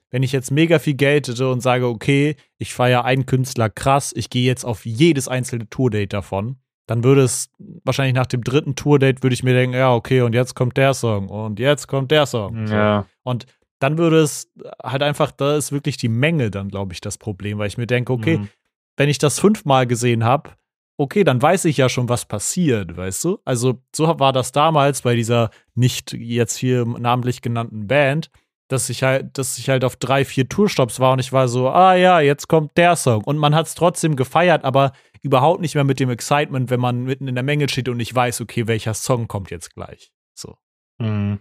wenn 0.09 0.23
ich 0.23 0.31
jetzt 0.31 0.51
mega 0.51 0.79
viel 0.79 0.95
Geld 0.95 1.27
hätte 1.27 1.49
und 1.49 1.61
sage, 1.61 1.87
okay, 1.87 2.35
ich 2.57 2.73
feiere 2.73 3.05
einen 3.05 3.25
Künstler 3.25 3.69
krass, 3.69 4.11
ich 4.15 4.29
gehe 4.29 4.45
jetzt 4.45 4.65
auf 4.65 4.85
jedes 4.85 5.27
einzelne 5.27 5.69
Tourdate 5.69 6.07
davon, 6.07 6.57
dann 6.87 7.03
würde 7.03 7.21
es 7.21 7.49
wahrscheinlich 7.85 8.15
nach 8.15 8.25
dem 8.25 8.43
dritten 8.43 8.75
Tourdate 8.75 9.23
würde 9.23 9.33
ich 9.33 9.43
mir 9.43 9.53
denken, 9.53 9.75
ja, 9.75 9.93
okay, 9.93 10.21
und 10.21 10.33
jetzt 10.33 10.55
kommt 10.55 10.75
der 10.75 10.93
Song 10.93 11.29
und 11.29 11.59
jetzt 11.59 11.87
kommt 11.87 12.11
der 12.11 12.25
Song. 12.25 12.67
So. 12.67 12.73
Ja. 12.73 13.05
Und 13.23 13.45
dann 13.79 13.97
würde 13.97 14.19
es 14.19 14.51
halt 14.83 15.01
einfach, 15.01 15.31
da 15.31 15.55
ist 15.55 15.71
wirklich 15.71 15.97
die 15.97 16.09
Menge 16.09 16.51
dann, 16.51 16.67
glaube 16.69 16.93
ich, 16.93 17.01
das 17.01 17.17
Problem, 17.17 17.57
weil 17.57 17.67
ich 17.67 17.77
mir 17.77 17.87
denke, 17.87 18.11
okay, 18.11 18.39
Mhm. 18.39 18.49
wenn 18.97 19.09
ich 19.09 19.17
das 19.17 19.39
fünfmal 19.39 19.87
gesehen 19.87 20.23
habe, 20.25 20.51
okay, 20.97 21.23
dann 21.23 21.41
weiß 21.41 21.65
ich 21.65 21.77
ja 21.77 21.89
schon, 21.89 22.09
was 22.09 22.25
passiert, 22.25 22.95
weißt 22.95 23.23
du? 23.23 23.39
Also 23.45 23.81
so 23.95 24.19
war 24.19 24.33
das 24.33 24.51
damals 24.51 25.01
bei 25.01 25.15
dieser 25.15 25.49
nicht 25.73 26.13
jetzt 26.13 26.57
hier 26.57 26.85
namentlich 26.85 27.41
genannten 27.41 27.87
Band, 27.87 28.29
dass 28.71 28.89
ich 28.89 29.03
halt, 29.03 29.37
dass 29.37 29.57
ich 29.57 29.69
halt 29.69 29.83
auf 29.83 29.95
drei, 29.95 30.23
vier 30.25 30.47
Tourstops 30.47 30.99
war 30.99 31.13
und 31.13 31.19
ich 31.19 31.31
war 31.33 31.47
so, 31.47 31.69
ah 31.69 31.95
ja, 31.95 32.19
jetzt 32.19 32.47
kommt 32.47 32.77
der 32.77 32.95
Song. 32.95 33.23
Und 33.23 33.37
man 33.37 33.53
hat 33.55 33.67
es 33.67 33.75
trotzdem 33.75 34.15
gefeiert, 34.15 34.63
aber 34.63 34.93
überhaupt 35.21 35.61
nicht 35.61 35.75
mehr 35.75 35.83
mit 35.83 35.99
dem 35.99 36.09
Excitement, 36.09 36.69
wenn 36.69 36.79
man 36.79 37.03
mitten 37.03 37.27
in 37.27 37.35
der 37.35 37.43
Menge 37.43 37.67
steht 37.69 37.89
und 37.89 37.99
ich 37.99 38.13
weiß, 38.13 38.41
okay, 38.41 38.67
welcher 38.67 38.93
Song 38.93 39.27
kommt 39.27 39.51
jetzt 39.51 39.73
gleich. 39.73 40.11
So. 40.33 40.57
Mhm. 40.99 41.39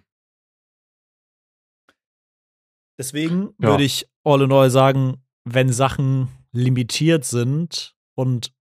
Deswegen 2.99 3.55
Ja. 3.61 3.69
würde 3.71 3.85
ich 3.85 4.07
all 4.25 4.43
in 4.43 4.53
all 4.53 4.71
sagen, 4.71 5.25
wenn 5.45 5.73
Sachen 5.73 6.29
limitiert 6.53 7.25
sind 7.25 7.95
und 8.15 8.53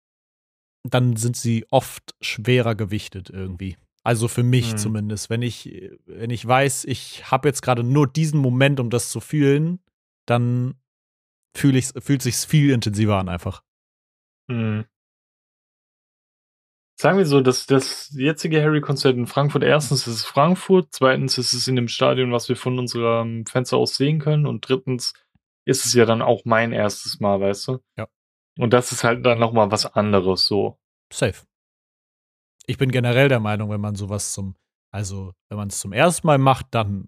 dann 0.88 1.18
sind 1.18 1.36
sie 1.36 1.66
oft 1.72 2.16
schwerer 2.22 2.76
gewichtet 2.76 3.30
irgendwie. 3.30 3.78
Also 4.10 4.28
für 4.28 4.42
mich 4.42 4.72
Hm. 4.72 4.78
zumindest. 4.80 5.30
Wenn 5.30 5.44
ich, 5.44 5.92
wenn 6.08 6.32
ich 6.32 6.44
weiß, 6.44 6.86
ich 6.86 7.30
habe 7.30 7.48
jetzt 7.48 7.62
gerade 7.62 7.84
nur 7.84 8.08
diesen 8.08 8.40
Moment, 8.40 8.80
um 8.80 8.90
das 8.90 9.12
zu 9.12 9.20
fühlen, 9.20 9.84
dann 10.26 10.80
fühl 11.56 11.76
ich's, 11.76 11.94
fühlt 11.96 12.24
sich's 12.24 12.44
viel 12.44 12.72
intensiver 12.72 13.20
an 13.20 13.30
einfach. 13.30 13.62
Mhm. 14.48 14.86
Sagen 17.00 17.20
wir 17.20 17.28
so, 17.28 17.40
dass 17.42 17.68
das 17.68 18.10
jetzige 18.18 18.64
Harry-Konzert 18.64 19.16
in 19.16 19.28
Frankfurt, 19.28 19.62
erstens 19.62 20.08
ist 20.08 20.16
es 20.16 20.26
Frankfurt, 20.26 20.88
zweitens 20.90 21.38
ist 21.38 21.54
es 21.54 21.68
in 21.68 21.76
dem 21.76 21.88
Stadion, 21.88 22.32
was 22.32 22.50
wir 22.50 22.56
von 22.56 22.80
unserem 22.80 23.46
Fenster 23.46 23.78
aus 23.78 23.96
sehen 23.96 24.18
können 24.18 24.48
und 24.48 24.68
drittens 24.68 25.14
ist 25.66 25.86
es 25.86 25.94
ja 25.94 26.06
dann 26.06 26.24
auch 26.24 26.46
mein 26.46 26.72
erstes 26.72 27.20
Mal, 27.20 27.40
weißt 27.40 27.68
du? 27.68 27.78
Ja. 27.96 28.08
Und 28.58 28.74
das 28.74 28.92
ist 28.92 29.04
halt 29.04 29.24
dann 29.24 29.38
nochmal 29.38 29.70
was 29.70 29.86
anderes 29.86 30.48
so. 30.48 30.80
Safe. 31.14 31.46
Ich 32.70 32.78
bin 32.78 32.92
generell 32.92 33.30
der 33.30 33.40
Meinung, 33.40 33.72
wenn 33.72 33.82
man 33.82 33.96
sowas 33.96 34.32
zum, 34.32 34.56
also 34.94 35.34
wenn 35.50 35.58
man 35.58 35.70
es 35.70 35.80
zum 35.80 35.92
ersten 35.92 36.28
Mal 36.28 36.38
macht, 36.38 36.68
dann 36.70 37.08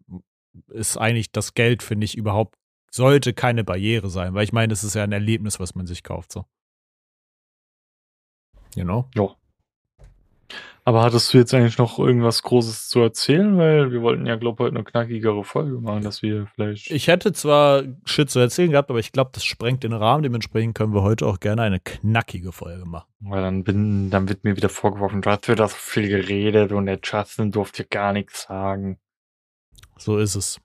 ist 0.69 0.97
eigentlich 0.97 1.31
das 1.31 1.53
Geld, 1.53 1.83
finde 1.83 2.05
ich, 2.05 2.17
überhaupt, 2.17 2.55
sollte 2.89 3.31
keine 3.35 3.63
Barriere 3.63 4.09
sein, 4.09 4.33
weil 4.33 4.43
ich 4.43 4.53
meine, 4.53 4.73
es 4.73 4.83
ist 4.83 4.95
ja 4.95 5.03
ein 5.03 5.11
Erlebnis, 5.11 5.59
was 5.59 5.75
man 5.75 5.85
sich 5.85 6.01
kauft, 6.01 6.31
so. 6.31 6.45
You 8.75 8.85
know? 8.85 9.07
Aber 10.83 11.03
hattest 11.03 11.31
du 11.31 11.37
jetzt 11.37 11.53
eigentlich 11.53 11.77
noch 11.77 11.99
irgendwas 11.99 12.41
Großes 12.41 12.89
zu 12.89 13.01
erzählen? 13.01 13.55
Weil 13.57 13.91
wir 13.91 14.01
wollten 14.01 14.25
ja, 14.25 14.35
glaube 14.35 14.55
ich, 14.55 14.65
heute 14.65 14.75
eine 14.75 14.83
knackigere 14.83 15.43
Folge 15.43 15.79
machen, 15.79 16.01
dass 16.01 16.23
wir 16.23 16.47
vielleicht. 16.55 16.89
Ich 16.89 17.07
hätte 17.07 17.33
zwar 17.33 17.83
Shit 18.05 18.31
zu 18.31 18.39
erzählen 18.39 18.71
gehabt, 18.71 18.89
aber 18.89 18.97
ich 18.99 19.11
glaube, 19.11 19.29
das 19.33 19.45
sprengt 19.45 19.83
den 19.83 19.93
Rahmen. 19.93 20.23
Dementsprechend 20.23 20.75
können 20.75 20.93
wir 20.93 21.03
heute 21.03 21.27
auch 21.27 21.39
gerne 21.39 21.61
eine 21.61 21.79
knackige 21.79 22.51
Folge 22.51 22.85
machen. 22.85 23.07
Weil 23.19 23.41
dann 23.41 23.63
bin, 23.63 24.09
dann 24.09 24.27
wird 24.27 24.43
mir 24.43 24.55
wieder 24.55 24.69
vorgeworfen, 24.69 25.21
du 25.21 25.29
hast 25.29 25.47
wieder 25.47 25.67
so 25.67 25.75
viel 25.77 26.07
geredet 26.07 26.71
und 26.71 26.87
der 26.87 26.99
Justin 27.03 27.51
durfte 27.51 27.85
gar 27.85 28.11
nichts 28.11 28.43
sagen. 28.43 28.99
So 29.97 30.17
ist 30.17 30.33
es. 30.33 30.59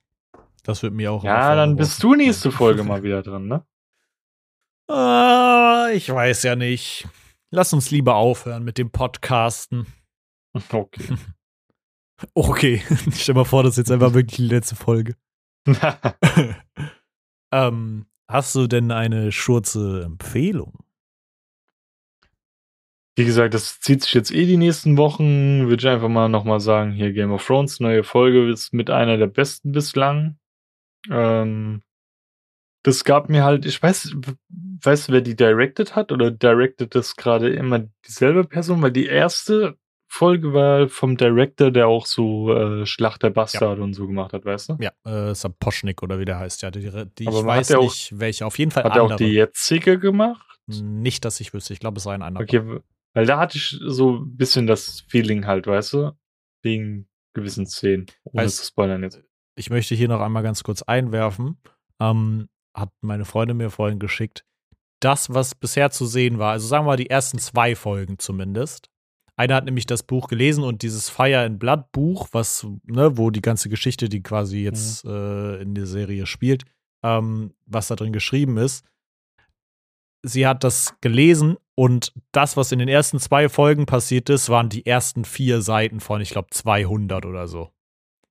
Das 0.63 0.83
wird 0.83 0.95
mir 0.95 1.13
auch. 1.13 1.25
Ja, 1.25 1.55
dann 1.55 1.77
bist 1.77 2.03
du 2.03 2.15
nächste 2.15 2.51
Folge 2.51 2.85
mal 2.85 3.03
wieder 3.03 3.23
dran, 3.23 3.47
ne? 3.47 3.67
Ah, 4.89 5.89
ich 5.93 6.09
weiß 6.09 6.43
ja 6.45 6.57
nicht. 6.57 7.07
Lass 7.51 7.73
uns 7.73 7.91
lieber 7.91 8.17
aufhören 8.17 8.65
mit 8.65 8.79
dem 8.79 8.91
Podcasten. 8.91 9.87
Okay. 10.71 11.17
Okay, 12.35 12.83
stell 13.13 13.35
mal 13.35 13.45
vor, 13.45 13.63
das 13.63 13.73
ist 13.73 13.77
jetzt 13.77 13.91
einfach 13.91 14.15
wirklich 14.15 14.37
die 14.37 14.47
letzte 14.47 14.75
Folge. 14.75 15.17
ähm, 17.53 18.07
hast 18.27 18.55
du 18.55 18.67
denn 18.67 18.91
eine 18.91 19.33
schurze 19.33 20.03
Empfehlung? 20.05 20.79
Wie 23.19 23.25
gesagt, 23.25 23.55
das 23.55 23.81
zieht 23.81 24.03
sich 24.03 24.13
jetzt 24.13 24.31
eh 24.31 24.47
die 24.47 24.59
nächsten 24.59 24.97
Wochen. 24.99 25.69
Würde 25.69 25.81
ich 25.81 25.89
einfach 25.89 26.09
mal 26.09 26.29
nochmal 26.29 26.61
sagen, 26.61 26.93
hier 26.93 27.13
Game 27.13 27.33
of 27.33 27.45
Thrones, 27.45 27.81
neue 27.81 28.05
Folge 28.05 28.51
ist 28.51 28.75
mit 28.75 28.91
einer 28.91 29.17
der 29.17 29.27
besten 29.27 29.73
bislang. 29.73 30.39
Ähm, 31.11 31.83
das 32.83 33.05
gab 33.05 33.29
mir 33.31 33.43
halt, 33.43 33.65
ich 33.65 33.83
weiß, 33.83 34.15
weißt 34.83 35.09
du, 35.09 35.13
wer 35.13 35.21
die 35.23 35.35
directed 35.35 35.97
hat 35.97 36.13
oder 36.13 36.31
directed 36.31 36.95
das 36.95 37.17
gerade 37.17 37.49
immer 37.51 37.89
dieselbe 38.07 38.45
Person? 38.45 38.83
Weil 38.83 38.93
die 38.93 39.07
erste 39.07 39.79
Folge 40.17 40.53
war 40.53 40.89
vom 40.89 41.17
Director, 41.17 41.71
der 41.71 41.89
auch 41.89 42.07
so 42.07 42.53
äh, 42.55 42.87
Schlacht 42.87 43.23
der 43.23 43.31
Bastarde 43.31 43.83
und 43.83 43.95
so 43.95 44.07
gemacht 44.07 44.33
hat, 44.33 44.45
weißt 44.45 44.71
du? 44.71 44.79
Ja, 44.81 44.91
äh, 45.05 45.35
Saposchnik 45.35 46.03
oder 46.03 46.19
wie 46.19 46.25
der 46.25 46.39
heißt. 46.39 46.63
Ja, 46.63 46.71
die, 46.71 46.81
die, 47.19 47.27
Aber 47.29 47.41
ich 47.41 47.45
weiß 47.47 47.69
ja 47.71 47.79
auch- 47.79 47.83
nicht, 47.83 48.19
welche. 48.19 48.47
Auf 48.47 48.59
jeden 48.59 48.71
Fall 48.71 48.85
Hat 48.85 48.93
er 48.97 49.03
andere. 49.03 49.15
auch 49.15 49.19
die 49.19 49.33
jetzige 49.33 49.99
gemacht? 49.99 50.45
Nicht, 50.67 51.25
dass 51.25 51.41
ich 51.41 51.53
wüsste. 51.55 51.73
Ich 51.73 51.81
glaube, 51.81 51.99
es 51.99 52.07
war 52.07 52.15
ein 52.15 52.23
anderer. 52.23 52.43
Okay, 52.45 52.81
weil 53.15 53.27
da 53.27 53.39
hatte 53.39 53.59
ich 53.59 53.79
so 53.87 54.17
ein 54.17 54.37
bisschen 54.37 54.67
das 54.67 55.05
Feeling 55.09 55.47
halt, 55.47 55.67
weißt 55.67 55.93
du? 55.93 56.13
Wegen 56.63 57.09
gewissen 57.35 57.67
Szenen. 57.67 58.07
Ohne 58.25 58.45
Weiß- 58.45 58.57
zu 58.57 58.65
spoilern 58.67 59.03
jetzt. 59.03 59.23
Ich 59.55 59.71
möchte 59.71 59.95
hier 59.95 60.09
noch 60.09 60.21
einmal 60.21 60.43
ganz 60.43 60.63
kurz 60.65 60.83
einwerfen. 60.83 61.59
Ähm, 62.01 62.49
hat 62.75 62.91
meine 63.01 63.25
Freundin 63.25 63.57
mir 63.59 63.71
vorhin 63.71 63.99
geschickt. 63.99 64.45
Das, 65.01 65.33
was 65.33 65.55
bisher 65.55 65.91
zu 65.91 66.07
sehen 66.07 66.39
war, 66.39 66.53
also 66.53 66.67
sagen 66.67 66.85
wir 66.85 66.93
mal 66.93 66.97
die 66.97 67.11
ersten 67.11 67.39
zwei 67.39 67.75
Folgen 67.77 68.19
zumindest. 68.19 68.89
Einer 69.37 69.55
hat 69.55 69.67
nämlich 69.67 69.87
das 69.87 70.03
Buch 70.03 70.29
gelesen 70.29 70.65
und 70.65 70.83
dieses 70.83 71.11
Fire 71.11 71.41
and 71.41 71.59
Blood 71.59 71.93
Buch, 71.93 72.29
was, 72.33 72.67
ne, 72.85 73.19
wo 73.19 73.31
die 73.31 73.43
ganze 73.43 73.69
Geschichte, 73.69 74.09
die 74.09 74.23
quasi 74.23 74.61
jetzt 74.61 75.05
äh, 75.05 75.61
in 75.61 75.75
der 75.75 75.87
Serie 75.87 76.25
spielt, 76.27 76.65
ähm, 77.03 77.53
was 77.67 77.89
da 77.89 77.97
drin 77.97 78.15
geschrieben 78.15 78.57
ist. 78.57 78.87
Sie 80.23 80.47
hat 80.47 80.65
das 80.65 80.95
gelesen 81.03 81.57
und 81.75 82.15
das, 82.33 82.57
was 82.57 82.73
in 82.73 82.79
den 82.79 82.89
ersten 82.89 83.21
zwei 83.21 83.51
Folgen 83.51 83.85
passiert 83.85 84.31
ist, 84.31 84.49
waren 84.49 84.71
die 84.71 84.87
ersten 84.87 85.27
vier 85.27 85.61
Seiten 85.61 86.01
von, 86.01 86.23
ich 86.23 86.31
glaube, 86.31 86.49
200 86.51 87.27
oder 87.27 87.47
so. 87.47 87.71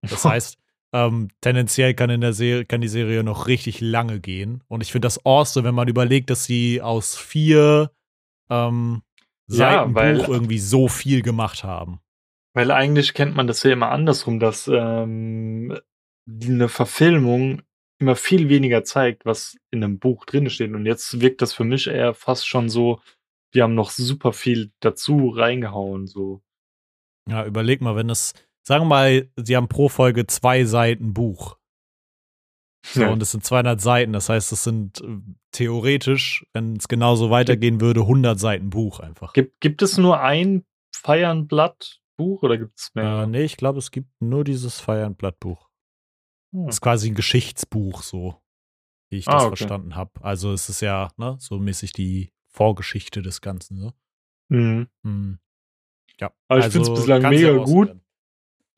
Das 0.01 0.25
heißt, 0.25 0.57
ähm, 0.91 1.27
tendenziell 1.41 1.93
kann, 1.93 2.09
in 2.09 2.21
der 2.21 2.33
Serie, 2.33 2.65
kann 2.65 2.81
die 2.81 2.87
Serie 2.87 3.23
noch 3.23 3.47
richtig 3.47 3.79
lange 3.79 4.19
gehen. 4.19 4.63
Und 4.67 4.81
ich 4.81 4.91
finde 4.91 5.05
das 5.05 5.23
awesome, 5.23 5.65
wenn 5.67 5.75
man 5.75 5.87
überlegt, 5.87 6.31
dass 6.31 6.45
sie 6.45 6.81
aus 6.81 7.15
vier 7.15 7.91
ähm, 8.49 9.03
Ja, 9.47 9.55
Seiten 9.57 9.95
weil- 9.95 10.17
Buch 10.17 10.29
irgendwie 10.29 10.59
so 10.59 10.87
viel 10.87 11.21
gemacht 11.21 11.63
haben. 11.63 11.99
Weil 12.53 12.71
eigentlich 12.71 13.13
kennt 13.13 13.35
man 13.35 13.47
das 13.47 13.63
ja 13.63 13.73
immer 13.73 13.91
andersrum, 13.91 14.39
dass 14.39 14.69
ähm, 14.73 15.77
eine 16.29 16.69
Verfilmung 16.69 17.61
immer 17.99 18.15
viel 18.15 18.49
weniger 18.49 18.83
zeigt, 18.83 19.25
was 19.25 19.57
in 19.71 19.83
einem 19.83 19.99
Buch 19.99 20.25
drin 20.25 20.49
steht. 20.49 20.73
Und 20.73 20.85
jetzt 20.85 21.19
wirkt 21.19 21.41
das 21.41 21.53
für 21.53 21.65
mich 21.65 21.87
eher 21.87 22.13
fast 22.13 22.47
schon 22.47 22.69
so, 22.69 23.01
die 23.53 23.61
haben 23.61 23.75
noch 23.75 23.89
super 23.89 24.33
viel 24.33 24.71
dazu 24.79 25.29
reingehauen. 25.29 26.07
So. 26.07 26.41
Ja, 27.29 27.45
überleg 27.45 27.81
mal, 27.81 27.95
wenn 27.95 28.09
es, 28.09 28.33
sagen 28.63 28.83
wir 28.85 28.89
mal, 28.89 29.31
sie 29.35 29.55
haben 29.55 29.67
pro 29.67 29.89
Folge 29.89 30.25
zwei 30.27 30.63
Seiten 30.65 31.13
Buch. 31.13 31.57
So, 32.95 33.01
Ja. 33.01 33.09
und 33.11 33.21
es 33.21 33.31
sind 33.31 33.43
200 33.45 33.79
Seiten. 33.79 34.13
Das 34.13 34.29
heißt, 34.29 34.51
es 34.51 34.63
sind 34.63 35.01
äh, 35.01 35.17
theoretisch, 35.51 36.45
wenn 36.53 36.75
es 36.77 36.87
genauso 36.87 37.29
weitergehen 37.29 37.79
würde, 37.81 38.01
100 38.01 38.39
Seiten 38.39 38.69
Buch 38.69 38.99
einfach. 38.99 39.33
Gibt, 39.33 39.59
gibt 39.61 39.81
es 39.81 39.97
nur 39.97 40.19
ein 40.21 40.65
Feiernblatt 40.95 42.01
Buch 42.17 42.43
oder 42.43 42.57
gibt 42.57 42.79
es 42.79 42.91
mehr? 42.95 43.23
Äh, 43.23 43.27
nee, 43.27 43.43
ich 43.43 43.57
glaube, 43.57 43.79
es 43.79 43.91
gibt 43.91 44.09
nur 44.21 44.43
dieses 44.43 44.79
Fire 44.79 45.05
and 45.05 45.17
Blood 45.17 45.39
Buch. 45.39 45.69
Hm. 46.53 46.65
Das 46.67 46.75
ist 46.75 46.81
quasi 46.81 47.09
ein 47.11 47.15
Geschichtsbuch, 47.15 48.01
so 48.03 48.41
wie 49.11 49.17
ich 49.17 49.27
Ah, 49.27 49.33
das 49.33 49.43
okay. 49.43 49.57
verstanden 49.57 49.95
habe. 49.95 50.11
Also 50.23 50.51
es 50.53 50.69
ist 50.69 50.81
ja 50.81 51.09
ne, 51.17 51.35
so 51.39 51.59
mäßig 51.59 51.91
die 51.93 52.31
Vorgeschichte 52.47 53.21
des 53.21 53.41
Ganzen. 53.41 53.77
So. 53.79 53.93
Mhm. 54.49 54.87
Hm. 55.03 55.39
Ja. 56.19 56.31
Aber 56.47 56.59
ich 56.65 56.67
find's 56.71 56.89
bislang 56.89 57.21
kann's 57.21 57.35
mega 57.41 57.49
awesome 57.51 57.65
gut. 57.65 57.87
werden. 57.89 58.01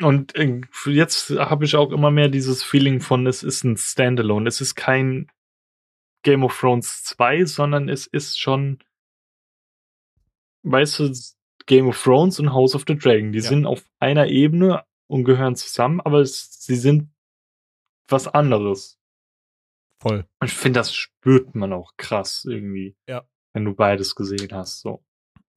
Und 0.01 0.35
äh, 0.35 0.61
jetzt 0.85 1.31
habe 1.31 1.65
ich 1.65 1.75
auch 1.75 1.91
immer 1.91 2.11
mehr 2.11 2.29
dieses 2.29 2.63
Feeling 2.63 3.01
von, 3.01 3.25
es 3.25 3.43
ist 3.43 3.63
ein 3.63 3.77
Standalone. 3.77 4.47
Es 4.47 4.61
ist 4.61 4.75
kein 4.75 5.31
Game 6.23 6.43
of 6.43 6.57
Thrones 6.59 7.03
2, 7.03 7.45
sondern 7.45 7.89
es 7.89 8.05
ist 8.05 8.39
schon, 8.39 8.79
weißt 10.63 10.99
du, 10.99 11.13
Game 11.65 11.87
of 11.87 12.01
Thrones 12.01 12.39
und 12.39 12.53
House 12.53 12.75
of 12.75 12.85
the 12.87 12.95
Dragon. 12.97 13.31
Die 13.31 13.39
Ja. 13.39 13.49
sind 13.49 13.65
auf 13.65 13.83
einer 13.99 14.27
Ebene 14.27 14.85
und 15.07 15.23
gehören 15.23 15.55
zusammen, 15.55 15.99
aber 16.01 16.19
es, 16.19 16.61
sie 16.63 16.75
sind 16.75 17.09
was 18.07 18.27
anderes. 18.27 18.99
Voll. 20.01 20.27
Und 20.39 20.47
ich 20.47 20.53
finde, 20.53 20.79
das 20.79 20.93
spürt 20.93 21.55
man 21.55 21.73
auch 21.73 21.93
krass 21.97 22.45
irgendwie. 22.47 22.95
Ja. 23.07 23.27
wenn 23.53 23.65
du 23.65 23.73
beides 23.73 24.13
gesehen 24.13 24.51
hast. 24.51 24.81
So. 24.81 25.03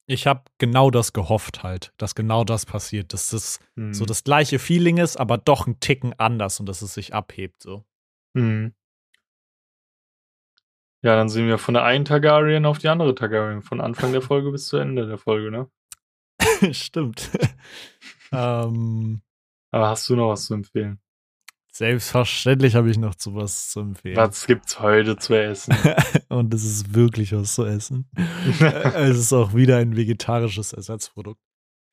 Ich 0.07 0.27
habe 0.27 0.43
genau 0.57 0.91
das 0.91 1.13
gehofft 1.13 1.63
halt, 1.63 1.93
dass 1.97 2.15
genau 2.15 2.43
das 2.43 2.65
passiert, 2.65 3.13
dass 3.13 3.29
das 3.29 3.59
Hm. 3.75 3.93
so 3.93 4.05
das 4.05 4.23
gleiche 4.23 4.59
Feeling 4.59 4.97
ist, 4.97 5.17
aber 5.17 5.37
doch 5.37 5.67
ein 5.67 5.79
Ticken 5.79 6.13
anders 6.17 6.59
und 6.59 6.65
dass 6.67 6.81
es 6.81 6.93
sich 6.93 7.13
abhebt 7.13 7.61
so. 7.63 7.85
Mhm. 8.33 8.73
Ja, 11.03 11.15
dann 11.15 11.29
sehen 11.29 11.47
wir 11.47 11.57
von 11.57 11.73
der 11.73 11.83
einen 11.83 12.05
Targaryen 12.05 12.65
auf 12.65 12.77
die 12.77 12.87
andere 12.87 13.15
Targaryen. 13.15 13.63
Von 13.63 13.81
Anfang 13.81 14.11
der 14.11 14.21
Folge 14.21 14.51
bis 14.51 14.67
zu 14.67 14.77
Ende 14.77 15.07
der 15.07 15.17
Folge, 15.17 15.49
ne? 15.49 15.69
Stimmt. 16.73 17.31
ähm, 18.31 19.21
Aber 19.71 19.89
hast 19.89 20.07
du 20.09 20.15
noch 20.15 20.29
was 20.29 20.45
zu 20.45 20.53
empfehlen? 20.53 20.99
Selbstverständlich 21.71 22.75
habe 22.75 22.89
ich 22.91 22.97
noch 22.97 23.15
zu 23.15 23.33
was 23.35 23.69
zu 23.71 23.79
empfehlen. 23.79 24.17
Was 24.17 24.45
gibt's 24.45 24.79
heute 24.79 25.17
zu 25.17 25.33
essen? 25.35 25.73
und 26.29 26.53
es 26.53 26.63
ist 26.63 26.93
wirklich 26.93 27.33
was 27.33 27.55
zu 27.55 27.65
essen. 27.65 28.09
es 28.59 29.17
ist 29.17 29.33
auch 29.33 29.53
wieder 29.53 29.77
ein 29.77 29.95
vegetarisches 29.95 30.73
Ersatzprodukt. 30.73 31.41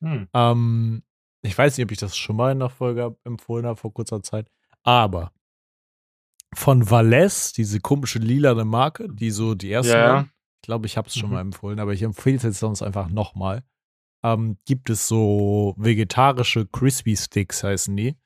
hm. 0.02 0.28
Ähm, 0.34 1.02
ich 1.42 1.56
weiß 1.56 1.76
nicht, 1.78 1.84
ob 1.84 1.92
ich 1.92 1.98
das 1.98 2.16
schon 2.16 2.36
mal 2.36 2.50
in 2.52 2.58
der 2.58 2.68
Folge 2.68 3.16
empfohlen 3.24 3.64
habe 3.66 3.76
vor 3.78 3.94
kurzer 3.94 4.22
Zeit, 4.22 4.50
aber 4.82 5.32
von 6.54 6.90
Valles, 6.90 7.52
diese 7.52 7.78
komische 7.78 8.18
lilane 8.18 8.64
Marke, 8.64 9.08
die 9.08 9.30
so 9.30 9.54
die 9.54 9.68
erste 9.68 9.92
Ja, 9.92 10.20
ich 10.22 10.62
glaube, 10.66 10.86
ich 10.86 10.96
habe 10.96 11.08
es 11.08 11.14
schon 11.14 11.28
Mhm. 11.28 11.34
mal 11.34 11.40
empfohlen, 11.42 11.78
aber 11.78 11.92
ich 11.92 12.02
empfehle 12.02 12.36
es 12.36 12.42
jetzt 12.42 12.58
sonst 12.58 12.82
einfach 12.82 13.08
nochmal. 13.08 13.62
Ähm, 14.24 14.58
gibt 14.64 14.90
es 14.90 15.06
so 15.06 15.74
vegetarische 15.78 16.66
Crispy 16.66 17.16
Sticks, 17.16 17.62
heißen 17.62 17.96
die. 17.96 18.16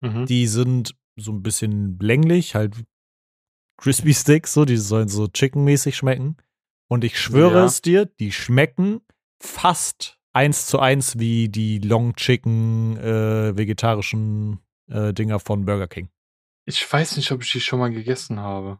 Mhm. 0.00 0.26
Die 0.26 0.46
sind 0.46 0.94
so 1.16 1.32
ein 1.32 1.42
bisschen 1.42 1.98
länglich, 2.00 2.54
halt 2.54 2.74
Crispy 3.78 4.14
Sticks, 4.14 4.52
so, 4.52 4.64
die 4.64 4.76
sollen 4.76 5.08
so 5.08 5.28
chickenmäßig 5.28 5.96
schmecken. 5.96 6.36
Und 6.88 7.02
ich 7.04 7.18
schwöre 7.18 7.58
Ja. 7.60 7.64
es 7.64 7.82
dir, 7.82 8.06
die 8.06 8.30
schmecken 8.32 9.00
fast 9.42 10.18
eins 10.32 10.66
zu 10.66 10.78
eins 10.78 11.18
wie 11.18 11.48
die 11.48 11.78
Long 11.78 12.14
Chicken 12.14 12.96
äh, 12.98 13.56
vegetarischen 13.56 14.60
äh, 14.88 15.12
Dinger 15.12 15.40
von 15.40 15.64
Burger 15.64 15.88
King. 15.88 16.08
Ich 16.66 16.90
weiß 16.92 17.16
nicht, 17.16 17.32
ob 17.32 17.42
ich 17.42 17.50
die 17.52 17.60
schon 17.60 17.78
mal 17.78 17.90
gegessen 17.90 18.38
habe. 18.38 18.78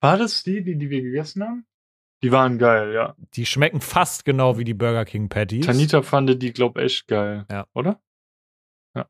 War 0.00 0.18
das 0.18 0.42
die, 0.42 0.62
die, 0.62 0.76
die 0.76 0.90
wir 0.90 1.02
gegessen 1.02 1.42
haben? 1.42 1.66
Die 2.22 2.30
waren 2.30 2.58
geil, 2.58 2.92
ja. 2.92 3.16
Die 3.34 3.46
schmecken 3.46 3.80
fast 3.80 4.24
genau 4.24 4.56
wie 4.58 4.64
die 4.64 4.74
Burger 4.74 5.04
King 5.04 5.28
Patties. 5.28 5.66
Tanita 5.66 6.02
fand 6.02 6.40
die, 6.42 6.52
glaub 6.52 6.76
echt 6.76 7.08
geil. 7.08 7.46
Ja. 7.50 7.66
Oder? 7.74 8.00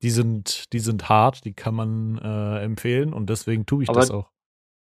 Die 0.01 0.11
sind, 0.11 0.73
die 0.73 0.79
sind 0.79 1.09
hart, 1.09 1.45
die 1.45 1.55
kann 1.55 1.75
man 1.75 2.19
äh, 2.19 2.63
empfehlen 2.63 3.13
und 3.13 3.29
deswegen 3.29 3.67
tue 3.67 3.83
ich 3.83 3.89
Aber 3.89 4.01
das 4.01 4.11
auch. 4.11 4.31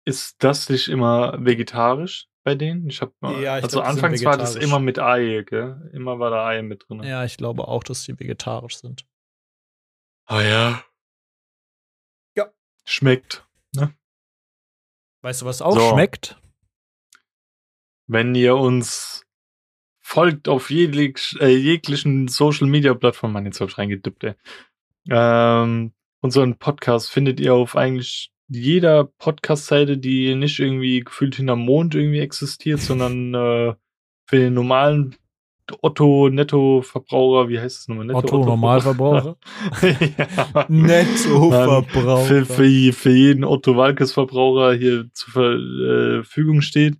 Ist 0.06 0.44
das 0.44 0.70
nicht 0.70 0.88
immer 0.88 1.38
vegetarisch 1.46 2.28
bei 2.44 2.56
denen? 2.56 2.90
Ich 2.90 3.02
hab 3.02 3.14
mal, 3.22 3.40
Ja, 3.42 3.58
ich 3.58 3.64
also 3.66 3.78
glaub, 3.78 3.90
anfangs 3.90 4.24
war 4.26 4.38
das 4.38 4.56
immer 4.56 4.80
mit 4.80 4.98
Ei, 4.98 5.44
gell? 5.46 5.92
Immer 5.94 6.18
war 6.18 6.32
da 6.32 6.48
Ei 6.48 6.64
mit 6.64 6.86
drin. 6.88 7.04
Ja, 7.04 7.24
ich 7.24 7.38
glaube 7.38 7.68
auch, 7.68 7.84
dass 7.84 8.04
die 8.04 8.20
vegetarisch 8.20 8.78
sind. 8.78 9.06
Ah 10.26 10.42
ja. 10.42 10.84
Ja. 12.36 12.52
Schmeckt. 12.86 13.46
Weißt 15.22 15.42
du, 15.42 15.46
was 15.46 15.62
auch 15.62 15.74
So. 15.76 15.90
schmeckt? 15.92 16.40
Wenn 18.08 18.34
ihr 18.36 18.56
uns 18.56 19.26
folgt 20.00 20.48
auf 20.48 20.72
jeglich, 20.72 21.36
äh, 21.40 21.56
jeglichen 21.56 22.28
Social 22.28 22.68
Media 22.68 22.94
Plattformen, 22.94 23.34
Mann, 23.34 23.46
jetzt 23.46 23.60
hab 23.62 23.68
ich 23.70 23.78
reingedippt, 23.78 24.24
ey. 24.24 24.36
Ähm, 25.10 25.93
unseren 26.22 26.57
Podcast 26.57 27.12
findet 27.12 27.39
ihr 27.39 27.53
auf 27.53 27.76
eigentlich 27.76 28.32
jeder 28.47 29.05
Podcast-Seite, 29.05 29.97
die 29.97 30.36
nicht 30.36 30.60
irgendwie 30.60 31.01
gefühlt 31.01 31.36
hinterm 31.36 31.60
Mond 31.60 31.95
irgendwie 31.95 32.20
existiert, 32.20 32.82
sondern 32.82 33.34
äh, 33.34 33.74
für 34.26 34.38
den 34.38 34.53
normalen 34.53 35.16
Otto-Netto-Verbraucher, 35.82 37.49
wie 37.49 37.60
heißt 37.60 37.80
das 37.80 37.88
nochmal? 37.88 38.12
Otto 38.12 38.43
Normalverbraucher? 38.43 39.38
ja. 39.84 40.66
Nettoverbraucher. 40.68 42.26
Für, 42.26 42.45
für, 42.45 42.93
für 42.93 43.12
jeden 43.12 43.43
Otto 43.43 43.76
Walkes-Verbraucher 43.76 44.74
hier 44.74 45.10
zur 45.14 45.34
Verfügung 45.34 46.62
steht. 46.62 46.97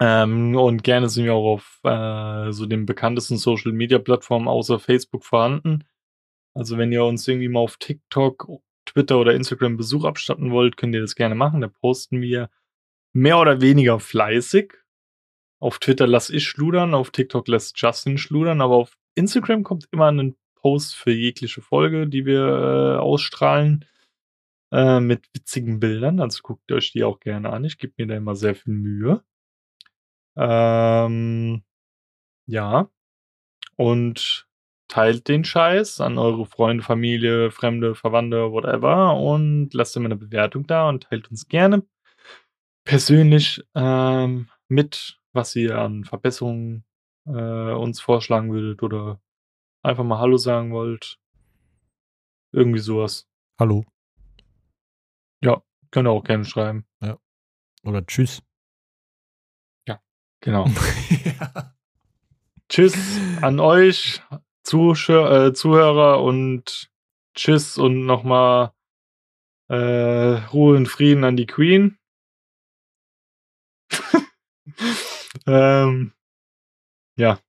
Ähm, 0.00 0.56
und 0.56 0.84
gerne 0.84 1.08
sind 1.08 1.24
wir 1.24 1.34
auch 1.34 1.54
auf 1.54 1.80
äh, 1.82 2.52
so 2.52 2.66
den 2.66 2.86
bekanntesten 2.86 3.36
Social 3.36 3.72
Media 3.72 3.98
Plattformen 3.98 4.48
außer 4.48 4.78
Facebook 4.78 5.24
vorhanden. 5.24 5.84
Also 6.54 6.78
wenn 6.78 6.92
ihr 6.92 7.04
uns 7.04 7.26
irgendwie 7.28 7.48
mal 7.48 7.60
auf 7.60 7.76
TikTok, 7.76 8.48
Twitter 8.86 9.18
oder 9.18 9.34
Instagram 9.34 9.76
Besuch 9.76 10.04
abstatten 10.04 10.50
wollt, 10.50 10.76
könnt 10.76 10.94
ihr 10.94 11.00
das 11.00 11.14
gerne 11.14 11.34
machen. 11.34 11.60
Da 11.60 11.68
posten 11.68 12.20
wir 12.20 12.50
mehr 13.12 13.38
oder 13.38 13.60
weniger 13.60 14.00
fleißig. 14.00 14.74
Auf 15.60 15.78
Twitter 15.78 16.06
lasse 16.06 16.34
ich 16.34 16.44
schludern, 16.44 16.94
auf 16.94 17.10
TikTok 17.10 17.48
lässt 17.48 17.80
Justin 17.80 18.16
schludern, 18.16 18.60
aber 18.60 18.76
auf 18.76 18.96
Instagram 19.16 19.64
kommt 19.64 19.88
immer 19.90 20.10
ein 20.10 20.36
Post 20.54 20.96
für 20.96 21.12
jegliche 21.12 21.62
Folge, 21.62 22.06
die 22.08 22.26
wir 22.26 22.96
äh, 22.96 22.98
ausstrahlen, 22.98 23.84
äh, 24.72 25.00
mit 25.00 25.28
witzigen 25.34 25.80
Bildern. 25.80 26.20
Also 26.20 26.40
guckt 26.42 26.70
euch 26.72 26.92
die 26.92 27.04
auch 27.04 27.20
gerne 27.20 27.50
an. 27.50 27.64
Ich 27.64 27.78
gebe 27.78 27.94
mir 27.96 28.06
da 28.06 28.16
immer 28.16 28.36
sehr 28.36 28.54
viel 28.54 28.74
Mühe. 28.74 29.24
Ähm, 30.36 31.62
ja. 32.46 32.90
Und 33.76 34.47
teilt 34.88 35.28
den 35.28 35.44
Scheiß 35.44 36.00
an 36.00 36.18
eure 36.18 36.46
Freunde, 36.46 36.82
Familie, 36.82 37.50
Fremde, 37.50 37.94
Verwandte, 37.94 38.50
whatever 38.50 39.16
und 39.16 39.72
lasst 39.74 39.96
immer 39.96 40.06
eine 40.06 40.16
Bewertung 40.16 40.66
da 40.66 40.88
und 40.88 41.04
teilt 41.04 41.30
uns 41.30 41.48
gerne 41.48 41.86
persönlich 42.84 43.62
ähm, 43.74 44.48
mit, 44.68 45.20
was 45.32 45.54
ihr 45.54 45.78
an 45.78 46.04
Verbesserungen 46.04 46.84
äh, 47.26 47.30
uns 47.72 48.00
vorschlagen 48.00 48.50
würdet 48.52 48.82
oder 48.82 49.20
einfach 49.82 50.04
mal 50.04 50.18
Hallo 50.18 50.38
sagen 50.38 50.72
wollt. 50.72 51.18
Irgendwie 52.52 52.80
sowas. 52.80 53.28
Hallo. 53.58 53.84
Könnt 55.90 56.06
ihr 56.06 56.10
auch 56.10 56.24
gerne 56.24 56.44
schreiben. 56.44 56.86
Oder 57.84 58.04
Tschüss. 58.04 58.42
Genau. 60.40 60.66
ja. 61.24 61.74
Tschüss 62.68 62.94
an 63.40 63.60
euch, 63.60 64.22
Zuschauer, 64.68 65.46
äh, 65.46 65.52
Zuhörer 65.54 66.22
und 66.22 66.90
Tschüss 67.34 67.78
und 67.78 68.04
nochmal 68.04 68.72
äh, 69.68 69.74
Ruhe 70.52 70.76
und 70.76 70.86
Frieden 70.86 71.24
an 71.24 71.36
die 71.36 71.46
Queen. 71.46 71.98
ähm, 75.46 76.12
ja, 77.16 77.40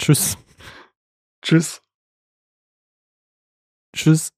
Tschüss. 0.00 0.38
tschüss. 1.42 1.82
Tschüss. 3.94 4.30